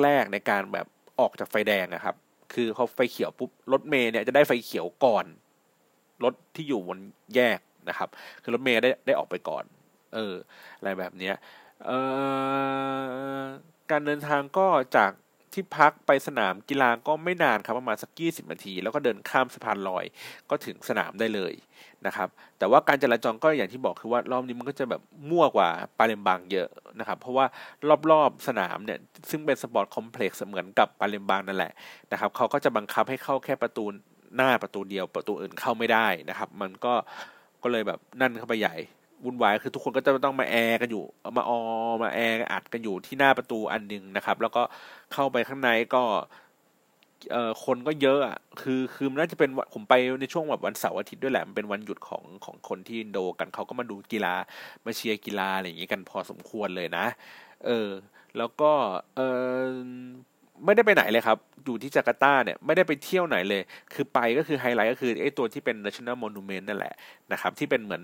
[0.04, 0.88] แรก ๆ ในการแบบ
[1.20, 2.16] ออกจากไฟแดงนะครับ
[2.54, 5.26] คือเขาไฟเขียวปุ๊บรถเมย์เนี่ยจะได้ไฟเขียวก่อน
[6.24, 7.00] รถที่อยู่บน
[7.36, 7.60] แยก
[7.90, 8.10] นะครับ
[8.44, 9.64] คือรถเมย์ได้ได้ออกไปก่อน
[10.16, 10.34] เออ
[10.78, 11.36] อะไรแบบเนี้ย
[13.92, 14.68] การเดินทางก็
[14.98, 15.12] จาก
[15.54, 20.06] ที่พักไปสนามกีฬาก็ไม่นานครับประมาณสักยี่สิบนาที แล้วก็เดินข้ามสะพานลอย
[20.50, 21.54] ก็ถึงสนามได้เลย
[22.06, 26.70] นะครับ แต่ว่าการจราจรก็อย่างที่บอกคือว่ารอบนี้มันก็จะแบบมั่วกว่าปาเลมบังเยอะ
[27.00, 27.46] นะครับ เพราะว่า
[28.12, 29.00] รอบๆสนามเนี่ย
[29.30, 31.72] ซึ่งเป็น sport complex เหมือนกับปาเลมบังนั่นแหละ
[32.12, 33.86] นะครับเขาก็จะบังคับให้เข้าแค่ประตู
[34.36, 36.94] หน้าประตูเดียวประตูอื่นเข้าไม่ได้นะครับ มันก็
[37.64, 38.76] ก็เลยแบบแน่นเข้าไปใหญ่
[39.26, 41.04] วุ่นวายคือทุกคนก็จะต้องมาแอร์กันอยู่
[41.38, 41.60] มาออ
[42.04, 44.64] มาแอร์อัดกันอยู่ที่หน้าประตูอันหนึ่งนะครับ แล้วก็
[45.14, 46.04] เข้าไปข้างในก็
[47.32, 54.36] เอ่อคนก็เยอะอะคือคือมันน่าจะเป็นผมไปในช่วงแบบวันเสาร์อาทิตย์ด้วยแหละ มันเป็นวันหยุดของของคนที่อินโดกันเขาก็มาดูกีฬา
[54.86, 57.06] มาเชียร์กีฬาอะไรอย่างงี้กันพอสมควรเลยนะ
[57.66, 57.90] เออ
[58.38, 58.72] แล้วก็
[59.16, 59.22] เอ
[59.60, 59.76] อ
[60.66, 63.62] ไม่ได้ไปไหนเลยครับ อยู่ที่จาการ์ตาเนี่ยไม่ได้ไปเที่ยวไหนเลย
[63.94, 66.94] คือไปก็คือไฮไลท์ก็คือไอ้ตัวที่เป็น national monument นั่นแหละ
[67.32, 68.04] นะครับ ที่เป็นเหมือน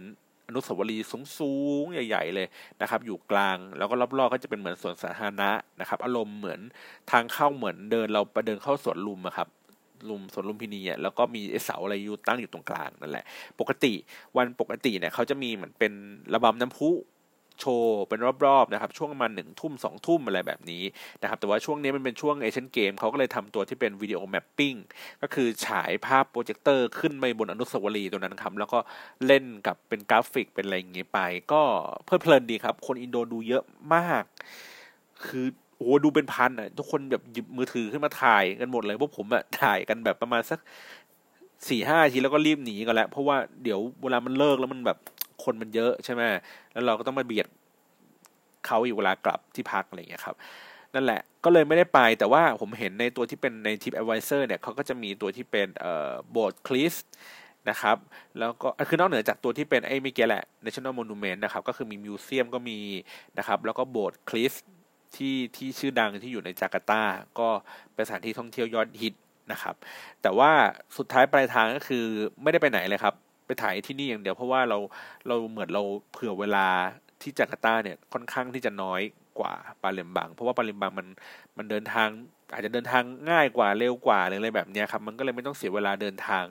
[0.54, 2.47] นุสาวรีย์สูงๆ ใหญ่ ๆ เลย
[2.82, 6.60] นะครับ อยู่กลางแล้วก็รอบๆก็จะเป็นเหมือนสวนสาธารณะนะครับ อารมณ์เหมือน
[7.12, 9.47] ทางเข้าเหมือนเดินเราไปเดินเข้าสวนลุมครับ
[10.10, 13.26] ลุมสวนลุมพินีอะแล้วก็มีเสาอะไรอยู่ตั้งอยู่ตรงกลางนั่นแหละ
[13.60, 13.93] ปกติ
[14.38, 15.93] วันปกติเนี่ยเขาจะมีเหมือนเป็น
[16.34, 16.89] ระบำน้ำพุ
[17.62, 20.84] โชว์เป็นรอบๆนะครับช่วงประมาณหนึ่งทุ่มสองทุ่มอะไรแบบนี้
[21.22, 24.74] นะครับแต่ว่าช่วงนี้มันเป็นช่วง Asian Games เขาก็เลยทำตัวที่เป็น video mapping
[25.22, 28.80] ก็คือฉายภาพโปรเจคเตอร์ขึ้นไปบนอนุสาวรีย์ตัวนั้นครับแล้วก็
[29.26, 31.20] เล่นกับเป็นกราฟิกเป็นอะไรอย่างเงี้ยไป
[31.51, 31.62] ก็
[32.05, 34.24] เพลิดเพลินดีครับ คนอินโดดูเยอะมาก
[35.26, 35.45] คือ
[35.78, 40.59] โอ้ดูเป็นพันอะทุกคนแบบหยิบมือถือขึ้นมาถ่ายกันหมดเลยพวกผมอะถ่ายกันแบบประมาณสัก
[41.70, 44.97] สี่ห้าทีแล้วก็รีบหนีกันแล้ว เพราะว่าเดี๋ยวเวลามันเลิกแล้วมันแบบ
[45.44, 46.22] คนมันเยอะใช่ไหม
[46.74, 47.48] แล้วเราก็ต้องมาเบียด
[48.68, 50.36] เขาอยู่เวลากลับที่พักอะไรอย่างเงี้ยครับ
[50.94, 56.93] นั่นแหละก็เลยไม่ได้ไปแต่ว่าผมเห็นในตัวที่เป็นใน TripAdvisor เนี่ยเขาก็จะมีตัวที่เป็นเอ่อโบสถ์คริสต์
[57.70, 57.98] นะครับ
[58.39, 62.80] แล้วก็คือนอกเหนือจากตัวที่เป็นไอ้เมื่อกี้แหละ National Monument นะครับ ก็คือมี museum ก็มี
[63.38, 64.54] นะครับ แล้วก็โบสถ์คริสต์
[65.16, 67.04] ที่ที่ชื่อดังที่อยู่ในจาการ์ตา
[67.39, 67.50] ก็
[67.94, 69.14] เป็นสถานที่ท่องเที่ยวยอดฮิต
[69.52, 69.76] นะครับ
[70.22, 70.52] แต่ว่า
[70.98, 72.06] สุดท้ายปลายทางก็คือ
[72.42, 73.16] ไม่ได้ไปไหนเลยครับ
[73.52, 74.78] ไปถ่ายที่นี่อย่างเดียว เพราะว่าเรา
[75.28, 76.68] เราเหมือนเราเผื่อเวลา
[77.22, 79.02] ที่จาการ์ตาเนี่ยค่อนข้างที่จะน้อย
[79.39, 81.08] กว่าปาเลมบัง เพราะว่าปาเลมบังมัน
[81.58, 82.08] มันเดินทาง
[82.54, 86.43] อาจจะเดินทางง่ายกว่าเร็วกว่าอะไรแบบนี้ครับมันก็เลยไม่ต้องเสียเวลาเดินทาง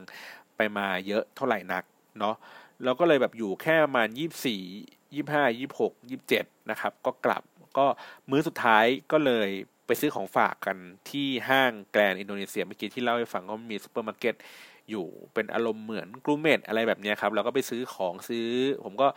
[0.57, 1.84] ไปมาเยอะเท่าไหร่นัก
[2.18, 2.34] เนาะ
[2.84, 4.62] เราก็เลยแบบอยู่แค่ประมาณยี่สี่
[5.14, 7.42] ยี่ห้ายี่หกยี่เจ็ดนะครับก็กลับ
[7.78, 7.86] ก็
[8.30, 9.48] มื้อสุดท้ายก็เลย
[9.86, 10.76] ไปซื้อของฝากกัน
[11.11, 14.34] ที่ห้าง Grand Indonesia เมื่อกี้ที่เล่าให้ฟังว่ามีซูเปอร์มาร์เก็ต
[14.91, 18.49] อยู่เป็นอารมณ์เหมือน gourmet อะไรแบบนี้ครับเราก็ไปซื้อของซื้อ
[18.84, 19.09] ผมก็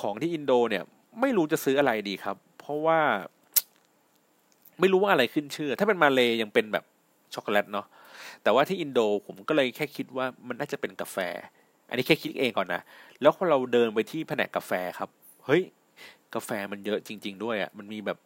[0.00, 0.84] ของที่อินโดเนี่ย
[1.20, 3.00] ไม่รู้จะซื้ออะไรดีครับ เพราะว่า
[4.80, 6.84] ไม่รู้ว่าอะไรขึ้นชื่อ ถ้าเป็นมาเลย์ยังเป็นแบบ
[7.34, 7.86] ช็อกโกแลตเนาะ
[8.42, 11.18] แต่ว่าที่อินโดผมก็เลยแค่คิดว่ามันน่าจะเป็นกาแฟ
[11.88, 12.80] อันนี้แค่คิดเองก่อนนะ
[13.20, 15.08] แล้วพอเราเดินไปที่แผนกกาแฟครับ
[15.46, 15.62] เฮ้ย
[16.34, 18.18] กาแฟมันเยอะจริง ๆ ด้วยอะ่ะมันมีแบบ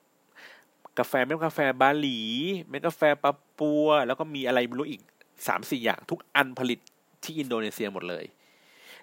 [0.99, 2.20] กาแฟเม็ดกาแฟบาหลี
[2.68, 5.03] เม็ดกาแฟปาปัว แล้วก็มีอะไรไม่รู้อีก
[5.47, 6.78] สามสี่อย่างทุกอันผลิต
[7.22, 8.24] ที่อินโดนีเซียหมดเลย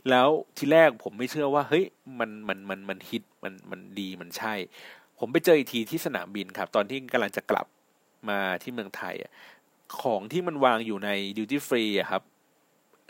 [0.09, 1.85] แล้วทีแรกผมไม่เชื่อว่าเฮ้ย
[2.19, 4.53] มันมันมันมันฮิตมันมันดีมันใช่
[5.19, 7.67] ผมไปเจออีกทีที่สนามบินครับ ตอนที่กำลังจะกลับ
[8.29, 9.15] มาที่เมืองไทย
[10.01, 12.23] ของที่มันวางอยู่ในดิวตี้ฟรีอะครับ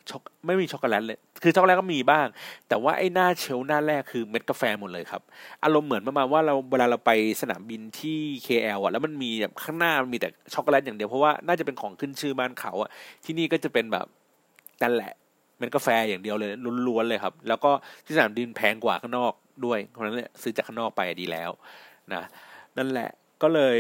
[0.10, 2.28] ช็อกไม่มีช็อกโกแลตเลย คือช็อกโกแลตก็มีบ้าง
[2.68, 5.22] แต่ว่าไอ้หน้าเชลหน้าแรกคือเม็ดกาแฟหมดเลยครับ
[5.64, 12.90] อารมณ์เหมือนประมาณว่าเราเวลาเราไปสนามบินที่ KL อะ แล้วมันมีแบบข้างหน้ามันมีแต่ช็อกโกแลตอย่างเดียวเพราะว่าน่าจะเป็นของขึ้นชื่อบ้านเขาอะ
[13.26, 14.06] ที่นี่ก็จะเป็นแบบ
[14.84, 15.14] นั่นแหละ
[15.58, 16.52] เม็ดกาแฟอย่างเดียวเลย
[16.88, 17.72] ล้วนๆเลยครับ แล้วก็
[18.06, 19.34] ที่สนามบินแพงกว่าข้างนอก
[19.66, 21.50] ด้วยเพราะนั้นเนี่ยซื้อจากข้างนอกไปดีแล้ว
[22.14, 22.24] นะ
[22.78, 23.10] นั่นแหละ
[23.42, 23.78] ก็เลย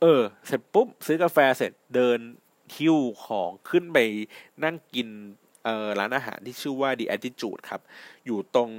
[0.00, 2.18] เออ เสร็จปุ๊บซื้อกาแฟเสร็จเดิน
[2.76, 3.98] หิ้วของขึ้นไป
[4.64, 5.08] นั่งกิน
[5.98, 7.80] ร้านอาหารที่ชื่อว่า The Altitude ครับ
[8.26, 8.70] อยู่ตรง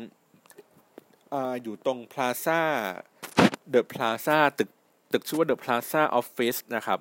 [1.34, 4.70] อยู่ตรง Plaza The Plaza ตึก
[5.12, 7.00] ตึกชื่อว่า The Plaza Office นะครับ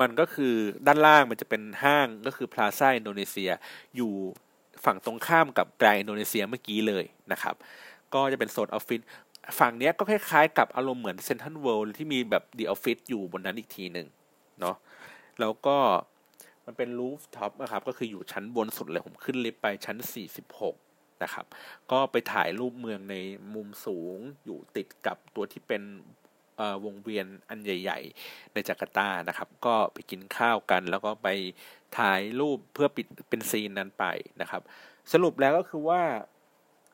[0.00, 0.54] มันก็คือ
[0.86, 3.50] ด้านล่างมันจะเป็นห้างก็คือ Plaza Indonesia
[3.96, 4.12] อยู่
[4.84, 7.54] ฝั่งตรงข้ามกับ Grand Indonesia เมื่อกี้เลยนะครับ
[8.14, 9.00] ก็จะเป็นโซนออฟฟิศ
[9.58, 14.06] ฝั่งนี้ก็คล้ายๆกับอารมณ์เหมือนเซนทรัลเวิลด์ที่มีแบบ The Office อยู่บนนั้นอีกทีหนึ่ง
[14.60, 14.76] เนาะ
[15.40, 15.76] แล้วก็
[16.66, 19.96] มันเป็น rooftop นะครับ ก็คืออยู่ชั้นบนสุดเลย ผมขึ้นลิฟต์ไปชั้น
[20.60, 21.46] 46 นะครับ
[21.92, 23.16] ก็ไปถ่ายรูปเมืองใน
[23.54, 25.82] มุมสูงอยู่ติดกับตัวที่เป็น
[26.84, 31.28] วงเวียนอันใหญ่ ๆ ในจาการ์ตานะครับ ก็ไปกินข้าวกัน แล้วก็ไป
[31.98, 34.04] ถ่ายรูปเพื่อปิดเป็นซีนนั้นไป
[34.40, 34.62] นะครับ
[35.12, 36.02] สรุปแล้วก็คือว่า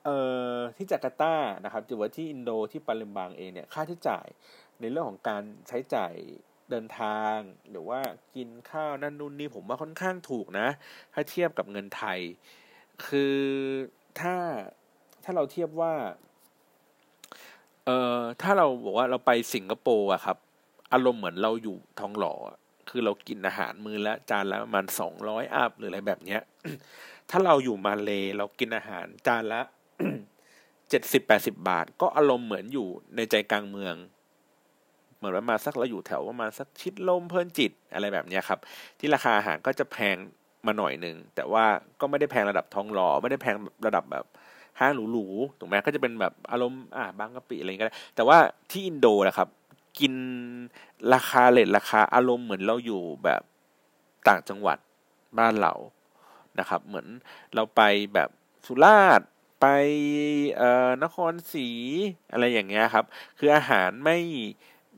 [0.04, 0.18] เอ่
[0.52, 4.26] อที่จาการ์ตานะครับหรือว่าที่อินโดที่ปาเลมบังเองเนี่ยค่าใช้จ่าย
[4.80, 6.14] ในเรื่องของการใช้จ่าย
[6.70, 7.36] เดินทาง
[7.70, 8.00] หรือว่า
[8.36, 10.68] กินข้าวนั่นนู่นนี่ผมว่าค่อนข้างถูกนะ
[11.12, 12.18] ถ้าเทียบกับเงินไทย
[13.06, 13.36] คือ
[14.20, 14.34] ถ้า
[15.24, 15.94] ถ้าเราเทียบว่า
[17.84, 20.36] เอ่อถ้าเราบอกว่าเราไปสิงคโปร์อะครับ
[20.92, 22.34] อารมณ์เหมือนเราอยู่ทองหล่อ
[22.88, 26.40] คือเรากินอาหารมือละจานละประมาณสองร้อยอัพหรืออะไรแบบเนี้ย
[27.30, 29.60] ถ้าเราอยู่มาเลเรากินอาหารจานละ
[30.90, 33.94] เจ็ดสิบแปดสิบาท ก็อารมณ์เหมือนอยู่ในใจกลางเมือง
[35.18, 38.58] เหมือนประมาสักเราอยู่แถวประมาณสักชิดลมเพลินจิตอะไรแบบนี้ครับ
[38.98, 40.16] ที่ราคาอาหารก็จะแพง
[40.66, 41.64] มาหน่อยหนึ่งแต่ว่า
[42.00, 43.54] ก็ไม่ได้แพงระดับทองหล่อไม่ได้แพง
[43.86, 44.24] ระดับแบบ
[44.80, 48.38] ห้างหรูๆถูกไหมก็จะเป็นแบบอารมณ์อ่าบางกะปิอะไรก็ได้แต่ว่า
[48.70, 49.48] ที่อินโดนะครับ
[49.98, 50.14] กิน
[51.14, 53.42] ราคาเลทราคาอารมณ์เหมือนเราอยู่แบบ
[54.28, 54.78] ต่างจังหวัด
[55.38, 55.74] บ้านเรา
[56.58, 57.06] นะครับ เหมือน
[57.54, 57.82] เราไป
[58.14, 58.30] แบบ
[58.66, 59.28] สุราษฎร์
[59.60, 59.66] ไป
[60.56, 61.68] เอ่อนครศรี
[62.32, 63.04] อะไรอย่างเงี้ยครับ
[63.38, 64.18] คืออาหารไม่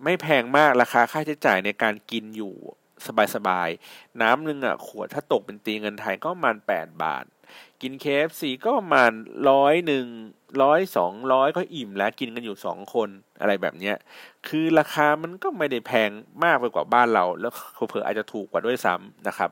[0.05, 2.55] ไม่แพงมากราคาค่าใช้จ่ายในการกินอยู่
[3.35, 7.25] สบายๆ น้ำหนึ่งอะขวดถ้าตกเป็นตีเงินไทยก็ประมาณแปดบาท
[7.83, 9.11] กินเคฟซีก็ประมาณ
[9.51, 10.07] ร้อยหนึ่ง
[10.63, 13.09] ร้อยสองร้อยก็อิ่มแล้วกินกันอยู่สองคน
[13.41, 13.97] อะไรแบบเนี้ย
[14.49, 16.11] คือราคามันก็ไม่ได้แพง
[16.45, 17.53] มากไปกว่าบ้านเรา แล้ว
[17.89, 19.51] เผื่ออาจจะถูกกว่าด้วยซ้ำนะครับ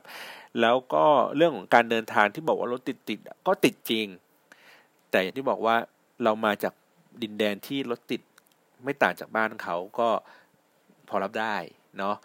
[0.61, 4.07] แล้วก็เรื่องของการเดินทางที่บอกว่ารถติดติดก็ติดจริง
[5.09, 5.75] แต่อย่างที่บอกว่า
[6.23, 6.73] เรามาจาก
[7.21, 8.21] ดินแดนที่รถติด
[8.83, 10.09] ไม่ต่างจากบ้านเขาก็
[11.09, 11.55] พอรับได้
[11.97, 12.15] เนาะ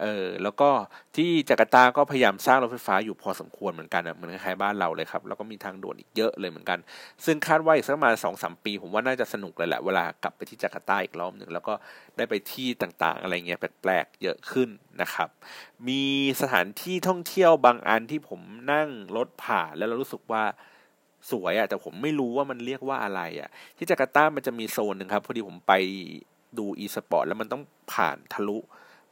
[0.00, 0.70] เออแล้วก็
[1.16, 6.78] ที่จาการ์ตาก็พยายามสร้างรถไฟฟ้าอยู่พอสมควรเหมือนกันเหมือนคล้ายบ้านเราเลยครับ แล้วก็มีทางด่วนอีกเยอะเลยเหมือนกัน
[7.24, 11.74] ซึ่งคาดว่าอีกสักประมาณสองสามปี ผมว่าน่าจะสนุกเลยแหละเวลากลับไปที่จาการ์ตาอีกรอบหนึ่งแล้วก็
[12.16, 14.68] ได้ไปที่ต่างๆ อะไรเงี้ยแปลกๆเยอะขึ้น
[15.00, 15.28] นะครับ
[15.88, 16.02] มี
[16.40, 18.40] สถานที่ท่องเที่ยวบางอันที่ผม
[18.72, 20.42] นั่งรถผ่านแล้วเรารู้สึกว่า
[21.30, 25.72] สวยอะแต่ผมไม่รู้ว่ามันเรียกว่าอะไรอะที่จาการ์ตามันจะมีโซนหนึ่งครับพอดีผมไป
[26.58, 28.58] ดูอีสปอร์ตแล้วมันต้องผ่านทะลุ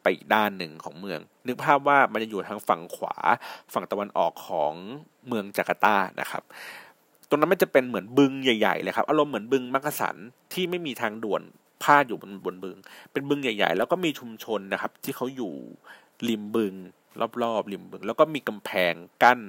[0.02, 3.16] ไปอีกด้านหนึ่งของเมือง นึกภาพว่ามันจะอยู่ทางฝั่งขวา
[3.72, 4.72] ฝั่งตะวันออกของ
[5.28, 6.42] เมืองจาการ์ตานะครับ
[7.28, 10.16] ตรงนั้นมันจะเป็นเหมือนบึงใหญ่ๆเลยครับอารมณ์เหมือนบึงมักกะสัน
[10.52, 11.42] ที่ไม่มีทางด่วน
[11.82, 12.76] พาดอยู่บนบนบึง
[13.12, 15.54] เป็นบึงใหญ่ ๆ แล้วก็มีชุมชนนะครับ ที่เขาอยู่
[16.28, 16.74] ริมบึง
[17.42, 19.40] รอบๆริมบึง แล้วก็มีกำแพงกั้น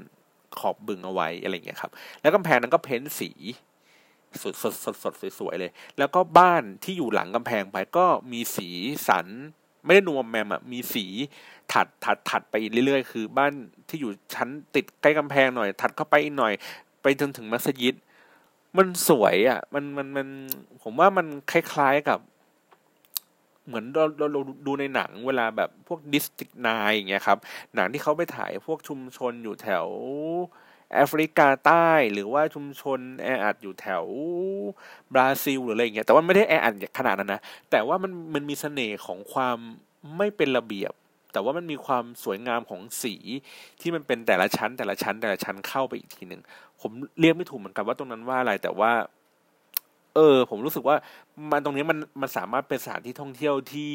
[0.60, 3.32] ขอบบึงเอาไว้อะไรเงี้ยครับ แล้วกำแพงนั้นก็เพ้นสี
[4.42, 8.70] สดสดสดสดสวยๆเลย แล้วก็บ้านที่อยู่หลังกำแพงไปก็มีสี
[9.08, 9.28] สัน
[9.86, 11.06] ไม่ได้นวมแมมอะมีสี
[11.72, 12.56] ถัดถัดถัดไป
[12.86, 13.52] เรื่อยๆ คือ บ้าน
[13.90, 16.54] ที่อยู่ชั้นติดใกล้กำแพงหน่อย ถัดเข้าไปอีกหน่อย
[17.02, 17.96] ไปจนถึงมัสยิด
[18.78, 20.28] มันสวยอะ่ะ มันมันมัน
[20.84, 22.20] ผมว่ามันคล้ายๆกับ
[23.68, 27.38] เหมือนเราเราเราดูในหนังเวลาแบบพวกดิสติกนายอย่างเงี้ยครับ
[27.76, 29.86] หนังที่เขาไปถ่ายพวกชุมชนอยู่แถว
[30.94, 34.06] แอฟริกาใต้หรือว่าชุมชนแออัดอยู่แถว
[35.14, 39.58] บราซิลหรืออะไรอย่างเงี้ยแต่ว่าไม่ได้แออัดขนาดนั้นนะแต่ว่ามันมันมีเสน่ห์ของความ
[40.18, 40.94] ไม่เป็นระเบียบ
[41.34, 43.16] แต่ว่ามันมีความสวยงามของสี
[43.82, 46.42] ที่มันเป็นแต่ละชั้น แต่ละชั้น แต่ละชั้นเข้าไปอีกทีหนึ่ง
[46.82, 48.92] ผมเรียกไม่ถูกเหมือนกันว่าตรงนั้นว่าอะไรแต่ว่า
[50.16, 50.96] เออ ผมรู้สึกว่า
[51.52, 53.94] มันตรงนี้มันมันสามารถเป็นสถานที่ท่องเที่ยวที่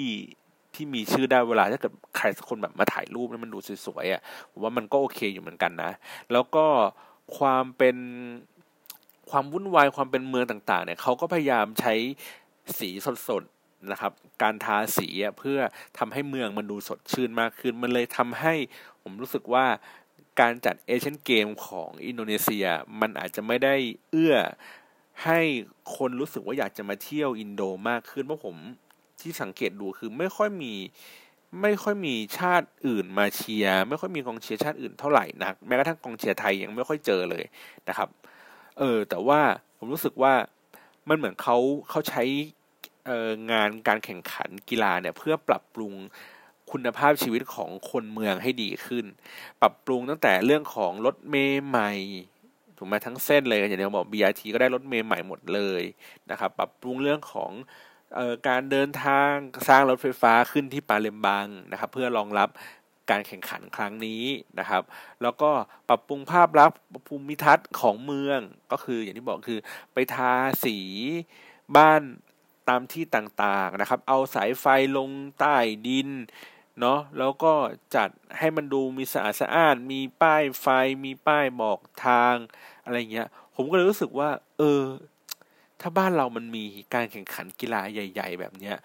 [0.77, 4.21] ที่มีชื่อได้เวลาถ้าเกิดใครสักคนแบบมาถ่ายรูปแล้วมันดูสวยๆอะ
[4.51, 5.91] ผมว่ามันก็โอเคอยู่เหมือนกันนะ
[6.33, 6.67] แล้วก็
[7.39, 7.97] ความเป็น
[9.31, 11.95] ความวุ่นวายความเป็นเมืองต่างๆเนี่ยเขาก็พยายามใช้
[12.79, 12.89] สี
[13.29, 14.13] สดๆนะครับ
[14.43, 15.09] การทาสี
[15.39, 15.59] เพื่อ
[15.99, 18.55] ทำให้เมืองมันดูสดชื่นมากขึ้น มันเลยทำให้
[19.03, 19.67] ผมรู้สึกว่า
[20.41, 22.67] การจัดเอเชียนเกมของอินโดนีเซีย
[23.01, 23.75] มันอาจจะไม่ได้
[24.11, 24.37] เอื้อ
[25.25, 25.41] ให้
[25.97, 28.57] คนรู้สึกว่าอยากจะมาเที่ยวอินโดมากขึ้นเพราะผม
[29.25, 30.73] ที่สังเกตดูคือไม่ค่อยมี
[31.63, 37.45] ไม่ค่อยมีชาติอื่นมาเชียร์ไม่ค่อยมีกองเชียร์ชาติอื่นเท่าไหร่นักแม้กระทั่งกองเชียร์ไทยยังไม่ค่อยเจอเลย
[37.89, 38.09] นะครับ
[38.79, 39.41] เออแต่ว่า
[39.79, 40.35] ผมรู้สึกว่า
[41.09, 41.57] มันเหมือนเขา
[41.91, 42.23] เขาใช้
[43.07, 45.93] เอองานการแข่งขันกีฬาเนี่ยเพื่อปรับปรุง
[46.73, 49.05] คุณภาพชีวิตของคนเมืองให้ดีขึ้น
[49.61, 51.93] ปรับปรุงตั้งแต่เรื่องของรถเมย์ใหม่
[52.77, 55.83] ถูกไหมทั้งเส้นเลยอย่างที่เราบอก BRT ก็ได้รถเมย์ใหม่หมดเลย
[56.31, 57.51] นะครับ ปรับปรุงเรื่องของ
[58.49, 59.33] การเดินทาง
[59.69, 62.49] สร้างรถไฟฟ้าขึ้นที่ปาเลมบังนะครับ เพื่อรองรับ
[63.11, 64.25] การแข่งขันครั้งนี้
[64.59, 64.83] นะครับ
[65.23, 65.51] แล้วก็
[65.89, 68.41] ปรับปรุงภาพลักษณ์ภูมิทัศน์ของเมือง
[68.73, 69.61] ก็คืออย่างที่บอกคือ
[69.93, 70.33] ไปทา
[70.65, 70.79] สี
[71.77, 72.03] บ้าน
[72.69, 74.65] ตามที่ต่างๆนะครับ เอาสายไฟ
[74.97, 76.11] ลงใต้ดิน
[76.81, 77.53] เนาะแล้วก็
[77.95, 80.67] จัดให้มันดูมีสะอาดสะอ้านมีป้ายไฟ
[81.05, 82.35] มีป้ายบอกทาง
[82.85, 84.83] อะไรเงี้ย ผมก็เลยรู้สึกว่า เออ
[85.87, 86.65] ถ้าบ้านเรามันมี
[86.95, 88.77] การแข่งขันกีฬาใหญ่ ๆ แบบเนี้ย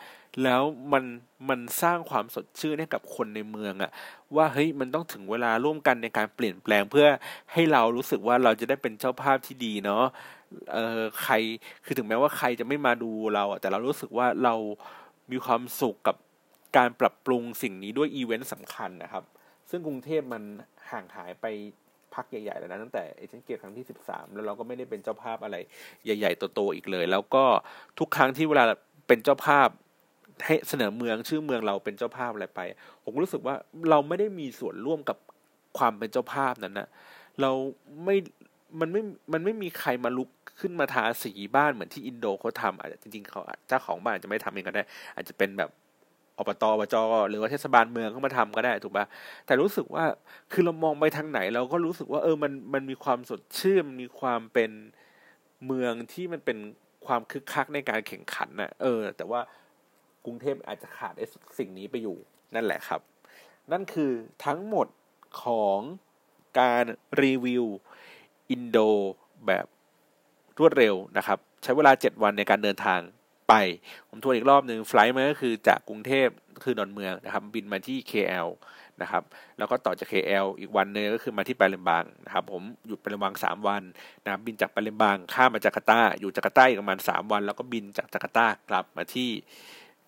[0.43, 0.61] แล้ว
[0.93, 1.03] มัน
[1.49, 3.91] มันสร้างความสดชื่นให้กับคนในเมืองอะ
[4.35, 7.07] ว่าเฮ้ยมันต้องถึงเวลาร่วมกันในการเปลี่ยนแปลงเพื่อ
[7.53, 10.03] ให้เรารู้สึกว่าเราจะได้เป็นเจ้าภาพที่ดีเนาะ
[10.73, 11.33] เออใคร
[11.85, 14.55] คือถึงแม้ว่าใครจะไม่มาดูเราอะแต่เรารู้สึกว่าเรา
[15.31, 16.15] มีความสุขกับ
[16.77, 19.23] การปรับปรุงสิ่งนี้ด้วยอีเวนต์สำคัญนะครับ
[19.69, 20.43] ซึ่งกรุงเทพมัน
[20.91, 21.45] ห่างหายไป
[22.15, 25.57] พักใหญ่ๆแล้วนะตั้งแต่เอเชียนเกมครั้งที่สิบสามแล้วเราก็ไม่ได้เป็นเจ้าภาพอะไร
[26.05, 27.43] ใหญ่ๆโตๆอีกเลย แล้วก็
[27.99, 28.63] ทุกครั้งที่เวลา
[29.07, 29.69] เป็นเจ้าภาพ
[30.45, 32.61] ให้เสนอเมืองชื่อเมืองเราเป็นเจ้าภาพอะไรไป
[33.03, 33.55] ผมรู้สึกว่า
[33.89, 35.17] เราไม่ได้มีส่วนร่วมกับ
[35.77, 36.87] ความเป็นเจ้าภาพนั้นนะ
[37.41, 37.51] เรา
[38.03, 38.15] ไม่
[38.79, 39.01] มันไม่
[39.33, 40.29] มันไม่มีใครมาลุก
[40.59, 44.83] ขึ้นมาทาสีบ้านเหมือนที่อินโดเขาทำอาจจะจริงๆเขาเจ้าของบ้านอาจจะไม่ทำเองก็ได้
[45.15, 45.69] อาจจะเป็นแบบ
[46.39, 46.95] อบตอบจ
[47.29, 49.05] หรือว่าเทศบาลเมืองเข้ามาทำก็ได้ถูกปะ
[49.45, 50.05] แต่รู้สึกว่า
[50.51, 54.71] คือเรามองไปทางไหน เราก็รู้สึกว่า เออมันมันมีความสดชื่นมีความเป็น
[55.65, 56.57] เมืองที่มันเป็น
[57.05, 59.41] ความคึกคักในการแข่งขันน่ะ เออ แต่ว่า
[60.25, 61.25] กรุงเทพอาจจะขาดไอ้
[61.59, 62.17] สิ่งนี้ไปอยู่
[62.55, 63.01] นั่นแหละครับ
[63.71, 64.11] นั่นคือ
[64.45, 64.87] ทั้งหมด
[65.43, 65.79] ของ
[66.59, 66.85] การ
[67.21, 67.65] รีวิว
[68.49, 68.77] อินโด
[69.47, 69.65] แบบ
[70.59, 72.99] รวดเร็วนะครับ ใช้เวลา 7 วันในการเดินทาง
[73.49, 73.53] ไป
[74.09, 76.27] ผมทวนอีกรอบหนึ่งไฟล์มันก็คือจากกรุงเทพ
[76.63, 78.47] คือดอนเมืองนะครับ บินมาที่ KL
[79.01, 79.23] นะครับ
[79.57, 83.83] แล้วก็ต่อจาก KL อีกวันนึงก็คือมาที่ปาเลมบังนะครับ ผมอยู่ปาเลมบังสามวัน
[84.23, 89.29] นะครับบินจากปาเลมบังข้ามมาจาการ์ตา อยู่จาการ์ตาอีกประมาณสามวัน แล้วก็บินจากจาการ์ตากลับมาที่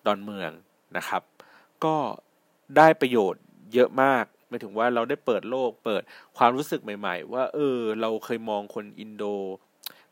[0.05, 0.51] ดอนเมือง
[0.97, 1.21] นะครับ
[1.85, 1.95] ก็
[2.77, 6.01] ได้ประโยชน์เยอะมากหมายถึงว่าเราได้เปิดโลกเปิด
[6.37, 9.23] ความรู้สึกใหม่ ๆ ว่า เออ เราเคยมองคนอินโด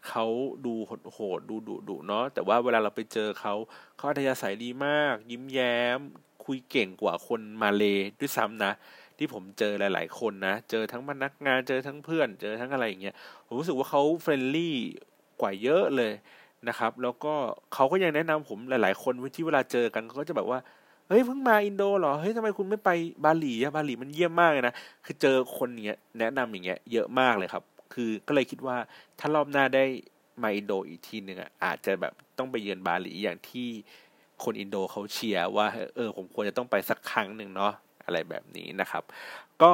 [0.07, 0.25] เขา
[0.65, 0.73] ดู
[1.13, 3.53] โหดดูดุดุเนาะแต่ว่าเวลาเราไปเจอเขา
[3.97, 5.99] เขาอัธยาศัยดีมาก ยิ้มแย้ม
[6.45, 7.83] คุยเก่งกว่าคนมาเล
[8.19, 8.71] ด้วยซ้ำนะ
[9.17, 14.75] ที่ผมเจอหลาย ๆ คนนะ เจอทั้งพนักงานเจอทั้งเพื่อน เจอทั้งอะไรอย่างเงี้ยผมรู้สึกว่าเขา friendly
[15.41, 16.11] กว่าเยอะเลย
[16.67, 17.33] นะครับ แล้วก็
[17.73, 20.59] เขาก็ยังแนะนำผมหลาย ๆ คนที่เวลาเจอกันเขาก็จะแบบว่า
[21.07, 22.89] เฮ้ยเพิ่งมาอินโดเหรอ เฮ้ยทำไมคุณไม่ไป
[23.25, 24.73] บาหลีอะบาหลีมันเยี่ยมมากเลยนะ
[25.05, 28.77] คือเจอคนเนี้ยแนะนำอย่างเงี้ยเยอะมากเลยครับ คือก็เลยคิดว่า
[29.19, 29.85] ถ้ารอบหน้าได้
[30.43, 33.67] มาอินโดอีกทีหนึ่งอะอาจจะแบบต้องไปเยือนบาหลีอย่างที่
[34.43, 37.73] คนอินโดเขาเชียร์ว่าเออผมควรจะต้องไปสักครั้งหนึ่งเนาะ
[38.05, 39.03] อะไรแบบนี้นะครับ
[39.61, 39.71] ก็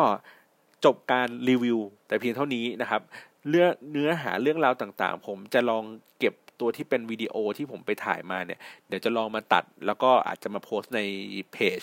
[0.86, 3.02] จบการรีวิว แต่เพียงเท่านี้นะครับ
[3.50, 5.84] เรื่องเนื้อหาเรื่องราวต่างๆ ผมจะลอง
[6.20, 11.02] เก็บตัวที่เป็นวิดีโอที่ผมไปถ่ายมาเนี่ย เดี๋ยวจะลองมาตัด แล้วก็อาจจะมาโพสใน
[11.54, 11.82] เพจ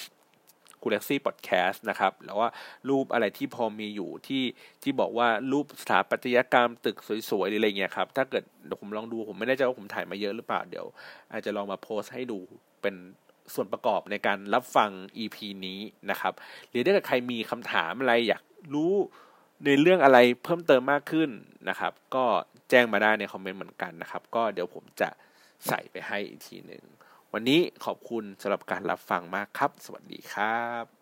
[0.82, 2.48] คูเล็กซี่พอดแคสต์นะครับแล้วว่า
[2.88, 4.44] รูปอะไรที่พอมีอยู่ที่
[4.82, 6.96] ที่บอกว่ารูปสถาปัตยกรรมตึก
[7.30, 8.44] สวยๆหรืออะไรเงี้ยครับ ถ้าเกิด
[8.80, 10.86] ผมลองดูผมไม่แน่ใจว่าผมถ่ายมาเยอะหรือเปล่าเดี๋ยว
[11.32, 12.38] อาจจะลองมาโพสให้ดู
[12.82, 12.94] เป็น
[13.54, 14.90] ส่วนประกอบในการรับฟัง
[15.22, 15.80] EP นี้
[16.10, 16.34] นะครับ
[16.70, 18.42] หรือถ้าเกิดใครมีคำถามอะไรอยาก
[18.74, 18.92] รู้
[19.64, 21.30] ในเรื่องอะไรเพิ่มเติมมากขึ้น
[21.68, 22.24] นะครับ ก็
[22.70, 25.08] แจ้งมาได้ในคอมเมนต์เหมือนกันนะครับ ก็เดี๋ยวผมจะ
[25.68, 26.82] ใส่ไปให้อีกทีหนึ่ง
[27.32, 31.01] วันนี้ขอบคุณสำหรับการรับฟังมากครับ สวัสดีครับ